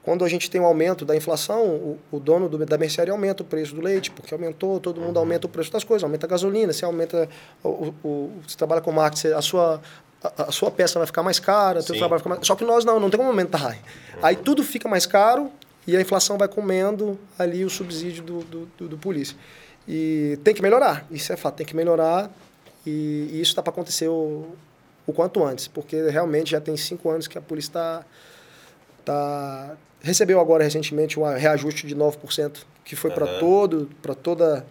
quando 0.02 0.24
a 0.24 0.28
gente 0.28 0.50
tem 0.50 0.60
um 0.60 0.64
aumento 0.64 1.04
da 1.04 1.14
inflação, 1.16 1.64
o, 1.64 1.98
o 2.10 2.18
dono 2.20 2.48
do- 2.48 2.66
da 2.66 2.76
mercearia 2.76 3.12
aumenta 3.14 3.42
o 3.42 3.46
preço 3.46 3.74
do 3.74 3.80
leite, 3.80 4.10
porque 4.10 4.34
aumentou, 4.34 4.80
todo 4.80 5.00
mundo 5.00 5.18
aumenta 5.18 5.46
o 5.46 5.50
preço 5.50 5.70
das 5.72 5.84
coisas, 5.84 6.02
aumenta 6.04 6.26
a 6.26 6.28
gasolina, 6.28 6.72
você 6.72 6.84
aumenta, 6.84 7.28
o, 7.62 7.94
o- 8.02 8.30
você 8.46 8.56
trabalha 8.56 8.80
com 8.80 8.90
marketing, 8.90 9.28
a 9.28 9.40
sua, 9.42 9.80
a, 10.22 10.44
a 10.44 10.52
sua 10.52 10.70
peça 10.70 10.98
vai 10.98 11.06
ficar 11.06 11.22
mais 11.22 11.38
cara, 11.38 11.80
o 11.80 11.82
Sim. 11.82 11.88
trabalho 11.88 12.10
vai 12.10 12.18
ficar 12.18 12.30
mais, 12.30 12.46
só 12.46 12.54
que 12.54 12.64
nós 12.64 12.84
não, 12.84 12.98
não 13.00 13.10
tem 13.10 13.18
como 13.18 13.30
aumentar. 13.30 13.76
Aí 14.22 14.36
tudo 14.36 14.62
fica 14.62 14.88
mais 14.88 15.06
caro 15.06 15.50
e 15.86 15.96
a 15.96 16.00
inflação 16.00 16.38
vai 16.38 16.48
comendo 16.48 17.18
ali 17.38 17.64
o 17.64 17.70
subsídio 17.70 18.22
do, 18.22 18.38
do, 18.40 18.66
do, 18.78 18.88
do 18.88 18.98
polícia. 18.98 19.36
E 19.86 20.38
tem 20.44 20.54
que 20.54 20.62
melhorar, 20.62 21.06
isso 21.10 21.32
é 21.32 21.36
fato, 21.36 21.56
tem 21.56 21.66
que 21.66 21.74
melhorar 21.74 22.30
e, 22.86 23.28
e 23.32 23.40
isso 23.40 23.50
está 23.50 23.62
para 23.62 23.72
acontecer 23.72 24.08
o, 24.08 24.54
o 25.06 25.12
quanto 25.12 25.44
antes, 25.44 25.66
porque 25.66 26.08
realmente 26.08 26.52
já 26.52 26.60
tem 26.60 26.76
cinco 26.76 27.10
anos 27.10 27.26
que 27.26 27.36
a 27.36 27.40
polícia 27.40 27.70
está 27.70 28.04
tá, 29.04 29.76
recebeu 30.00 30.40
agora 30.40 30.64
recentemente 30.64 31.18
um 31.18 31.24
reajuste 31.24 31.86
de 31.86 31.94
9%, 31.94 32.58
que 32.84 32.96
foi 32.96 33.10
para 33.10 33.26
Aham. 33.26 33.38
todo, 33.38 33.90
para 34.00 34.14
toda, 34.14 34.66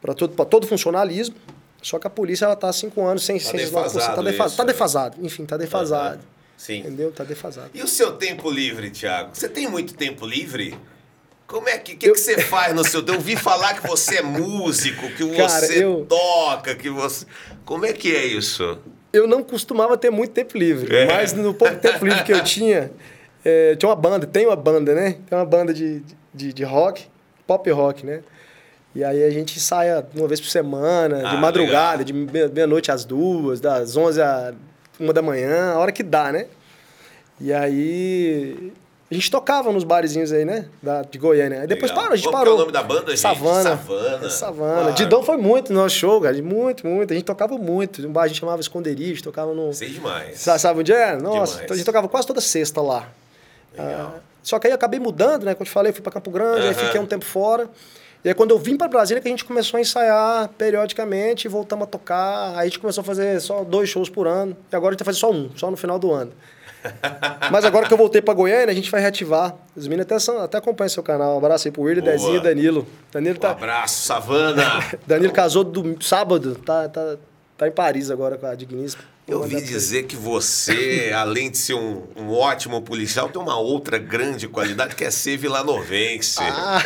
para 0.00 0.14
todo, 0.14 0.34
para 0.34 0.44
todo 0.44 0.66
funcionalismo. 0.66 1.36
Só 1.82 1.98
que 1.98 2.06
a 2.06 2.10
polícia 2.10 2.44
ela 2.44 2.54
está 2.54 2.68
há 2.68 2.72
cinco 2.72 3.04
anos 3.04 3.24
sem, 3.24 3.38
Tá 3.38 3.44
sem 3.50 3.60
esses 3.60 3.72
9%. 3.72 3.86
Está 3.86 4.22
defasado 4.22 4.22
defa 4.22 4.46
isso, 4.46 4.56
tá 4.56 4.62
né? 4.64 4.72
defasado. 4.72 5.16
Enfim, 5.26 5.42
está 5.44 5.56
defasado. 5.56 6.14
Aham. 6.16 6.24
Sim. 6.56 6.78
Entendeu? 6.80 7.08
Está 7.08 7.24
defasado. 7.24 7.70
E 7.72 7.82
o 7.82 7.88
seu 7.88 8.12
tempo 8.12 8.50
livre, 8.50 8.90
Thiago? 8.90 9.30
Você 9.32 9.48
tem 9.48 9.66
muito 9.66 9.94
tempo 9.94 10.26
livre? 10.26 10.76
Como 11.46 11.68
é 11.68 11.78
que, 11.78 11.96
que, 11.96 12.10
que 12.12 12.18
você 12.18 12.38
faz 12.42 12.74
no 12.74 12.84
seu 12.84 13.00
tempo? 13.00 13.12
Eu 13.12 13.16
ouvi 13.20 13.34
falar 13.34 13.74
que 13.80 13.86
você 13.88 14.16
é 14.18 14.22
músico, 14.22 15.08
que 15.16 15.36
Cara, 15.36 15.48
você 15.48 15.82
eu- 15.84 16.06
toca, 16.08 16.74
que 16.76 16.88
você. 16.90 17.24
Como 17.64 17.86
é 17.86 17.92
que 17.92 18.14
é 18.14 18.24
isso? 18.26 18.78
Eu 19.12 19.26
não 19.26 19.42
costumava 19.42 19.96
ter 19.96 20.10
muito 20.10 20.32
tempo 20.32 20.56
livre, 20.56 20.94
É. 20.94 21.06
mas 21.06 21.32
no 21.32 21.52
pouco 21.54 21.74
tempo 21.76 22.04
livre 22.06 22.22
que 22.22 22.32
eu 22.32 22.44
tinha, 22.44 22.92
é, 23.44 23.74
tinha 23.74 23.88
uma 23.88 23.96
banda, 23.96 24.26
tem 24.26 24.46
uma 24.46 24.54
banda, 24.54 24.94
né? 24.94 25.16
Tem 25.28 25.36
uma 25.36 25.44
banda 25.46 25.74
de, 25.74 26.02
de, 26.32 26.52
de 26.52 26.62
rock, 26.62 27.06
pop 27.46 27.68
rock, 27.70 28.06
né? 28.06 28.20
E 28.94 29.04
aí 29.04 29.22
a 29.22 29.30
gente 29.30 29.58
saia 29.60 30.04
uma 30.14 30.26
vez 30.26 30.40
por 30.40 30.48
semana, 30.48 31.22
Ah, 31.24 31.30
de 31.30 31.36
madrugada, 31.36 32.04
de 32.04 32.12
meia- 32.12 32.48
meia-noite 32.48 32.90
às 32.90 33.04
duas, 33.04 33.60
das 33.60 33.96
11 33.96 34.20
às 34.20 34.54
uma 34.98 35.12
da 35.12 35.22
manhã, 35.22 35.72
a 35.72 35.78
hora 35.78 35.92
que 35.92 36.02
dá, 36.02 36.30
né? 36.32 36.46
E 37.40 37.52
aí 37.52 38.72
a 39.10 39.14
gente 39.14 39.30
tocava 39.30 39.72
nos 39.72 39.82
barezinhos 39.84 40.30
aí, 40.32 40.44
né? 40.44 40.66
Da, 40.82 41.02
de 41.02 41.18
Goiânia. 41.18 41.62
Aí 41.62 41.66
depois 41.66 41.90
Legal. 41.90 42.02
parou, 42.04 42.12
a 42.12 42.16
gente 42.16 42.24
Qual 42.26 42.34
que 42.34 42.36
é 42.36 42.44
parou. 42.44 42.54
o 42.56 42.58
nome 42.60 42.72
da 42.72 42.82
banda, 42.82 43.10
gente? 43.10 43.20
Savana. 43.20 43.62
Savana. 43.62 44.26
É, 44.26 44.28
Savana. 44.28 44.74
Claro. 44.82 44.92
Didão 44.94 45.22
foi 45.22 45.36
muito 45.36 45.72
no 45.72 45.80
nosso 45.80 45.94
show, 45.96 46.20
cara. 46.20 46.40
Muito, 46.42 46.86
muito. 46.86 47.12
A 47.12 47.14
gente 47.14 47.24
tocava 47.24 47.56
muito. 47.56 48.06
Um 48.06 48.12
bar 48.12 48.24
a 48.24 48.28
gente 48.28 48.38
chamava 48.40 48.60
Esconderijo, 48.60 49.22
tocava 49.22 49.54
no... 49.54 49.72
Sei 49.72 49.88
demais. 49.88 50.38
Sa- 50.40 50.58
Sabe 50.58 50.80
onde 50.80 50.92
é? 50.92 51.12
Nossa, 51.16 51.52
Demais. 51.52 51.60
então 51.64 51.74
a 51.74 51.76
gente 51.76 51.86
tocava 51.86 52.08
quase 52.08 52.26
toda 52.26 52.40
sexta 52.40 52.80
lá. 52.82 53.08
Legal. 53.76 54.14
Ah, 54.16 54.20
só 54.42 54.58
que 54.58 54.66
aí 54.66 54.72
eu 54.72 54.76
acabei 54.76 55.00
mudando, 55.00 55.44
né? 55.44 55.54
Como 55.54 55.62
eu 55.62 55.66
te 55.66 55.72
falei, 55.72 55.92
fui 55.92 56.02
para 56.02 56.12
Campo 56.12 56.30
Grande, 56.30 56.60
aí 56.62 56.66
Aham. 56.68 56.74
fiquei 56.74 57.00
um 57.00 57.06
tempo 57.06 57.24
fora. 57.24 57.68
E 58.24 58.28
aí 58.28 58.34
quando 58.34 58.50
eu 58.50 58.58
vim 58.58 58.76
para 58.76 58.86
Brasília 58.88 59.20
que 59.20 59.28
a 59.28 59.30
gente 59.30 59.44
começou 59.44 59.78
a 59.78 59.80
ensaiar 59.80 60.48
periodicamente, 60.58 61.48
voltamos 61.48 61.84
a 61.84 61.86
tocar. 61.86 62.50
Aí 62.50 62.60
a 62.60 62.64
gente 62.64 62.78
começou 62.78 63.02
a 63.02 63.04
fazer 63.04 63.40
só 63.40 63.64
dois 63.64 63.88
shows 63.88 64.08
por 64.08 64.26
ano. 64.26 64.56
E 64.70 64.76
agora 64.76 64.90
a 64.90 64.92
gente 64.92 65.04
vai 65.04 65.06
fazer 65.06 65.18
só 65.18 65.30
um, 65.30 65.50
só 65.56 65.70
no 65.70 65.76
final 65.76 65.98
do 65.98 66.12
ano. 66.12 66.32
Mas 67.50 67.64
agora 67.64 67.86
que 67.86 67.92
eu 67.92 67.98
voltei 67.98 68.20
para 68.20 68.34
Goiânia, 68.34 68.70
a 68.70 68.74
gente 68.74 68.90
vai 68.90 69.00
reativar. 69.00 69.54
Os 69.74 69.86
meninos 69.86 70.06
até, 70.06 70.18
são, 70.18 70.38
até 70.40 70.58
acompanham 70.58 70.88
seu 70.88 71.02
canal. 71.02 71.34
Um 71.34 71.38
abraço 71.38 71.68
aí 71.68 71.72
pro 71.72 71.82
William, 71.82 72.02
Boa. 72.02 72.12
Dezinho 72.12 72.36
e 72.36 72.40
Danilo. 72.40 72.86
Danilo 73.12 73.36
Um 73.36 73.40
tá, 73.40 73.50
abraço, 73.50 74.06
Savana. 74.06 74.64
Danilo 75.06 75.32
casou 75.32 75.64
do 75.64 76.02
sábado, 76.02 76.54
tá, 76.56 76.88
tá, 76.88 77.16
tá 77.60 77.68
em 77.68 77.70
Paris 77.70 78.10
agora 78.10 78.38
com 78.38 78.46
a 78.46 78.54
Digníssima. 78.54 79.02
Eu 79.28 79.40
ouvi 79.40 79.60
dizer 79.60 80.04
que 80.04 80.16
você, 80.16 81.12
além 81.14 81.50
de 81.50 81.58
ser 81.58 81.74
um, 81.74 82.04
um, 82.16 82.32
ótimo 82.32 82.80
policial, 82.80 83.28
tem 83.28 83.40
uma 83.40 83.58
outra 83.58 83.98
grande 83.98 84.48
qualidade 84.48 84.96
que 84.96 85.04
é 85.04 85.10
ser 85.10 85.36
vilanovense. 85.36 86.40
Ah. 86.40 86.82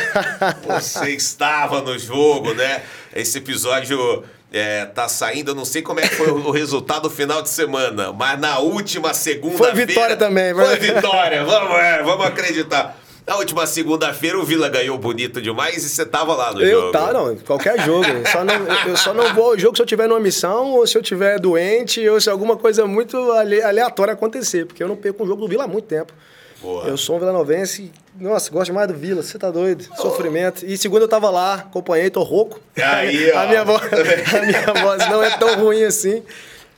Você 0.67 1.11
estava 1.11 1.81
no 1.81 1.97
jogo, 1.97 2.53
né? 2.53 2.83
Esse 3.15 3.37
episódio 3.37 4.25
é, 4.51 4.85
tá 4.85 5.07
saindo, 5.07 5.51
eu 5.51 5.55
não 5.55 5.63
sei 5.63 5.81
como 5.81 6.01
é 6.01 6.07
que 6.09 6.15
foi 6.15 6.29
o 6.29 6.51
resultado 6.51 7.03
do 7.03 7.09
final 7.09 7.41
de 7.41 7.49
semana, 7.49 8.11
mas 8.11 8.37
na 8.37 8.59
última 8.59 9.13
segunda-feira. 9.13 9.73
Foi 9.73 9.85
vitória 9.85 10.17
também, 10.17 10.53
Foi 10.53 10.75
vitória, 10.75 11.45
vamos, 11.45 11.79
é, 11.79 12.03
vamos 12.03 12.25
acreditar. 12.25 12.97
Na 13.27 13.37
última 13.37 13.65
segunda-feira 13.65 14.39
o 14.39 14.43
Vila 14.43 14.69
ganhou 14.69 14.97
bonito 14.99 15.41
demais 15.41 15.83
e 15.83 15.89
você 15.89 16.05
tava 16.05 16.35
lá 16.35 16.53
no 16.53 16.61
eu 16.61 16.69
jogo. 16.69 16.87
Eu 16.87 16.91
tá, 16.91 17.11
não, 17.11 17.35
qualquer 17.37 17.83
jogo. 17.83 18.05
Eu 18.05 18.25
só 18.31 18.43
não, 18.43 18.55
eu 18.87 18.97
só 18.97 19.13
não 19.13 19.33
vou 19.33 19.51
ao 19.51 19.57
jogo 19.57 19.75
se 19.75 19.81
eu 19.81 19.85
tiver 19.85 20.07
numa 20.07 20.19
missão, 20.19 20.73
ou 20.73 20.85
se 20.85 20.95
eu 20.95 21.01
tiver 21.01 21.39
doente, 21.39 22.07
ou 22.07 22.21
se 22.21 22.29
alguma 22.29 22.55
coisa 22.55 22.85
muito 22.85 23.17
aleatória 23.31 24.13
acontecer, 24.13 24.67
porque 24.67 24.83
eu 24.83 24.87
não 24.87 24.95
perco 24.95 25.23
um 25.23 25.27
jogo 25.27 25.41
do 25.41 25.47
Vila 25.47 25.63
há 25.63 25.67
muito 25.67 25.85
tempo. 25.85 26.13
Boa. 26.61 26.85
Eu 26.85 26.97
sou 26.97 27.15
um 27.15 27.19
vilanovense, 27.19 27.91
nossa, 28.19 28.49
gosto 28.51 28.73
mais 28.73 28.87
do 28.87 28.93
Vila, 28.93 29.21
você 29.21 29.37
tá 29.37 29.49
doido, 29.49 29.85
oh. 29.91 30.01
sofrimento. 30.01 30.65
E 30.65 30.77
segundo 30.77 31.01
eu 31.01 31.07
tava 31.07 31.29
lá, 31.29 31.55
acompanhei, 31.55 32.09
tô 32.09 32.21
rouco. 32.21 32.59
Aí, 32.75 33.29
a, 33.33 33.45
minha 33.47 33.63
voz, 33.63 33.81
a 33.91 34.41
minha 34.41 34.83
voz 34.83 35.09
não 35.09 35.23
é 35.23 35.37
tão 35.37 35.55
ruim 35.63 35.83
assim. 35.83 36.23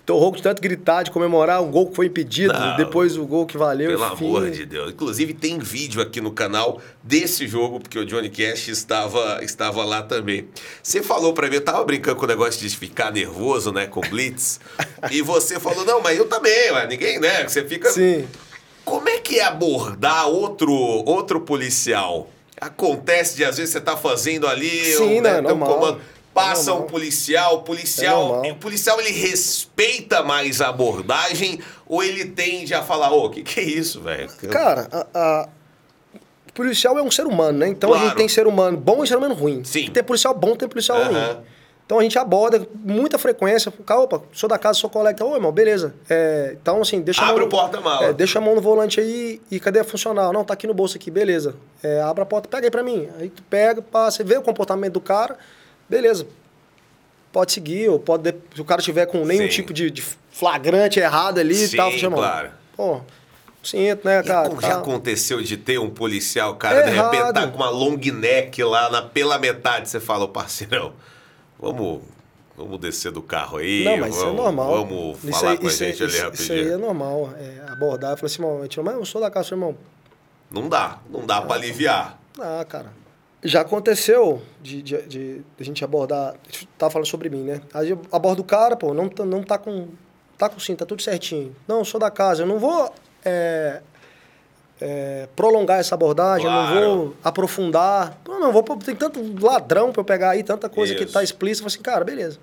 Tô 0.07 0.17
rouco 0.17 0.37
de 0.37 0.43
tanto 0.43 0.61
gritar, 0.61 1.03
de 1.03 1.11
comemorar 1.11 1.61
um 1.61 1.69
gol 1.69 1.87
que 1.87 1.93
foi 1.93 2.05
impedido, 2.05 2.53
não, 2.53 2.77
depois 2.77 3.17
o 3.17 3.25
gol 3.25 3.45
que 3.45 3.57
valeu. 3.57 3.89
Pelo 3.89 4.13
enfim. 4.13 4.25
amor 4.25 4.49
de 4.49 4.65
Deus. 4.65 4.91
Inclusive 4.91 5.33
tem 5.33 5.59
vídeo 5.59 6.01
aqui 6.01 6.21
no 6.21 6.31
canal 6.31 6.79
desse 7.03 7.45
jogo, 7.45 7.81
porque 7.81 7.99
o 7.99 8.05
Johnny 8.05 8.29
Cash 8.29 8.69
estava, 8.69 9.43
estava 9.43 9.83
lá 9.83 10.01
também. 10.01 10.47
Você 10.81 11.03
falou 11.03 11.33
para 11.33 11.49
mim, 11.49 11.55
eu 11.55 11.61
tava 11.61 11.83
brincando 11.83 12.15
com 12.15 12.23
o 12.23 12.27
negócio 12.27 12.57
de 12.61 12.73
ficar 12.73 13.11
nervoso, 13.11 13.73
né, 13.73 13.85
com 13.85 13.99
Blitz. 13.99 14.61
e 15.11 15.21
você 15.21 15.59
falou, 15.59 15.83
não, 15.83 15.99
mas 15.99 16.17
eu 16.17 16.25
também, 16.25 16.71
mas 16.71 16.87
ninguém, 16.87 17.19
né? 17.19 17.45
Você 17.45 17.65
fica. 17.65 17.89
Sim. 17.89 18.25
Como 18.85 19.09
é 19.09 19.17
que 19.17 19.39
é 19.39 19.43
abordar 19.43 20.29
outro, 20.29 20.71
outro 20.71 21.41
policial? 21.41 22.29
Acontece 22.61 23.35
de 23.35 23.43
às 23.43 23.57
vezes 23.57 23.73
você 23.73 23.81
tá 23.81 23.97
fazendo 23.97 24.47
ali, 24.47 24.69
Sim, 24.95 25.19
né, 25.19 25.41
não, 25.41 25.49
é 25.49 25.53
normal. 25.53 25.73
comando 25.73 26.01
passa 26.37 26.73
um 26.73 26.83
policial, 26.83 27.55
o 27.55 27.61
policial, 27.63 28.45
é 28.45 28.51
o 28.51 28.55
policial 28.55 28.99
ele 29.01 29.11
respeita 29.11 30.23
mais 30.23 30.61
a 30.61 30.69
abordagem 30.69 31.59
ou 31.87 32.03
ele 32.03 32.25
tende 32.25 32.73
a 32.73 32.83
falar, 32.83 33.11
ô, 33.11 33.25
oh, 33.25 33.29
que 33.29 33.43
que 33.43 33.59
é 33.59 33.63
isso, 33.63 34.01
velho? 34.01 34.29
Cara, 34.49 34.87
a, 34.91 35.07
a, 35.13 35.49
o 36.49 36.53
policial 36.53 36.97
é 36.97 37.01
um 37.01 37.11
ser 37.11 37.25
humano, 37.25 37.59
né? 37.59 37.67
Então 37.67 37.89
claro. 37.89 38.03
a 38.03 38.07
gente 38.07 38.17
tem 38.17 38.27
ser 38.27 38.47
humano 38.47 38.77
bom 38.77 39.03
e 39.03 39.07
ser 39.07 39.17
humano 39.17 39.33
ruim. 39.33 39.63
Sim. 39.63 39.89
Tem 39.89 40.03
policial 40.03 40.33
bom, 40.33 40.55
tem 40.55 40.67
policial 40.67 41.03
ruim. 41.03 41.37
Então 41.87 41.99
a 41.99 42.03
gente 42.03 42.19
aborda 42.19 42.59
com 42.59 42.67
muita 42.83 43.17
frequência. 43.17 43.71
Opa, 43.89 44.21
sou 44.33 44.49
da 44.49 44.57
casa, 44.57 44.77
sou 44.77 44.89
colega. 44.89 45.23
Ô, 45.23 45.35
irmão, 45.35 45.53
beleza. 45.53 45.95
É, 46.09 46.57
então, 46.61 46.81
assim, 46.81 46.99
deixa 46.99 47.23
Abre 47.23 47.45
o 47.45 47.47
porta-mala. 47.47 48.07
É, 48.07 48.13
deixa 48.13 48.39
a 48.39 48.41
mão 48.41 48.55
no 48.55 48.61
volante 48.61 48.99
aí 48.99 49.41
e 49.49 49.57
cadê 49.57 49.79
a 49.79 49.85
funcional? 49.85 50.33
Não, 50.33 50.43
tá 50.43 50.53
aqui 50.53 50.67
no 50.67 50.73
bolso 50.73 50.97
aqui, 50.97 51.09
beleza. 51.09 51.55
É, 51.81 52.01
abre 52.01 52.23
a 52.23 52.25
porta, 52.25 52.49
pega 52.49 52.67
aí 52.67 52.71
pra 52.71 52.83
mim. 52.83 53.07
Aí 53.17 53.29
tu 53.29 53.41
pega, 53.43 53.81
passa, 53.81 54.21
vê 54.21 54.37
o 54.37 54.41
comportamento 54.41 54.93
do 54.93 54.99
cara 54.99 55.37
beleza. 55.89 56.27
Pode 57.31 57.51
seguir, 57.51 57.89
ou 57.89 57.99
pode. 57.99 58.33
Se 58.55 58.61
o 58.61 58.65
cara 58.65 58.81
tiver 58.81 59.05
com 59.05 59.23
nenhum 59.25 59.43
Sim. 59.43 59.49
tipo 59.49 59.73
de, 59.73 59.91
de, 59.91 60.03
flagrante 60.31 60.99
errado 60.99 61.39
ali 61.39 61.65
e 61.65 61.75
tal, 61.75 61.91
chama. 61.91 62.17
Claro. 62.17 62.49
Pô, 62.75 63.01
sinto, 63.61 64.05
né, 64.05 64.23
cara? 64.23 64.49
Já 64.49 64.69
tá... 64.69 64.77
aconteceu 64.77 65.41
de 65.41 65.57
ter 65.57 65.77
um 65.79 65.89
policial, 65.89 66.55
cara, 66.55 66.83
de 66.83 66.91
repente 66.91 67.33
tá 67.33 67.47
com 67.47 67.57
uma 67.57 67.69
long 67.69 67.97
neck 67.97 68.63
lá 68.63 68.89
na, 68.89 69.01
pela 69.01 69.37
metade, 69.37 69.89
você 69.89 69.99
fala, 69.99 70.25
ô 70.25 70.27
parceirão, 70.27 70.93
vamos. 71.59 72.01
Vamos 72.57 72.79
descer 72.79 73.11
do 73.11 73.21
carro 73.21 73.59
aí. 73.59 73.83
Não, 73.83 73.97
mas 73.97 74.15
vamos, 74.15 74.17
isso 74.17 74.25
é 74.25 74.33
normal. 74.33 74.67
Vamos 74.71 75.23
isso 75.23 75.39
falar 75.39 75.51
aí, 75.51 75.57
com 75.59 75.67
a 75.67 75.69
gente 75.69 76.03
ali 76.03 76.17
rapidinho. 76.17 76.33
Isso 76.33 76.51
aí 76.53 76.69
é 76.71 76.77
normal. 76.77 77.29
É, 77.37 77.71
abordar 77.71 78.13
e 78.13 78.17
falar 78.17 78.25
assim, 78.25 78.41
irmão, 78.41 78.67
mas 78.83 78.95
eu 78.95 79.05
sou 79.05 79.21
da 79.21 79.29
casa, 79.29 79.53
irmão. 79.53 79.77
Não 80.49 80.67
dá, 80.67 80.97
não 81.07 81.23
dá 81.23 81.39
para 81.39 81.55
aliviar. 81.55 82.19
Ah, 82.39 82.65
cara. 82.67 82.91
Já 83.43 83.61
aconteceu 83.61 84.41
de, 84.61 84.81
de, 84.81 85.01
de, 85.03 85.41
a 85.59 85.63
gente 85.63 85.83
abordar. 85.83 86.35
Tava 86.77 86.91
falando 86.91 87.07
sobre 87.07 87.29
mim, 87.29 87.43
né? 87.43 87.61
Aí 87.73 87.91
eu 87.91 88.01
abordo 88.11 88.39
o 88.39 88.43
cara, 88.43 88.75
pô, 88.75 88.93
não, 88.93 89.07
tá, 89.07 89.25
não 89.25 89.43
tá 89.43 89.57
com. 89.57 89.87
Tá 90.37 90.49
com 90.49 90.59
sim, 90.59 90.75
tá 90.75 90.85
tudo 90.85 91.01
certinho. 91.01 91.55
Não, 91.67 91.83
sou 91.83 91.99
da 91.99 92.11
casa, 92.11 92.43
eu 92.43 92.47
não 92.47 92.59
vou 92.59 92.93
é, 93.23 93.81
é, 94.79 95.27
prolongar 95.35 95.79
essa 95.79 95.95
abordagem, 95.95 96.45
claro. 96.45 96.75
eu 96.75 96.81
não 96.81 96.97
vou 96.97 97.15
aprofundar. 97.23 98.19
Não, 98.27 98.39
não, 98.39 98.51
vou, 98.51 98.63
tem 98.77 98.95
tanto 98.95 99.19
ladrão 99.43 99.91
pra 99.91 100.01
eu 100.01 100.05
pegar 100.05 100.31
aí, 100.31 100.43
tanta 100.43 100.69
coisa 100.69 100.93
Isso. 100.93 101.05
que 101.05 101.11
tá 101.11 101.23
explícita. 101.23 101.67
Assim, 101.67 101.81
cara, 101.81 102.03
beleza. 102.03 102.39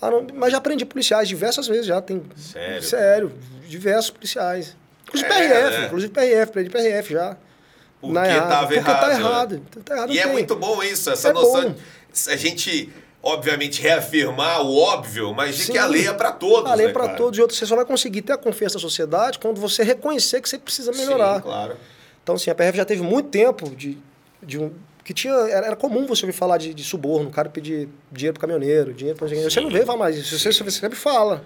Ah, 0.00 0.10
não, 0.10 0.26
mas 0.34 0.52
já 0.52 0.58
aprendi 0.58 0.84
policiais 0.84 1.28
diversas 1.28 1.66
vezes, 1.66 1.86
já 1.86 2.00
tem. 2.00 2.22
Sério? 2.36 2.82
Sério, 2.82 3.32
diversos 3.66 4.10
policiais. 4.10 4.76
Inclusive 5.08 5.30
é, 5.30 5.48
PRF, 5.48 5.78
né? 5.78 5.86
inclusive 5.86 6.12
PRF, 6.12 6.42
aprendi 6.42 6.70
PRF 6.70 7.12
já. 7.12 7.36
Porque 8.12 8.28
estava 8.28 8.66
porque 8.66 8.78
errado. 8.78 9.00
Tá 9.00 9.12
errado. 9.12 9.62
Tá 9.84 9.94
errado 9.94 10.12
e 10.12 10.18
é 10.18 10.26
muito 10.26 10.56
bom 10.56 10.82
isso, 10.82 11.10
essa 11.10 11.28
é 11.28 11.32
noção. 11.32 11.70
Bom. 11.70 11.74
A 12.28 12.36
gente, 12.36 12.92
obviamente, 13.22 13.80
reafirmar 13.80 14.62
o 14.62 14.76
óbvio, 14.76 15.34
mas 15.34 15.56
de 15.56 15.64
Sim. 15.64 15.72
que 15.72 15.78
a 15.78 15.86
lei 15.86 16.06
é 16.06 16.12
para 16.12 16.32
todos. 16.32 16.70
A 16.70 16.74
lei 16.74 16.86
é 16.86 16.88
né, 16.88 16.92
para 16.92 17.08
todos. 17.10 17.38
E 17.38 17.42
outros, 17.42 17.58
você 17.58 17.66
só 17.66 17.76
vai 17.76 17.84
conseguir 17.84 18.22
ter 18.22 18.32
a 18.32 18.38
confiança 18.38 18.74
da 18.74 18.80
sociedade 18.80 19.38
quando 19.38 19.60
você 19.60 19.82
reconhecer 19.82 20.40
que 20.40 20.48
você 20.48 20.58
precisa 20.58 20.92
melhorar. 20.92 21.36
Sim, 21.36 21.42
claro. 21.42 21.76
Então, 22.22 22.36
assim, 22.36 22.50
a 22.50 22.54
PRF 22.54 22.76
já 22.76 22.84
teve 22.84 23.02
muito 23.02 23.28
tempo 23.28 23.68
de, 23.70 23.98
de 24.42 24.58
um. 24.58 24.72
Que 25.04 25.12
tinha, 25.12 25.34
era, 25.34 25.76
comum 25.76 26.06
você 26.06 26.24
ouvir 26.24 26.36
falar 26.36 26.56
de, 26.56 26.72
de 26.72 26.82
suborno, 26.82 27.28
o 27.28 27.32
cara 27.32 27.50
pedir 27.50 27.88
dinheiro 28.10 28.32
pro 28.32 28.40
caminhoneiro, 28.40 28.94
dinheiro 28.94 29.18
para 29.18 29.28
Você 29.28 29.60
não 29.60 29.68
vê 29.68 29.84
falar 29.84 29.98
mais 29.98 30.16
isso, 30.16 30.38
você, 30.38 30.50
você 30.50 30.70
sempre 30.70 30.96
fala. 30.96 31.44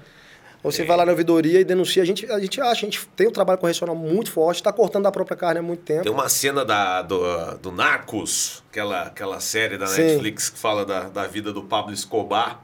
Você 0.63 0.85
vai 0.85 0.97
lá 0.97 1.07
na 1.07 1.13
ouvidoria 1.13 1.61
e 1.61 1.65
denuncia. 1.65 2.03
A 2.03 2.07
gente, 2.07 2.31
a 2.31 2.39
gente 2.39 2.61
acha, 2.61 2.71
a 2.71 2.91
gente 2.91 3.07
tem 3.15 3.29
um 3.29 3.33
trabalho 3.33 3.59
correcional 3.59 3.95
muito 3.95 4.31
forte, 4.31 4.57
está 4.57 4.73
cortando 4.73 5.07
a 5.07 5.13
própria 5.13 5.37
carne 5.37 5.61
há 5.61 5.63
muito 5.63 5.83
tempo. 5.83 6.03
Tem 6.03 6.13
uma 6.13 6.29
cena 6.29 6.65
da, 6.65 7.03
do, 7.03 7.21
do 7.59 7.73
Narcos, 7.73 8.63
aquela, 8.71 9.03
aquela 9.03 9.41
série 9.41 9.79
da 9.79 9.87
Sim. 9.87 10.03
Netflix 10.03 10.51
que 10.51 10.59
fala 10.59 10.85
da, 10.85 11.09
da 11.09 11.27
vida 11.27 11.53
do 11.53 11.63
Pablo 11.63 11.93
Escobar. 11.93 12.61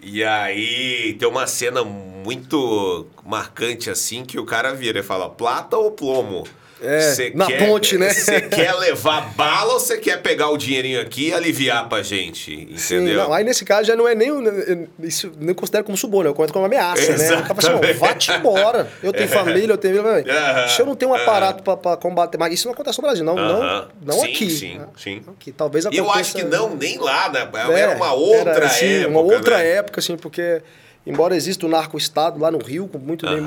E 0.00 0.22
aí 0.22 1.14
tem 1.18 1.26
uma 1.26 1.46
cena 1.46 1.82
muito 1.82 3.06
marcante 3.24 3.88
assim 3.88 4.22
que 4.24 4.38
o 4.38 4.44
cara 4.44 4.74
vira 4.74 5.00
e 5.00 5.02
fala: 5.02 5.30
plata 5.30 5.78
ou 5.78 5.90
plomo? 5.90 6.44
É, 6.84 7.32
na 7.34 7.46
quer, 7.46 7.66
ponte, 7.66 7.96
né? 7.96 8.12
Você 8.12 8.40
quer 8.42 8.72
levar 8.74 9.32
bala 9.34 9.74
ou 9.74 9.80
você 9.80 9.96
quer 9.96 10.20
pegar 10.20 10.50
o 10.50 10.56
dinheirinho 10.56 11.00
aqui 11.00 11.28
e 11.28 11.32
aliviar 11.32 11.88
pra 11.88 12.02
gente? 12.02 12.52
Entendeu? 12.52 12.78
Sim, 12.78 13.14
não, 13.14 13.32
aí 13.32 13.42
nesse 13.42 13.64
caso 13.64 13.86
já 13.86 13.96
não 13.96 14.06
é 14.06 14.14
nem. 14.14 14.30
Isso 15.00 15.32
nem 15.38 15.54
considero 15.54 15.84
como 15.84 15.96
suborno, 15.96 16.30
eu 16.30 16.34
conto 16.34 16.52
como 16.52 16.66
ameaça, 16.66 17.02
Exatamente. 17.02 17.30
né? 17.30 17.36
O 17.36 17.42
cara 17.42 17.54
fala 17.62 17.80
assim, 17.80 17.98
vá-te 17.98 18.32
embora. 18.32 18.90
Eu 19.02 19.12
tenho 19.12 19.24
é. 19.24 19.28
família, 19.28 19.72
eu 19.72 19.78
tenho. 19.78 20.02
Uhum. 20.02 20.68
Se 20.68 20.82
eu 20.82 20.86
não 20.86 20.94
tenho 20.94 21.12
um 21.12 21.14
aparato 21.14 21.68
uhum. 21.68 21.76
pra, 21.76 21.96
combater. 21.96 22.38
Mas 22.38 22.52
isso 22.52 22.66
não 22.66 22.74
acontece 22.74 22.98
no 22.98 23.02
Brasil, 23.02 23.24
não. 23.24 23.34
Uhum. 23.34 23.60
Não, 23.60 23.88
não 24.02 24.18
sim, 24.20 24.32
aqui. 24.32 24.50
Sim, 24.50 24.80
sim. 24.96 25.22
Aqui, 25.28 25.52
talvez 25.52 25.86
aconteça. 25.86 26.06
Eu 26.06 26.12
acho 26.12 26.34
que 26.34 26.44
não, 26.44 26.74
nem 26.76 26.98
lá, 26.98 27.30
né? 27.30 27.48
É, 27.54 27.80
era 27.80 27.96
uma 27.96 28.12
outra 28.12 28.50
era, 28.52 28.66
época. 28.66 29.08
Uma 29.08 29.20
outra 29.20 29.58
né? 29.58 29.70
época, 29.70 30.00
assim, 30.00 30.16
porque. 30.16 30.62
Embora 31.06 31.36
exista 31.36 31.66
o 31.66 31.68
narco-estado 31.68 32.40
lá 32.40 32.50
no 32.50 32.56
Rio, 32.56 32.88
com 32.88 32.96
muito 32.96 33.26
bem, 33.26 33.38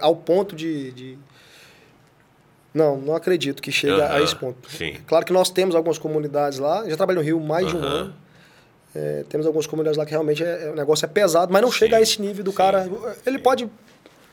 ao 0.00 0.16
ponto 0.16 0.56
de, 0.56 0.90
de 0.90 1.18
não, 2.74 2.98
não 2.98 3.14
acredito 3.14 3.62
que 3.62 3.70
chegue 3.70 3.94
uhum, 3.94 4.02
a 4.02 4.22
esse 4.22 4.34
ponto. 4.34 4.70
Sim. 4.70 4.96
Claro 5.06 5.24
que 5.26 5.32
nós 5.32 5.50
temos 5.50 5.74
algumas 5.74 5.98
comunidades 5.98 6.58
lá, 6.58 6.88
já 6.88 6.96
trabalho 6.96 7.18
no 7.18 7.24
Rio 7.24 7.40
mais 7.40 7.66
uhum. 7.66 7.70
de 7.72 7.76
um 7.76 7.88
ano. 7.88 8.14
É, 8.94 9.24
temos 9.28 9.46
algumas 9.46 9.66
comunidades 9.66 9.98
lá 9.98 10.04
que 10.04 10.10
realmente 10.10 10.42
é, 10.42 10.70
o 10.70 10.76
negócio 10.76 11.04
é 11.04 11.08
pesado, 11.08 11.52
mas 11.52 11.62
não 11.62 11.72
sim, 11.72 11.78
chega 11.78 11.96
a 11.96 12.00
esse 12.00 12.20
nível 12.20 12.44
do 12.44 12.50
sim, 12.50 12.56
cara. 12.56 12.88
Ele 13.26 13.38
pode 13.38 13.68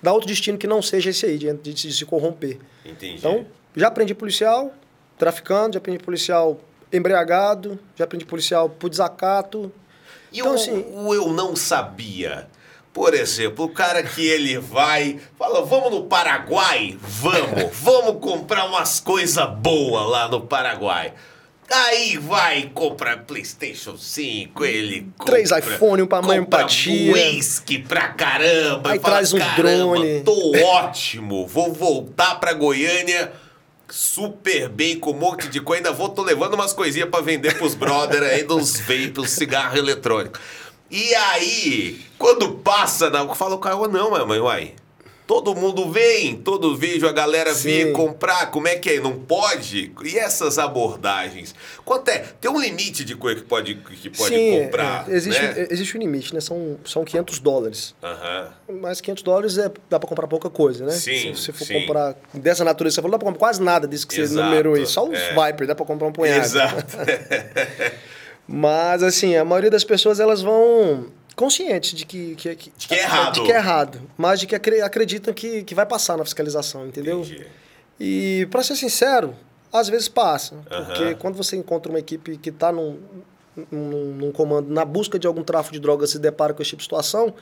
dar 0.01 0.13
outro 0.13 0.27
destino 0.27 0.57
que 0.57 0.67
não 0.67 0.81
seja 0.81 1.09
esse 1.09 1.25
aí, 1.25 1.37
de, 1.37 1.51
de, 1.53 1.73
de 1.73 1.93
se 1.93 2.05
corromper. 2.05 2.57
Entendi. 2.85 3.17
Então, 3.17 3.45
já 3.75 3.87
aprendi 3.87 4.13
policial 4.13 4.73
traficando, 5.17 5.73
já 5.73 5.77
aprendi 5.79 5.99
policial 5.99 6.59
embriagado, 6.91 7.77
já 7.95 8.05
aprendi 8.05 8.25
policial 8.25 8.69
por 8.69 8.89
desacato. 8.89 9.71
E 10.31 10.39
então, 10.39 10.53
o, 10.53 10.55
assim, 10.55 10.85
o 10.93 11.13
eu 11.13 11.31
não 11.31 11.55
sabia? 11.55 12.47
Por 12.93 13.13
exemplo, 13.13 13.65
o 13.65 13.69
cara 13.69 14.01
que 14.01 14.25
ele 14.25 14.57
vai, 14.57 15.19
fala, 15.37 15.63
vamos 15.63 15.91
no 15.91 16.03
Paraguai? 16.05 16.97
Vamos, 17.01 17.69
vamos 17.79 18.19
comprar 18.19 18.65
umas 18.65 18.99
coisas 18.99 19.47
boas 19.57 20.09
lá 20.09 20.27
no 20.27 20.41
Paraguai. 20.41 21.13
Aí 21.71 22.17
vai, 22.17 22.71
compra 22.73 23.15
Playstation 23.15 23.95
5, 23.95 24.65
ele 24.65 25.07
compra... 25.15 25.33
Três 25.33 25.51
iPhone, 25.51 26.01
um 26.01 26.07
pra 26.07 26.19
mãe, 26.19 26.39
empatia. 26.39 27.13
whisky 27.13 27.77
pra 27.77 28.07
caramba. 28.09 28.91
Aí 28.91 28.99
fala, 28.99 29.15
traz 29.15 29.33
um 29.33 29.39
drone. 29.55 30.21
Tô 30.21 30.57
ótimo, 30.65 31.45
vou 31.45 31.71
voltar 31.71 32.39
pra 32.39 32.53
Goiânia 32.53 33.31
super 33.87 34.69
bem, 34.69 34.99
com 34.99 35.11
um 35.11 35.17
monte 35.17 35.47
de 35.47 35.59
coisa. 35.59 35.79
Ainda 35.79 35.91
vou, 35.91 36.09
tô 36.09 36.23
levando 36.23 36.53
umas 36.53 36.73
coisinhas 36.73 37.09
pra 37.09 37.21
vender 37.21 37.57
pros 37.57 37.75
brother 37.75 38.23
aí, 38.23 38.43
dos 38.43 38.79
vapes, 38.79 39.31
cigarro 39.31 39.77
eletrônico. 39.77 40.39
E 40.91 41.13
aí, 41.13 42.01
quando 42.17 42.51
passa, 42.55 43.09
na, 43.09 43.27
fala 43.35 43.55
o 43.55 43.59
cara, 43.59 43.75
não, 43.87 44.25
mãe, 44.25 44.39
uai. 44.39 44.73
Todo 45.29 45.53
mundo 45.53 45.91
vem, 45.91 46.37
todo 46.37 46.75
vídeo 46.75 47.07
a 47.07 47.11
galera 47.11 47.53
Sim. 47.53 47.69
vir 47.69 47.91
comprar, 47.91 48.49
como 48.49 48.67
é 48.67 48.77
que 48.77 48.89
é? 48.89 48.99
Não 48.99 49.13
pode? 49.13 49.93
E 50.03 50.17
essas 50.17 50.57
abordagens? 50.57 51.53
Quanto 51.85 52.09
é? 52.09 52.17
Tem 52.41 52.49
um 52.49 52.59
limite 52.59 53.05
de 53.05 53.15
coisa 53.15 53.39
que 53.39 53.45
pode, 53.45 53.75
que 53.75 54.09
pode 54.09 54.33
Sim, 54.33 54.63
comprar, 54.63 55.07
é, 55.07 55.13
existe, 55.13 55.39
né? 55.39 55.67
existe 55.69 55.95
um 55.95 55.99
limite, 55.99 56.33
né? 56.33 56.41
São, 56.41 56.79
são 56.83 57.05
500 57.05 57.37
dólares. 57.37 57.93
Aham. 58.01 58.47
Mas 58.81 59.01
500 59.01 59.21
dólares 59.21 59.57
é, 59.59 59.71
dá 59.87 59.99
pra 59.99 60.09
comprar 60.09 60.27
pouca 60.27 60.49
coisa, 60.49 60.83
né? 60.83 60.93
Sim, 60.93 61.35
Se 61.35 61.43
você 61.43 61.53
for 61.53 61.65
sim. 61.65 61.79
comprar 61.79 62.15
dessa 62.33 62.63
natureza, 62.63 62.95
você 62.95 63.01
falou, 63.03 63.11
dá 63.11 63.19
pra 63.19 63.27
comprar 63.27 63.39
quase 63.39 63.61
nada 63.61 63.87
disso 63.87 64.07
que 64.07 64.15
você 64.15 64.21
Exato, 64.21 64.49
numerou 64.49 64.73
aí. 64.73 64.87
Só 64.87 65.07
os 65.07 65.13
é. 65.15 65.29
Viper, 65.29 65.67
dá 65.67 65.75
pra 65.75 65.85
comprar 65.85 66.07
um 66.07 66.11
punhado. 66.11 66.43
Exato. 66.43 66.85
Mas, 68.51 69.03
assim, 69.03 69.35
a 69.35 69.45
maioria 69.45 69.69
das 69.69 69.83
pessoas, 69.83 70.19
elas 70.19 70.41
vão 70.41 71.05
conscientes 71.35 71.93
de 71.93 72.05
que... 72.05 72.35
que, 72.35 72.55
que 72.55 72.71
De 72.77 72.87
que 72.87 72.95
é 72.95 72.99
errado. 73.03 73.33
De 73.35 73.43
que 73.43 73.51
é 73.51 73.55
errado. 73.55 74.01
Mas 74.17 74.39
de 74.39 74.47
que 74.47 74.55
acre- 74.55 74.81
acreditam 74.81 75.33
que, 75.33 75.63
que 75.63 75.75
vai 75.75 75.85
passar 75.85 76.17
na 76.17 76.23
fiscalização, 76.25 76.87
entendeu? 76.87 77.19
Entendi. 77.19 77.45
E, 77.99 78.47
pra 78.49 78.63
ser 78.63 78.75
sincero, 78.75 79.35
às 79.71 79.87
vezes 79.87 80.07
passa. 80.07 80.55
Porque 80.87 81.15
quando 81.15 81.35
você 81.35 81.55
encontra 81.55 81.91
uma 81.91 81.99
equipe 81.99 82.37
que 82.37 82.49
está 82.49 82.71
num, 82.71 82.97
num, 83.71 84.05
num 84.15 84.31
comando 84.31 84.73
na 84.73 84.83
busca 84.83 85.19
de 85.19 85.27
algum 85.27 85.43
tráfico 85.43 85.73
de 85.73 85.79
drogas 85.79 86.09
se 86.09 86.17
depara 86.19 86.53
com 86.53 86.61
esse 86.61 86.69
tipo 86.69 86.79
de 86.79 86.85
situação, 86.85 87.33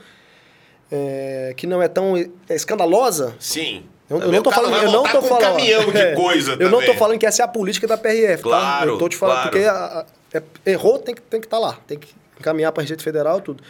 é, 0.92 1.54
que 1.56 1.68
não 1.68 1.82
é 1.82 1.88
tão 1.88 2.16
é, 2.18 2.28
escandalosa, 2.50 3.36
Sim. 3.40 3.84
eu, 4.10 4.20
eu 4.22 4.32
não 4.32 4.42
tô 4.42 4.52
falando, 4.52 4.72
vai 4.72 4.86
eu 4.86 4.92
não 4.92 5.04
tô 5.04 5.10
com 5.20 5.26
um 5.26 5.30
falando, 5.30 5.42
caminhão 5.42 5.92
de 5.92 5.98
é, 5.98 6.16
coisa 6.16 6.56
Eu 6.60 6.70
não 6.70 6.82
tô 6.84 6.94
falando 6.94 7.20
que 7.20 7.26
essa 7.26 7.42
é 7.42 7.46
a 7.46 7.48
política 7.48 7.86
da 7.88 7.98
PRF, 7.98 8.38
tá? 8.44 8.50
Claro, 8.50 8.92
Eu 8.94 8.98
tô 8.98 9.10
te 9.10 9.18
falando 9.18 9.36
claro. 9.36 9.52
porque 9.52 9.66
a- 9.66 10.06
é- 10.38 10.72
errou, 10.72 11.00
tem 11.00 11.14
que 11.16 11.22
tem 11.22 11.40
que 11.40 11.48
estar 11.48 11.60
lá, 11.60 11.74
tem 11.88 11.98
que 11.98 12.14
encaminhar 12.40 12.72
para 12.72 12.82
a 12.82 12.84
Receita 12.84 13.04
Federal 13.04 13.42
tudo. 13.42 13.64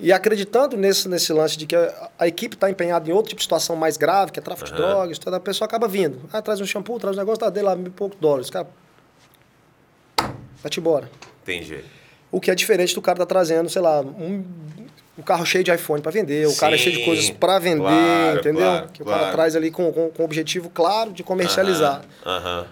E 0.00 0.12
acreditando 0.12 0.76
nesse, 0.76 1.08
nesse 1.08 1.32
lance 1.32 1.58
de 1.58 1.66
que 1.66 1.74
a, 1.74 2.10
a 2.20 2.28
equipe 2.28 2.54
está 2.54 2.70
empenhada 2.70 3.08
em 3.10 3.12
outro 3.12 3.30
tipo 3.30 3.38
de 3.40 3.44
situação 3.44 3.74
mais 3.74 3.96
grave, 3.96 4.30
que 4.30 4.38
é 4.38 4.42
tráfico 4.42 4.70
de 4.70 4.76
drogas, 4.76 5.18
toda 5.18 5.36
a 5.38 5.40
pessoa 5.40 5.66
acaba 5.66 5.88
vindo. 5.88 6.20
Ah, 6.32 6.40
traz 6.40 6.60
um 6.60 6.66
shampoo, 6.66 7.00
traz 7.00 7.16
um 7.16 7.18
negócio, 7.18 7.40
tá 7.40 7.50
dele 7.50 7.66
lá, 7.66 7.74
mil 7.74 7.88
e 7.88 7.90
poucos 7.90 8.16
dólares. 8.20 8.48
Cara, 8.48 8.68
vai-te 10.62 10.78
embora. 10.78 11.10
Entendi. 11.42 11.82
O 12.30 12.40
que 12.40 12.50
é 12.50 12.54
diferente 12.54 12.94
do 12.94 13.02
cara 13.02 13.18
tá 13.18 13.26
trazendo, 13.26 13.68
sei 13.68 13.82
lá, 13.82 14.00
um, 14.00 14.44
um 15.18 15.22
carro 15.22 15.44
cheio 15.44 15.64
de 15.64 15.72
iPhone 15.72 16.00
para 16.00 16.12
vender, 16.12 16.46
o 16.46 16.54
cara 16.54 16.76
é 16.76 16.78
cheio 16.78 16.92
de 16.92 17.00
Sim, 17.00 17.04
coisas 17.04 17.30
para 17.30 17.58
vender, 17.58 17.78
claro, 17.82 18.38
entendeu? 18.38 18.70
claro, 18.70 18.88
que 18.92 19.02
o 19.02 19.04
claro. 19.04 19.20
cara 19.20 19.32
traz 19.32 19.56
ali 19.56 19.70
com, 19.72 19.92
com, 19.92 20.10
com 20.10 20.22
o 20.22 20.24
objetivo 20.24 20.70
claro 20.70 21.10
de 21.10 21.24
comercializar. 21.24 22.02
Aham, 22.24 22.36
aham. 22.36 22.66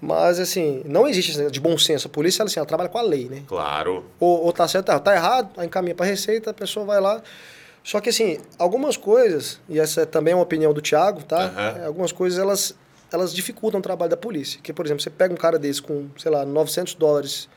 Mas, 0.00 0.40
assim, 0.40 0.82
não 0.86 1.06
existe 1.06 1.50
de 1.50 1.60
bom 1.60 1.76
senso. 1.76 2.06
A 2.06 2.10
polícia, 2.10 2.42
ela, 2.42 2.48
assim, 2.48 2.58
ela 2.58 2.66
trabalha 2.66 2.88
com 2.88 2.98
a 2.98 3.02
lei, 3.02 3.28
né? 3.28 3.42
Claro. 3.46 4.04
Ou, 4.18 4.44
ou 4.44 4.52
tá 4.52 4.66
certo, 4.66 4.86
tá, 4.86 4.98
tá 4.98 5.14
errado, 5.14 5.50
aí 5.56 5.66
encaminha 5.66 5.94
para 5.94 6.06
receita, 6.06 6.50
a 6.50 6.54
pessoa 6.54 6.86
vai 6.86 7.00
lá. 7.00 7.22
Só 7.84 8.00
que, 8.00 8.08
assim, 8.08 8.38
algumas 8.58 8.96
coisas, 8.96 9.60
e 9.68 9.78
essa 9.78 10.02
é 10.02 10.06
também 10.06 10.32
uma 10.32 10.42
opinião 10.42 10.72
do 10.72 10.80
Thiago, 10.80 11.22
tá? 11.22 11.76
É, 11.82 11.86
algumas 11.86 12.12
coisas, 12.12 12.38
elas, 12.38 12.74
elas 13.12 13.34
dificultam 13.34 13.80
o 13.80 13.82
trabalho 13.82 14.10
da 14.10 14.16
polícia. 14.16 14.58
Que, 14.62 14.72
por 14.72 14.86
exemplo, 14.86 15.02
você 15.02 15.10
pega 15.10 15.34
um 15.34 15.36
cara 15.36 15.58
desse 15.58 15.82
com, 15.82 16.08
sei 16.16 16.30
lá, 16.30 16.46
900 16.46 16.94
dólares, 16.94 17.48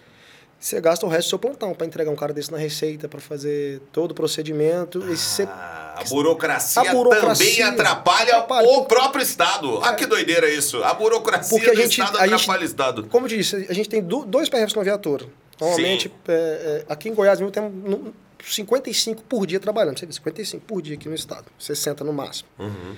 você 0.65 0.79
gasta 0.79 1.05
o 1.05 1.09
resto 1.09 1.27
do 1.27 1.29
seu 1.31 1.39
plantão 1.39 1.73
para 1.73 1.85
entregar 1.85 2.09
um 2.11 2.15
cara 2.15 2.31
desse 2.33 2.51
na 2.51 2.57
receita, 2.57 3.09
para 3.09 3.19
fazer 3.19 3.81
todo 3.91 4.11
o 4.11 4.13
procedimento. 4.13 4.99
e 5.11 5.43
Ah, 5.45 5.95
a 5.99 6.03
burocracia, 6.05 6.81
A 6.89 6.93
burocracia 6.93 7.45
também 7.47 7.61
atrapalha, 7.63 8.23
atrapalha. 8.37 8.67
o 8.69 8.85
próprio 8.85 9.21
Estado. 9.21 9.79
Ah, 9.83 9.93
que 9.93 10.05
doideira 10.05 10.49
isso. 10.49 10.81
A 10.83 10.93
burocracia 10.93 11.49
Porque 11.49 11.69
a 11.69 11.73
do 11.73 11.81
gente- 11.81 11.99
Estado 11.99 12.17
a 12.17 12.21
gente- 12.27 12.33
atrapalha 12.35 12.61
o 12.61 12.65
Estado. 12.65 13.03
Como 13.07 13.25
eu 13.25 13.29
disse, 13.29 13.67
a 13.69 13.73
gente 13.73 13.89
tem 13.89 14.01
dois 14.01 14.47
PRFs 14.49 14.73
na 14.75 14.83
viatura. 14.83 15.25
Normalmente, 15.59 16.11
é, 16.27 16.33
é, 16.33 16.85
aqui 16.87 17.09
em 17.09 17.13
Goiás 17.13 17.39
mesmo 17.39 17.51
temos 17.51 17.71
no- 17.73 18.13
55 18.45 19.21
por 19.23 19.45
dia 19.45 19.59
trabalhando. 19.59 19.99
Você 19.99 20.05
vê, 20.05 20.13
55 20.13 20.65
por 20.65 20.81
dia 20.81 20.95
aqui 20.95 21.07
no 21.07 21.15
estado. 21.15 21.45
60 21.59 22.03
no 22.03 22.11
máximo. 22.13 22.47
Uhum. 22.59 22.95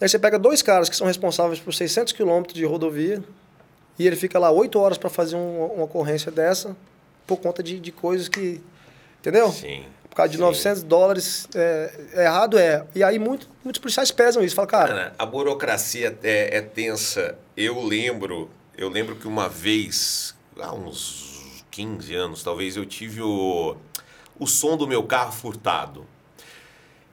Aí 0.00 0.08
você 0.08 0.18
pega 0.18 0.38
dois 0.38 0.62
caras 0.62 0.88
que 0.88 0.96
são 0.96 1.06
responsáveis 1.06 1.58
por 1.60 1.72
600 1.72 2.12
quilômetros 2.12 2.54
de 2.54 2.64
rodovia 2.64 3.22
e 4.02 4.06
ele 4.06 4.16
fica 4.16 4.38
lá 4.38 4.50
8 4.50 4.78
horas 4.78 4.98
para 4.98 5.08
fazer 5.08 5.36
um- 5.36 5.66
uma 5.66 5.84
ocorrência 5.84 6.30
dessa 6.30 6.76
por 7.26 7.38
conta 7.38 7.62
de, 7.62 7.78
de 7.80 7.92
coisas 7.92 8.28
que... 8.28 8.60
Entendeu? 9.20 9.50
Sim. 9.52 9.84
Por 10.10 10.16
causa 10.16 10.30
de 10.30 10.36
sim. 10.36 10.42
900 10.42 10.82
dólares, 10.82 11.48
é, 11.54 11.92
é 12.14 12.24
errado 12.24 12.58
é. 12.58 12.84
E 12.94 13.02
aí 13.02 13.18
muito, 13.18 13.48
muitos 13.64 13.80
policiais 13.80 14.10
pesam 14.10 14.42
isso. 14.42 14.54
Fala, 14.54 14.66
cara, 14.68 14.88
Cara, 14.88 15.14
a 15.18 15.24
burocracia 15.24 16.18
é, 16.22 16.58
é 16.58 16.60
tensa. 16.60 17.38
Eu 17.56 17.82
lembro, 17.82 18.50
eu 18.76 18.88
lembro 18.88 19.16
que 19.16 19.26
uma 19.26 19.48
vez, 19.48 20.34
há 20.58 20.74
uns 20.74 21.64
15 21.70 22.14
anos, 22.14 22.42
talvez, 22.42 22.76
eu 22.76 22.84
tive 22.84 23.22
o, 23.22 23.76
o 24.38 24.46
som 24.46 24.76
do 24.76 24.86
meu 24.86 25.04
carro 25.04 25.32
furtado. 25.32 26.04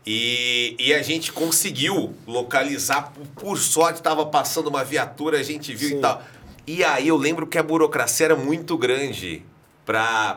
E, 0.06 0.76
e 0.80 0.94
a 0.94 1.02
gente 1.02 1.32
conseguiu 1.32 2.16
localizar, 2.26 3.14
por, 3.36 3.58
sorte 3.58 4.00
estava 4.00 4.26
passando 4.26 4.68
uma 4.68 4.84
viatura, 4.84 5.38
a 5.40 5.44
gente 5.44 5.74
viu 5.76 5.90
e 5.90 5.94
Sim. 5.94 6.02
tal. 6.02 6.24
E 6.72 6.84
aí 6.84 7.08
eu 7.08 7.18
lembro 7.18 7.48
que 7.48 7.58
a 7.58 7.64
burocracia 7.64 8.28
era 8.28 8.36
muito 8.36 8.78
grande. 8.78 9.44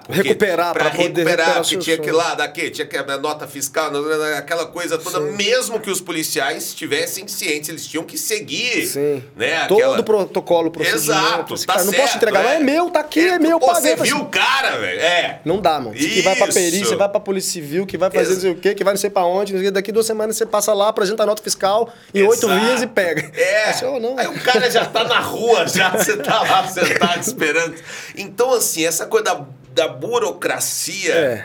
Porque- 0.07 0.23
Recuperar, 0.23 0.73
pra 0.73 0.91
poder 0.91 1.03
recuperar, 1.03 1.55
porque 1.55 1.69
seu 1.69 1.79
tinha 1.81 1.99
que 1.99 2.09
ir 2.09 2.13
lá, 2.13 2.35
daqui, 2.35 2.71
tinha 2.71 2.87
que 2.87 2.97
a 2.97 3.19
nota 3.19 3.47
fiscal, 3.47 3.91
aquela 4.39 4.67
coisa 4.67 4.97
toda, 4.97 5.19
Sim. 5.19 5.33
mesmo 5.33 5.79
que 5.81 5.91
os 5.91 6.01
policiais 6.01 6.65
estivessem 6.69 7.29
cientes, 7.29 7.69
eles 7.69 7.87
tinham 7.87 8.05
que 8.05 8.17
seguir. 8.17 8.87
Sim. 8.87 9.23
Né? 9.37 9.67
Todo 9.67 9.79
Aquela- 9.79 10.01
o 10.01 10.05
protocolo, 10.05 10.71
procedimento. 10.71 11.03
Exato, 11.13 11.67
tá 11.67 11.73
cara, 11.75 11.85
não 11.85 11.91
certo, 11.93 12.03
posso 12.03 12.17
entregar, 12.17 12.43
não 12.43 12.51
é 12.51 12.59
meu, 12.61 12.91
tá 12.91 13.01
aqui, 13.01 13.21
é, 13.21 13.39
meu, 13.39 13.61
Pô, 13.61 13.67
paguei. 13.67 13.97
Você 13.97 14.03
viu 14.05 14.19
o 14.19 14.27
cara, 14.27 14.79
velho? 14.79 15.01
É. 15.01 15.41
Não 15.45 15.61
dá, 15.61 15.79
mano. 15.81 15.95
Diz 15.95 16.13
que 16.13 16.23
vai 16.23 16.35
Isso. 16.35 16.53
perícia, 16.53 16.97
vai 16.97 17.09
pra 17.09 17.21
polícia 17.21 17.53
civil, 17.53 17.85
que 17.87 17.99
vai 17.99 18.11
fazer 18.11 18.23
Ex- 18.31 18.35
não 18.35 18.41
sei 18.41 18.51
o 18.53 18.55
quê, 18.57 18.75
que 18.75 18.83
vai 18.85 18.95
não 18.95 19.01
sei 19.01 19.11
pra 19.11 19.25
onde. 19.25 19.53
não 19.53 19.61
sei. 19.61 19.71
Daqui 19.71 19.93
duas 19.93 20.07
semanas 20.07 20.37
você 20.37 20.47
passa 20.47 20.73
lá, 20.73 20.89
apresenta 20.89 21.23
a 21.23 21.27
nota 21.27 21.43
fiscal 21.43 21.93
em 22.15 22.23
oito 22.23 22.47
dias 22.49 22.83
e 22.83 22.87
pega. 22.87 23.31
É. 23.39 23.73
"Oh, 23.85 23.99
não. 24.01 24.19
Aí 24.19 24.27
o 24.29 24.41
cara 24.41 24.71
já 24.71 24.85
tá 24.87 25.05
na 25.05 25.19
rua, 25.21 25.67
já 25.69 25.91
você 25.91 26.17
tá 26.17 26.41
lá 26.43 26.67
sentado 26.69 27.21
esperando. 27.21 27.75
Então, 28.17 28.53
assim, 28.55 28.85
essa 28.87 29.07
coisa 29.07 29.25
da, 29.25 29.42
da 29.73 29.89
burocracia 29.89 31.15
É. 31.15 31.45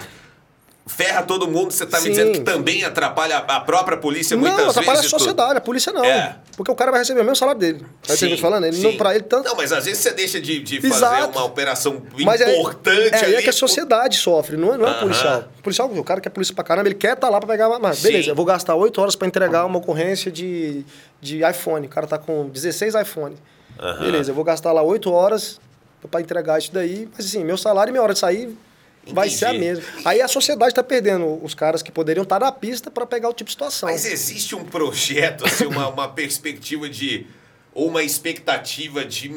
ferra 0.86 1.22
todo 1.24 1.48
mundo. 1.48 1.72
Você 1.72 1.86
tá 1.86 2.00
me 2.00 2.10
dizendo 2.10 2.32
que 2.32 2.40
também 2.42 2.84
atrapalha 2.84 3.38
a 3.38 3.60
própria 3.60 3.98
polícia 3.98 4.38
muitas 4.38 4.58
não, 4.58 4.70
atrapalha 4.70 4.92
a 4.92 5.02
vezes. 5.02 5.12
tudo. 5.12 5.20
sociedade, 5.20 5.58
a 5.58 5.62
polícia 5.62 5.92
não. 5.92 6.04
É. 6.04 6.38
Porque 6.56 6.72
o 6.72 6.76
cara 6.76 6.92
vai 6.92 7.02
receber 7.02 7.20
o 7.22 7.24
mesmo 7.24 7.36
salário 7.36 7.60
dele. 7.60 7.86
Aí 8.10 8.18
você 8.18 8.38
falando, 8.38 8.66
ele 8.66 8.78
sim. 8.78 8.84
não, 8.84 8.98
pra 8.98 9.14
ele 9.14 9.24
tanto. 9.26 9.48
Não, 9.48 9.56
mas 9.56 9.72
às 9.72 9.86
vezes 9.86 10.00
você 10.02 10.12
deixa 10.12 10.40
de, 10.42 10.60
de 10.60 10.82
fazer 10.90 11.26
uma 11.26 11.44
operação 11.44 12.02
Mas 12.24 12.42
é, 12.42 12.58
importante 12.58 13.14
é, 13.14 13.18
aí 13.18 13.24
ali. 13.26 13.36
é 13.36 13.42
que 13.42 13.50
a 13.50 13.54
sociedade 13.54 14.18
sofre, 14.18 14.58
não 14.58 14.74
é, 14.74 14.78
não 14.78 14.86
é 14.86 14.90
o 14.90 14.92
Aham. 14.94 15.00
policial. 15.02 15.44
O 15.60 15.62
policial, 15.62 15.92
o 15.92 16.04
cara 16.04 16.20
que 16.22 16.28
é 16.28 16.32
polícia 16.32 16.56
pra 16.56 16.64
caramba, 16.64 16.88
ele 16.88 16.96
quer 16.96 17.14
estar 17.14 17.30
lá 17.30 17.40
pra 17.40 17.48
pegar. 17.48 17.68
Mas 17.80 17.98
Sim. 18.00 18.04
beleza, 18.08 18.30
eu 18.32 18.36
vou 18.36 18.46
gastar 18.46 18.76
oito 18.76 19.00
horas 19.02 19.16
pra 19.16 19.28
entregar 19.28 19.66
uma 19.66 19.78
ocorrência 19.78 20.32
de, 20.32 20.84
de 21.22 21.42
iPhone. 21.48 21.86
O 21.86 21.90
cara 21.90 22.08
tá 22.08 22.18
com 22.18 22.48
16 22.50 22.96
iPhone. 22.96 23.36
Aham. 23.80 24.00
Beleza, 24.06 24.32
eu 24.32 24.36
vou 24.36 24.44
gastar 24.44 24.72
lá 24.72 24.82
oito 24.82 25.12
horas 25.12 25.60
pra 26.10 26.22
entregar 26.22 26.60
isso 26.60 26.72
daí. 26.74 27.08
Mas 27.16 27.26
assim, 27.26 27.44
meu 27.44 27.58
salário 27.58 27.92
e 27.92 27.94
minha 27.94 28.04
hora 28.04 28.14
de 28.14 28.20
sair 28.20 28.56
vai 29.14 29.30
ser 29.30 29.46
a 29.46 29.50
Entendi. 29.56 29.66
mesma. 29.66 29.84
Aí 30.06 30.22
a 30.22 30.28
sociedade 30.28 30.74
tá 30.76 30.84
perdendo 30.84 31.44
os 31.44 31.54
caras 31.54 31.82
que 31.82 31.92
poderiam 31.92 32.24
estar 32.24 32.40
na 32.40 32.52
pista 32.52 32.92
pra 32.92 33.06
pegar 33.06 33.30
o 33.30 33.34
tipo 33.34 33.48
de 33.48 33.54
situação. 33.54 33.90
Mas 33.90 34.06
existe 34.06 34.54
um 34.56 34.66
projeto, 34.66 35.46
assim, 35.46 35.66
uma, 35.66 35.88
uma 35.88 36.08
perspectiva 36.10 36.90
de. 36.90 37.26
Ou 37.74 37.90
uma 37.90 38.02
expectativa 38.02 39.06
de 39.06 39.30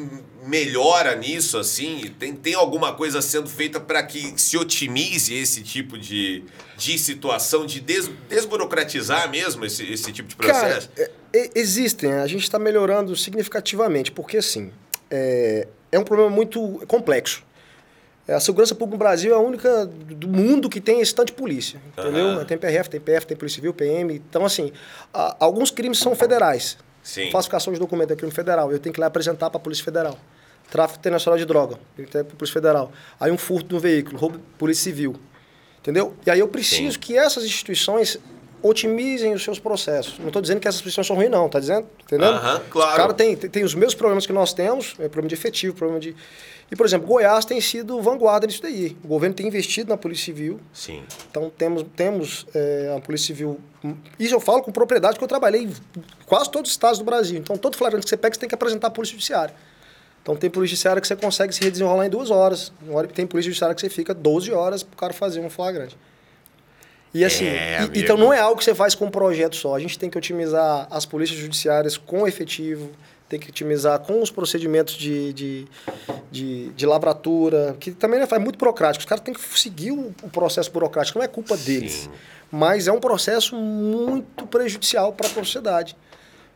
melhora 0.47 1.15
nisso, 1.15 1.59
assim? 1.59 2.11
Tem, 2.17 2.35
tem 2.35 2.55
alguma 2.55 2.91
coisa 2.95 3.21
sendo 3.21 3.47
feita 3.47 3.79
para 3.79 4.01
que 4.01 4.33
se 4.35 4.57
otimize 4.57 5.31
esse 5.35 5.61
tipo 5.61 5.95
de, 5.95 6.43
de 6.75 6.97
situação, 6.97 7.67
de 7.67 7.79
des, 7.79 8.09
desburocratizar 8.27 9.29
mesmo 9.29 9.63
esse, 9.63 9.85
esse 9.91 10.11
tipo 10.11 10.27
de 10.27 10.35
processo? 10.35 10.89
Cara, 10.89 11.11
é- 11.33 11.39
é- 11.39 11.51
existem, 11.53 12.13
a 12.13 12.25
gente 12.25 12.41
está 12.41 12.57
melhorando 12.57 13.15
significativamente, 13.15 14.11
porque 14.11 14.37
assim, 14.37 14.71
é, 15.11 15.67
é 15.91 15.99
um 15.99 16.03
problema 16.03 16.29
muito 16.29 16.81
complexo. 16.87 17.43
É, 18.27 18.33
A 18.35 18.39
segurança 18.39 18.73
pública 18.75 18.95
no 18.95 18.99
Brasil 18.99 19.33
é 19.33 19.35
a 19.35 19.39
única 19.39 19.85
do 19.85 20.27
mundo 20.27 20.69
que 20.69 20.79
tem 20.79 21.01
esse 21.01 21.13
tanto 21.13 21.27
de 21.27 21.33
polícia, 21.33 21.81
entendeu? 21.97 22.27
Aham. 22.27 22.45
Tem 22.45 22.57
PRF, 22.57 22.89
tem 22.89 22.99
PF, 22.99 23.25
tem 23.27 23.35
Polícia 23.35 23.55
Civil, 23.55 23.73
PM. 23.73 24.15
Então, 24.15 24.45
assim, 24.45 24.71
a- 25.13 25.35
alguns 25.39 25.71
crimes 25.71 25.97
são 25.99 26.15
federais. 26.15 26.77
Sim. 27.03 27.31
Falsificação 27.31 27.73
de 27.73 27.79
documento 27.79 28.13
é 28.13 28.15
crime 28.15 28.31
federal. 28.31 28.71
Eu 28.71 28.77
tenho 28.79 28.93
que 28.93 28.99
ir 28.99 29.01
lá 29.01 29.07
apresentar 29.07 29.49
para 29.49 29.57
a 29.57 29.61
Polícia 29.61 29.83
Federal. 29.83 30.17
Tráfico 30.69 30.99
internacional 30.99 31.37
de 31.37 31.45
droga, 31.45 31.77
eu 31.97 32.05
tenho 32.07 32.23
para 32.23 32.33
a 32.33 32.37
Polícia 32.37 32.53
Federal. 32.53 32.91
Aí 33.19 33.31
um 33.31 33.37
furto 33.37 33.69
de 33.69 33.75
um 33.75 33.79
veículo, 33.79 34.17
roubo 34.17 34.39
Polícia 34.57 34.83
Civil. 34.83 35.15
Entendeu? 35.79 36.13
E 36.25 36.29
aí 36.29 36.39
eu 36.39 36.47
preciso 36.47 36.93
Sim. 36.93 36.99
que 36.99 37.17
essas 37.17 37.43
instituições 37.43 38.19
otimizem 38.61 39.33
os 39.33 39.43
seus 39.43 39.59
processos. 39.59 40.17
Não 40.19 40.27
estou 40.27 40.41
dizendo 40.41 40.59
que 40.59 40.67
essas 40.67 40.79
instituições 40.79 41.07
são 41.07 41.15
ruins, 41.15 41.29
não, 41.29 41.49
tá 41.49 41.59
dizendo? 41.59 41.87
Entendeu? 42.03 42.29
Aham, 42.29 42.61
claro. 42.69 42.93
O 42.93 42.95
cara 42.95 43.13
tem, 43.13 43.35
tem, 43.35 43.63
os 43.63 43.73
mesmos 43.73 43.95
problemas 43.95 44.25
que 44.25 44.33
nós 44.33 44.53
temos, 44.53 44.95
é 44.99 45.07
problema 45.07 45.27
de 45.27 45.35
efetivo, 45.35 45.75
problema 45.75 45.99
de. 45.99 46.15
E, 46.71 46.75
por 46.75 46.85
exemplo, 46.85 47.07
Goiás 47.07 47.43
tem 47.43 47.59
sido 47.59 48.01
vanguarda 48.01 48.47
nisso 48.47 48.61
daí. 48.61 48.95
O 49.03 49.07
governo 49.07 49.35
tem 49.35 49.47
investido 49.47 49.89
na 49.89 49.97
Polícia 49.97 50.25
Civil. 50.25 50.59
Sim. 50.73 51.03
Então 51.29 51.51
temos, 51.57 51.85
temos 51.95 52.45
é, 52.55 52.93
a 52.97 53.01
Polícia 53.01 53.27
Civil. 53.27 53.59
Isso 54.17 54.33
eu 54.33 54.39
falo 54.39 54.61
com 54.61 54.71
propriedade, 54.71 55.15
porque 55.15 55.25
eu 55.25 55.29
trabalhei 55.29 55.63
em 55.63 55.73
quase 56.25 56.49
todos 56.49 56.69
os 56.69 56.75
estados 56.75 56.99
do 56.99 57.03
Brasil. 57.03 57.39
Então, 57.39 57.57
todo 57.57 57.75
flagrante 57.75 58.05
que 58.05 58.09
você 58.09 58.17
pega, 58.17 58.33
você 58.33 58.39
tem 58.39 58.47
que 58.47 58.55
apresentar 58.55 58.87
a 58.87 58.91
Polícia 58.91 59.13
Judiciária. 59.13 59.53
Então 60.21 60.35
tem 60.35 60.49
polícia 60.49 60.75
judiciária 60.75 61.01
que 61.01 61.07
você 61.07 61.15
consegue 61.15 61.53
se 61.53 61.69
desenrolar 61.69 62.05
em 62.05 62.09
duas 62.09 62.29
horas. 62.29 62.71
Tem 62.79 62.95
hora 62.95 63.07
que 63.07 63.13
Tem 63.13 63.25
polícia 63.25 63.49
judiciária 63.49 63.73
que 63.73 63.81
você 63.81 63.89
fica 63.89 64.13
12 64.13 64.51
horas 64.51 64.83
para 64.83 64.93
o 64.93 64.97
cara 64.97 65.13
fazer 65.13 65.39
um 65.39 65.49
flagrante. 65.49 65.97
E 67.13 67.25
assim, 67.25 67.45
É, 67.45 67.89
e- 67.93 67.99
então 67.99 68.15
não 68.17 68.31
é 68.33 68.39
algo 68.39 68.57
que 68.57 68.63
você 68.63 68.73
faz 68.75 68.95
com 68.95 69.05
um 69.05 69.11
projeto 69.11 69.55
só. 69.55 69.75
A 69.75 69.79
gente 69.79 69.99
tem 69.99 70.09
que 70.09 70.17
otimizar 70.17 70.87
as 70.89 71.05
polícias 71.05 71.37
judiciárias 71.39 71.97
com 71.97 72.27
efetivo, 72.27 72.89
tem 73.27 73.39
que 73.39 73.49
otimizar 73.49 73.99
com 73.99 74.21
os 74.21 74.29
procedimentos 74.31 74.93
de, 74.95 75.33
de, 75.33 75.67
de, 76.31 76.69
de 76.69 76.85
lavratura, 76.85 77.75
que 77.79 77.91
também 77.91 78.19
é 78.21 78.39
muito 78.39 78.57
burocrático. 78.57 79.01
Os 79.01 79.05
caras 79.05 79.23
têm 79.23 79.33
que 79.33 79.41
seguir 79.59 79.91
o, 79.91 80.13
o 80.23 80.29
processo 80.29 80.71
burocrático, 80.71 81.17
não 81.17 81.25
é 81.25 81.27
culpa 81.27 81.55
deles. 81.57 82.09
Mas 82.51 82.87
é 82.87 82.91
um 82.91 82.99
processo 82.99 83.55
muito 83.55 84.45
prejudicial 84.47 85.13
para 85.13 85.27
a 85.27 85.29
sociedade. 85.29 85.95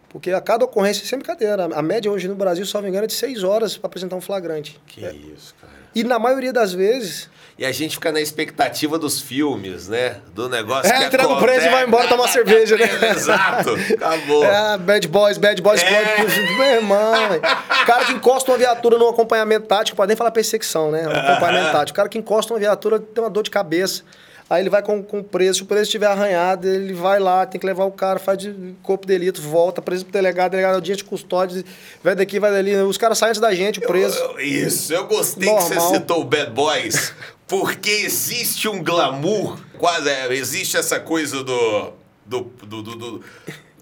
Porque 0.10 0.32
a 0.32 0.40
cada 0.40 0.64
ocorrência, 0.64 1.06
sem 1.06 1.20
brincadeira, 1.20 1.66
a 1.74 1.82
média 1.82 2.10
hoje 2.10 2.28
no 2.28 2.36
Brasil, 2.36 2.66
só 2.66 2.82
me 2.82 2.88
engano, 2.88 3.04
é 3.04 3.08
de 3.08 3.14
seis 3.14 3.44
horas 3.44 3.78
para 3.78 3.88
apresentar 3.88 4.16
um 4.16 4.22
flagrante. 4.22 4.80
Que 4.88 5.02
isso, 5.02 5.54
cara. 5.60 5.74
E 5.96 6.04
na 6.04 6.20
maioria 6.20 6.52
das 6.54 6.74
vezes, 6.74 7.30
E 7.58 7.66
a 7.66 7.72
gente 7.72 7.96
fica 7.96 8.12
na 8.12 8.20
expectativa 8.20 9.00
dos 9.00 9.22
filmes, 9.22 9.88
né? 9.88 10.18
Do 10.34 10.50
negócio 10.50 10.92
É, 10.92 10.98
que 10.98 11.04
entrega 11.06 11.26
o 11.26 11.32
acontece. 11.38 11.54
preso 11.54 11.68
e 11.68 11.70
vai 11.72 11.86
embora 11.88 12.06
tomar 12.10 12.28
cerveja, 12.28 12.76
né? 12.76 12.84
Exato, 13.16 13.70
acabou. 13.96 14.44
É, 14.44 14.78
bad 14.78 15.08
boys, 15.08 15.38
bad 15.38 15.62
boys, 15.62 15.82
É. 15.82 16.18
meu 16.58 16.64
irmão. 16.66 17.14
O 17.38 17.86
cara 17.86 18.04
que 18.04 18.12
encosta 18.12 18.52
uma 18.52 18.58
viatura 18.58 18.98
num 18.98 19.08
acompanhamento 19.08 19.68
tático, 19.68 19.96
pode 19.96 20.10
nem 20.10 20.18
falar 20.18 20.32
perseguição, 20.32 20.92
né? 20.92 21.08
Um 21.08 21.12
acompanhamento 21.12 21.72
tático. 21.72 21.96
O 21.96 21.96
cara 21.96 22.10
que 22.10 22.18
encosta 22.18 22.54
uma 22.54 22.60
viatura 22.60 23.00
tem 23.00 23.24
uma 23.24 23.30
dor 23.30 23.44
de 23.44 23.50
cabeça. 23.50 24.04
Aí 24.50 24.62
ele 24.62 24.70
vai 24.70 24.84
com, 24.84 25.02
com 25.02 25.20
o 25.20 25.24
preso, 25.24 25.58
se 25.58 25.64
o 25.64 25.66
preso 25.66 25.84
estiver 25.84 26.06
arranhado, 26.06 26.68
ele 26.68 26.94
vai 26.94 27.20
lá, 27.20 27.46
tem 27.48 27.60
que 27.60 27.66
levar 27.66 27.86
o 27.86 27.92
cara, 27.92 28.20
faz 28.20 28.38
de 28.38 28.76
corpo 28.84 29.08
de 29.08 29.14
delito, 29.14 29.42
volta, 29.42 29.82
preso 29.82 30.06
pro 30.06 30.14
delegado, 30.14 30.52
delegado 30.52 30.76
audiência 30.76 31.04
de 31.04 31.10
custódia, 31.10 31.64
vai 32.04 32.14
daqui, 32.16 32.40
vai 32.40 32.52
dali. 32.52 32.76
Os 32.76 32.98
caras 32.98 33.18
saem 33.18 33.30
antes 33.32 33.42
da 33.42 33.54
gente, 33.56 33.80
o 33.80 33.82
preso. 33.88 34.18
Eu- 34.20 34.32
eu- 34.34 34.40
isso, 34.40 34.94
eu 34.94 35.08
gostei 35.08 35.48
que 35.48 35.54
Normal. 35.54 35.70
você 35.90 35.96
citou 35.96 36.22
o 36.22 36.24
Bad 36.26 36.52
Boys, 36.52 37.12
porque 37.48 37.90
existe 37.90 38.68
um 38.70 38.84
glamour, 38.84 39.60
quase, 39.80 40.10
é, 40.10 40.32
existe 40.34 40.78
essa 40.78 41.00
coisa 41.00 41.44
do. 41.44 41.94
do. 42.26 42.42
do. 42.64 42.82
do, 42.84 42.96
do 42.96 43.24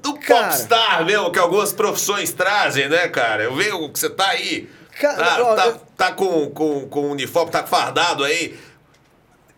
do 0.02 0.14
Cara. 0.20 0.48
popstar 0.48 1.06
mesmo, 1.06 1.32
que 1.32 1.40
algumas 1.40 1.72
profissões 1.72 2.34
trazem, 2.34 2.90
né, 2.90 3.08
cara? 3.08 3.44
Eu 3.44 3.56
vejo 3.56 3.88
que 3.90 3.98
você 3.98 4.10
tá 4.10 4.28
aí. 4.32 4.70
Cara, 5.00 5.16
tá, 5.26 5.44
ó, 5.44 5.56
tá, 5.56 5.66
eu- 5.68 5.82
tá 5.96 6.12
com, 6.12 6.50
com, 6.50 6.88
com 6.90 7.10
uniforme, 7.12 7.50
tá 7.50 7.64
fardado 7.64 8.22
aí. 8.26 8.54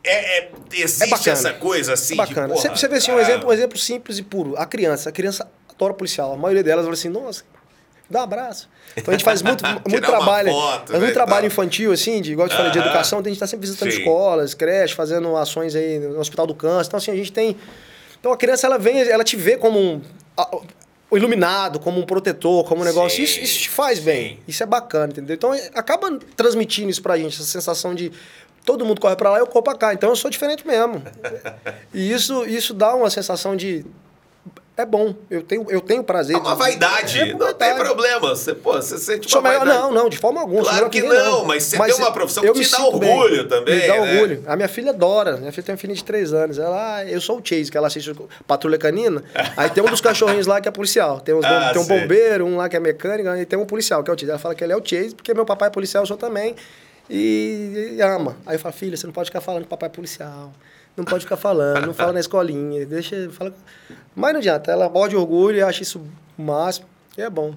É, 0.06 0.38
é- 0.40 0.52
existe 0.74 1.30
É 1.30 1.32
essa 1.34 1.54
coisa 1.54 1.94
assim 1.94 2.14
É 2.14 2.18
bacana. 2.18 2.54
de. 2.54 2.60
Você, 2.60 2.68
porra, 2.68 2.78
você 2.80 2.88
vê 2.88 2.96
assim, 2.98 3.12
um 3.12 3.16
cara, 3.16 3.28
exemplo, 3.28 3.50
um 3.50 3.54
exemplo 3.54 3.78
simples 3.78 4.18
e 4.20 4.24
puro. 4.24 4.56
A 4.58 4.66
criança. 4.66 5.10
A 5.10 5.12
criança 5.12 5.50
adora 5.74 5.94
policial. 5.94 6.34
A 6.34 6.38
maioria 6.38 6.64
delas 6.64 6.84
fala 6.86 6.94
assim, 6.94 7.10
nossa, 7.10 7.44
dá 8.10 8.20
um 8.20 8.24
abraço. 8.24 8.70
Então 8.96 9.12
a 9.12 9.18
gente 9.18 9.26
faz 9.26 9.42
muito, 9.42 9.64
muito 9.90 10.06
trabalho. 10.06 10.52
foto, 10.52 10.78
faz 10.88 10.90
né, 10.92 11.00
muito 11.00 11.10
e 11.12 11.14
trabalho 11.14 11.42
tal. 11.42 11.48
infantil, 11.48 11.92
assim, 11.92 12.22
de, 12.22 12.32
igual 12.34 12.46
eu 12.48 12.52
te 12.52 12.56
falei, 12.56 12.72
de 12.72 12.80
educação. 12.80 13.20
Então 13.20 13.30
a 13.30 13.34
gente 13.34 13.38
está 13.38 13.48
sempre 13.48 13.66
visitando 13.68 13.92
Sim. 13.92 13.98
escolas, 14.00 14.54
creches, 14.54 14.96
fazendo 14.96 15.36
ações 15.36 15.76
aí 15.76 16.00
no 16.00 16.20
Hospital 16.20 16.46
do 16.48 16.56
Câncer. 16.56 16.88
Então, 16.88 16.98
assim, 16.98 17.12
a 17.12 17.16
gente 17.16 17.32
tem. 17.32 17.58
Então 18.20 18.32
a 18.32 18.38
criança, 18.38 18.66
ela 18.68 18.78
vem, 18.78 19.00
ela 19.02 19.24
te 19.24 19.36
vê 19.36 19.58
como 19.58 19.80
um. 19.80 20.02
iluminado, 21.12 21.80
como 21.80 22.00
um 22.00 22.06
protetor, 22.06 22.66
como 22.66 22.82
um 22.82 22.84
negócio. 22.86 23.18
Sim. 23.18 23.24
Isso, 23.24 23.40
isso 23.40 23.60
te 23.60 23.70
faz 23.70 24.00
bem. 24.00 24.30
Sim. 24.38 24.40
Isso 24.48 24.64
é 24.64 24.66
bacana, 24.66 25.12
entendeu? 25.12 25.34
Então 25.36 25.54
é- 25.54 25.70
acaba 25.74 26.18
transmitindo 26.36 26.90
isso 26.90 27.02
pra 27.02 27.18
gente, 27.18 27.36
essa 27.36 27.44
sensação 27.50 27.94
de 27.96 28.12
todo 28.66 28.84
mundo 28.86 29.00
corre 29.00 29.16
pra 29.16 29.30
lá 29.32 29.38
e 29.38 29.42
eu 29.42 29.48
corro 29.48 29.64
pra 29.64 29.76
cá. 29.76 29.94
Então 29.94 30.10
eu 30.10 30.16
sou 30.16 30.30
diferente 30.32 30.66
mesmo. 30.66 31.02
e 31.94 32.12
isso, 32.12 32.46
isso 32.46 32.74
dá 32.74 32.94
uma 32.96 33.10
sensação 33.10 33.56
de. 33.56 33.86
É 34.78 34.86
bom, 34.86 35.16
eu 35.32 35.42
tenho, 35.42 35.66
eu 35.70 35.80
tenho 35.80 36.04
prazer. 36.04 36.36
É 36.36 36.38
uma 36.40 36.52
de- 36.52 36.58
vaidade, 36.60 37.18
É 37.22 37.34
não 37.34 37.54
tem 37.54 37.74
problema. 37.76 38.20
Você, 38.36 38.54
pô, 38.54 38.74
você 38.74 38.98
sente 38.98 39.34
uma 39.34 39.42
melhor, 39.42 39.60
vaidade. 39.66 39.80
não, 39.80 39.92
não, 39.94 40.10
de 40.10 40.18
forma 40.18 40.42
alguma. 40.42 40.64
Claro 40.64 40.90
que 40.90 41.02
ninguém, 41.02 41.18
não, 41.18 41.46
mas 41.46 41.64
você 41.64 41.78
tem 41.82 41.94
uma 41.96 42.12
profissão 42.12 42.44
que 42.44 42.50
eu 42.50 42.54
te 42.54 42.60
me 42.60 42.66
dá 42.70 42.78
sinto 42.78 43.00
bem. 43.00 43.10
orgulho 43.10 43.48
também, 43.48 43.74
Me 43.80 43.88
dá 43.88 43.94
né? 44.02 44.02
orgulho. 44.02 44.44
A 44.46 44.56
minha 44.58 44.68
filha 44.68 44.90
adora. 44.90 45.38
Minha 45.38 45.54
filha 45.54 45.64
tem 45.64 45.72
uma 45.74 45.78
filha 45.80 45.94
de 45.96 46.04
três 46.04 46.34
anos. 46.34 46.60
Ela, 46.60 46.98
ah, 46.98 47.06
eu 47.06 47.22
sou 47.22 47.38
o 47.38 47.42
Chase, 47.42 47.72
que 47.72 47.78
ela 47.78 47.88
assiste 47.88 48.14
Patrulha 48.46 48.78
Canina. 48.78 49.24
Aí 49.56 49.70
tem 49.70 49.82
um 49.82 49.88
dos 49.88 50.02
cachorrinhos 50.02 50.46
lá 50.46 50.60
que 50.60 50.68
é 50.68 50.72
policial. 50.72 51.22
Tem, 51.22 51.34
uns, 51.34 51.46
Ah, 51.48 51.70
tem 51.72 51.82
um 51.82 51.86
bombeiro, 51.86 52.46
um 52.46 52.58
lá 52.58 52.68
que 52.68 52.76
é 52.76 52.80
mecânico, 52.82 53.30
e 53.34 53.46
tem 53.46 53.58
um 53.58 53.66
policial, 53.66 54.04
que 54.04 54.12
é 54.12 54.14
o 54.14 54.20
Chase. 54.20 54.30
Ela 54.30 54.40
fala 54.40 54.56
que 54.56 54.62
ele 54.62 54.74
é 54.74 54.76
o 54.76 54.82
Chase, 54.86 55.16
porque 55.16 55.34
meu 55.34 55.46
papai 55.46 55.70
é 55.70 55.72
policial, 55.72 56.04
eu 56.04 56.08
sou 56.08 56.18
também. 56.18 56.54
E, 57.10 57.96
e 57.98 58.02
ama. 58.02 58.38
Aí 58.46 58.56
eu 58.56 58.60
falo, 58.60 58.74
filha, 58.74 58.98
você 58.98 59.06
não 59.06 59.14
pode 59.14 59.30
ficar 59.30 59.42
falando 59.42 59.66
papai 59.68 59.88
é 59.88 59.92
policial. 59.92 60.52
Não 60.96 61.04
pode 61.04 61.26
ficar 61.26 61.38
falando, 61.38 61.88
não 61.88 61.94
fala 61.94 62.14
na 62.14 62.20
escolinha, 62.22 62.86
deixa. 62.86 63.30
Fala... 63.30 63.54
Mas 64.16 64.32
não 64.32 64.40
adianta, 64.40 64.72
ela 64.72 64.90
morde 64.90 65.16
orgulho 65.16 65.66
acha 65.66 65.84
isso 65.84 66.02
o 66.38 66.42
máximo. 66.42 66.88
E 67.18 67.22
é 67.22 67.30
bom. 67.30 67.54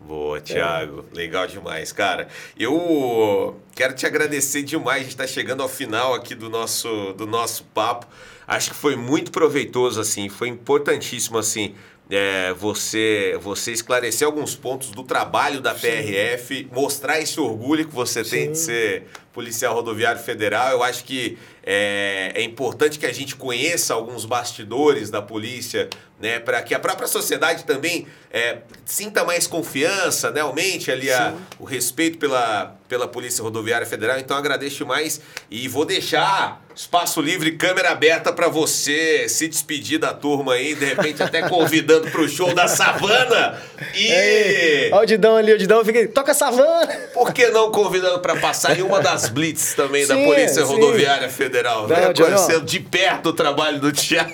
Boa, 0.00 0.40
Thiago. 0.40 1.04
Legal 1.12 1.46
demais, 1.46 1.92
cara. 1.92 2.28
Eu 2.58 3.60
quero 3.74 3.94
te 3.94 4.06
agradecer 4.06 4.62
demais. 4.62 5.08
Está 5.08 5.26
chegando 5.26 5.62
ao 5.62 5.68
final 5.68 6.14
aqui 6.14 6.34
do 6.34 6.48
nosso, 6.48 7.12
do 7.14 7.26
nosso 7.26 7.64
papo. 7.64 8.06
Acho 8.46 8.70
que 8.70 8.76
foi 8.76 8.94
muito 8.94 9.32
proveitoso, 9.32 10.00
assim. 10.00 10.28
Foi 10.28 10.48
importantíssimo, 10.48 11.36
assim, 11.36 11.74
é, 12.10 12.52
você, 12.54 13.38
você 13.42 13.72
esclarecer 13.72 14.26
alguns 14.26 14.54
pontos 14.54 14.90
do 14.90 15.02
trabalho 15.02 15.60
da 15.60 15.74
PRF, 15.74 16.68
mostrar 16.72 17.20
esse 17.20 17.38
orgulho 17.38 17.86
que 17.86 17.94
você 17.94 18.24
tem 18.24 18.52
de 18.52 18.58
ser 18.58 19.06
policial 19.32 19.74
rodoviário 19.74 20.20
federal. 20.20 20.70
Eu 20.72 20.82
acho 20.82 21.04
que 21.04 21.38
é, 21.62 22.32
é 22.34 22.42
importante 22.42 22.98
que 22.98 23.06
a 23.06 23.12
gente 23.12 23.36
conheça 23.36 23.92
alguns 23.92 24.24
bastidores 24.24 25.10
da 25.10 25.20
polícia, 25.20 25.88
né, 26.18 26.38
para 26.40 26.62
que 26.62 26.74
a 26.74 26.78
própria 26.78 27.06
sociedade 27.06 27.64
também 27.64 28.06
é, 28.32 28.58
sinta 28.84 29.24
mais 29.24 29.46
confiança, 29.46 30.30
né, 30.30 30.40
aumente 30.40 30.90
ali 30.90 31.10
a, 31.10 31.34
o 31.58 31.64
respeito 31.64 32.18
pela, 32.18 32.76
pela 32.88 33.06
Polícia 33.06 33.42
Rodoviária 33.44 33.86
Federal. 33.86 34.18
Então 34.18 34.36
agradeço 34.36 34.86
mais 34.86 35.20
e 35.50 35.68
vou 35.68 35.84
deixar 35.84 36.64
espaço 36.74 37.20
livre, 37.20 37.52
câmera 37.52 37.90
aberta 37.90 38.32
para 38.32 38.48
você 38.48 39.28
se 39.28 39.48
despedir 39.48 39.98
da 39.98 40.14
turma 40.14 40.54
aí, 40.54 40.74
de 40.74 40.84
repente 40.84 41.22
até 41.22 41.48
convidando 41.48 42.08
para 42.10 42.20
o 42.20 42.28
show 42.28 42.54
da 42.54 42.68
Savana 42.68 43.60
e 43.94 44.88
Olha 44.92 45.02
o 45.02 45.06
Didão 45.06 45.36
ali, 45.36 45.52
o 45.52 45.58
Didão 45.58 45.84
fica, 45.84 46.06
toca 46.08 46.32
savana! 46.32 46.94
por 47.12 47.32
que 47.32 47.48
não 47.48 47.70
convidando 47.72 48.20
para 48.20 48.36
passar 48.36 48.78
em 48.78 48.82
uma 48.82 49.00
das 49.00 49.27
blitz 49.28 49.74
também 49.74 50.06
da 50.06 50.14
Sim, 50.14 50.24
Polícia 50.24 50.64
sim. 50.64 50.72
Rodoviária 50.72 51.28
Federal, 51.28 51.86
né? 51.86 52.00
Não, 52.00 52.10
ó. 52.10 52.14
Conhecendo 52.14 52.64
de 52.64 52.80
perto 52.80 53.30
o 53.30 53.32
trabalho 53.32 53.80
do 53.80 53.92
Thiago. 53.92 54.32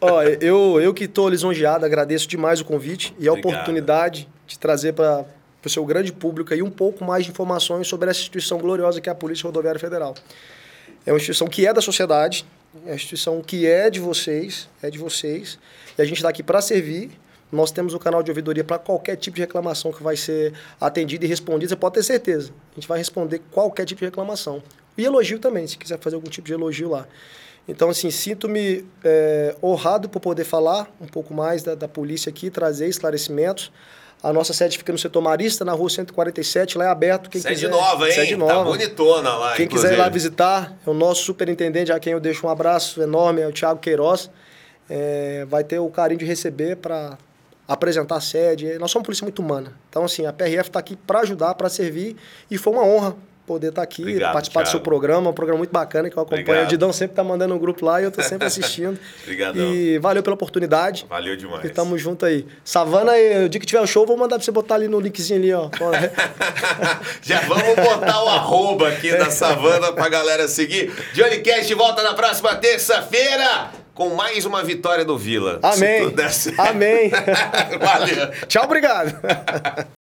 Ó, 0.00 0.22
eu, 0.22 0.80
eu 0.80 0.92
que 0.92 1.04
estou 1.04 1.28
lisonjeado, 1.28 1.86
agradeço 1.86 2.28
demais 2.28 2.60
o 2.60 2.64
convite 2.64 3.14
e 3.18 3.26
a 3.26 3.32
Obrigado. 3.32 3.52
oportunidade 3.54 4.28
de 4.46 4.58
trazer 4.58 4.92
para 4.92 5.24
o 5.64 5.68
seu 5.70 5.84
grande 5.84 6.12
público 6.12 6.52
aí 6.52 6.62
um 6.62 6.70
pouco 6.70 7.04
mais 7.04 7.24
de 7.24 7.30
informações 7.30 7.88
sobre 7.88 8.10
essa 8.10 8.20
instituição 8.20 8.58
gloriosa 8.58 9.00
que 9.00 9.08
é 9.08 9.12
a 9.12 9.14
Polícia 9.14 9.46
Rodoviária 9.46 9.80
Federal. 9.80 10.14
É 11.06 11.12
uma 11.12 11.16
instituição 11.16 11.46
que 11.46 11.66
é 11.66 11.72
da 11.72 11.80
sociedade, 11.80 12.44
é 12.84 12.90
uma 12.90 12.94
instituição 12.94 13.40
que 13.40 13.66
é 13.66 13.88
de 13.88 14.00
vocês, 14.00 14.68
é 14.82 14.90
de 14.90 14.98
vocês, 14.98 15.58
e 15.96 16.02
a 16.02 16.04
gente 16.04 16.16
está 16.16 16.28
aqui 16.28 16.42
para 16.42 16.60
servir. 16.60 17.10
Nós 17.54 17.70
temos 17.70 17.94
o 17.94 17.98
canal 17.98 18.22
de 18.22 18.30
ouvidoria 18.30 18.64
para 18.64 18.78
qualquer 18.78 19.16
tipo 19.16 19.36
de 19.36 19.42
reclamação 19.42 19.92
que 19.92 20.02
vai 20.02 20.16
ser 20.16 20.52
atendida 20.80 21.24
e 21.24 21.28
respondida, 21.28 21.68
você 21.70 21.76
pode 21.76 21.94
ter 21.94 22.02
certeza. 22.02 22.50
A 22.72 22.74
gente 22.74 22.88
vai 22.88 22.98
responder 22.98 23.40
qualquer 23.50 23.84
tipo 23.86 24.00
de 24.00 24.04
reclamação. 24.06 24.62
E 24.98 25.04
elogio 25.04 25.38
também, 25.38 25.66
se 25.66 25.78
quiser 25.78 25.98
fazer 25.98 26.16
algum 26.16 26.28
tipo 26.28 26.46
de 26.46 26.52
elogio 26.52 26.90
lá. 26.90 27.06
Então, 27.66 27.88
assim, 27.88 28.10
sinto-me 28.10 28.84
é, 29.02 29.56
honrado 29.62 30.08
por 30.08 30.20
poder 30.20 30.44
falar 30.44 30.86
um 31.00 31.06
pouco 31.06 31.32
mais 31.32 31.62
da, 31.62 31.74
da 31.74 31.88
polícia 31.88 32.28
aqui, 32.28 32.50
trazer 32.50 32.88
esclarecimentos. 32.88 33.72
A 34.22 34.32
nossa 34.32 34.52
sede 34.52 34.78
fica 34.78 34.90
no 34.92 34.98
setor 34.98 35.20
Marista, 35.20 35.64
na 35.64 35.72
rua 35.72 35.88
147, 35.90 36.78
lá 36.78 36.84
é 36.84 36.88
aberto. 36.88 37.28
Quem 37.28 37.40
Sede 37.40 37.54
quiser, 37.56 37.68
nova, 37.68 38.06
hein? 38.06 38.14
Sede 38.14 38.32
Tá 38.32 38.36
nova. 38.38 38.64
bonitona 38.70 39.34
lá, 39.36 39.54
Quem 39.54 39.66
inclusive. 39.66 39.90
quiser 39.90 39.98
ir 39.98 40.02
lá 40.02 40.08
visitar, 40.08 40.76
é 40.86 40.88
o 40.90 40.94
nosso 40.94 41.22
superintendente, 41.24 41.92
a 41.92 41.98
quem 42.00 42.12
eu 42.14 42.20
deixo 42.20 42.46
um 42.46 42.50
abraço 42.50 43.02
enorme, 43.02 43.40
é 43.42 43.46
o 43.48 43.52
Thiago 43.52 43.80
Queiroz. 43.80 44.30
É, 44.88 45.44
vai 45.48 45.62
ter 45.64 45.78
o 45.78 45.88
carinho 45.88 46.20
de 46.20 46.24
receber 46.26 46.76
para 46.76 47.16
apresentar 47.66 48.16
a 48.16 48.20
sede. 48.20 48.78
Nós 48.78 48.90
somos 48.90 48.96
uma 48.96 49.04
polícia 49.04 49.24
muito 49.24 49.40
humana. 49.40 49.72
Então, 49.88 50.04
assim, 50.04 50.26
a 50.26 50.32
PRF 50.32 50.68
está 50.68 50.78
aqui 50.78 50.96
para 50.96 51.20
ajudar, 51.20 51.54
para 51.54 51.68
servir, 51.68 52.16
e 52.50 52.58
foi 52.58 52.72
uma 52.72 52.84
honra 52.84 53.16
poder 53.46 53.68
estar 53.68 53.82
aqui, 53.82 54.00
Obrigado, 54.00 54.32
participar 54.32 54.62
do 54.62 54.66
seu 54.68 54.78
Thiago. 54.80 54.84
programa, 54.84 55.28
um 55.28 55.32
programa 55.34 55.58
muito 55.58 55.70
bacana 55.70 56.08
que 56.08 56.16
eu 56.16 56.22
acompanho. 56.22 56.42
Obrigado. 56.42 56.64
O 56.64 56.68
Didão 56.68 56.92
sempre 56.94 57.14
tá 57.14 57.22
mandando 57.22 57.54
um 57.54 57.58
grupo 57.58 57.84
lá 57.84 58.00
e 58.00 58.04
eu 58.04 58.10
tô 58.10 58.22
sempre 58.22 58.46
assistindo. 58.48 58.98
Obrigadão. 59.22 59.74
E 59.74 59.98
valeu 59.98 60.22
pela 60.22 60.32
oportunidade. 60.34 61.04
Valeu 61.10 61.36
demais. 61.36 61.62
E 61.62 61.68
tamo 61.68 61.98
junto 61.98 62.24
aí. 62.24 62.46
Savana, 62.64 63.12
o 63.44 63.48
dia 63.48 63.60
que 63.60 63.66
tiver 63.66 63.82
o 63.82 63.86
show, 63.86 64.06
vou 64.06 64.16
mandar 64.16 64.36
pra 64.36 64.44
você 64.44 64.50
botar 64.50 64.76
ali 64.76 64.88
no 64.88 64.98
linkzinho 64.98 65.38
ali, 65.38 65.52
ó. 65.52 65.68
Já 67.22 67.40
vamos 67.40 67.74
botar 67.76 68.24
o 68.24 68.28
arroba 68.28 68.88
aqui 68.88 69.10
da 69.10 69.30
Savana 69.30 69.92
pra 69.92 70.08
galera 70.08 70.48
seguir. 70.48 70.90
Johnny 71.12 71.40
Cash 71.40 71.70
volta 71.72 72.02
na 72.02 72.14
próxima 72.14 72.54
terça-feira 72.56 73.83
com 73.94 74.14
mais 74.14 74.44
uma 74.44 74.62
vitória 74.62 75.04
do 75.04 75.16
Vila. 75.16 75.60
Amém. 75.62 76.12
Amém. 76.58 77.10
Valeu. 77.80 78.46
Tchau, 78.46 78.64
obrigado. 78.64 79.14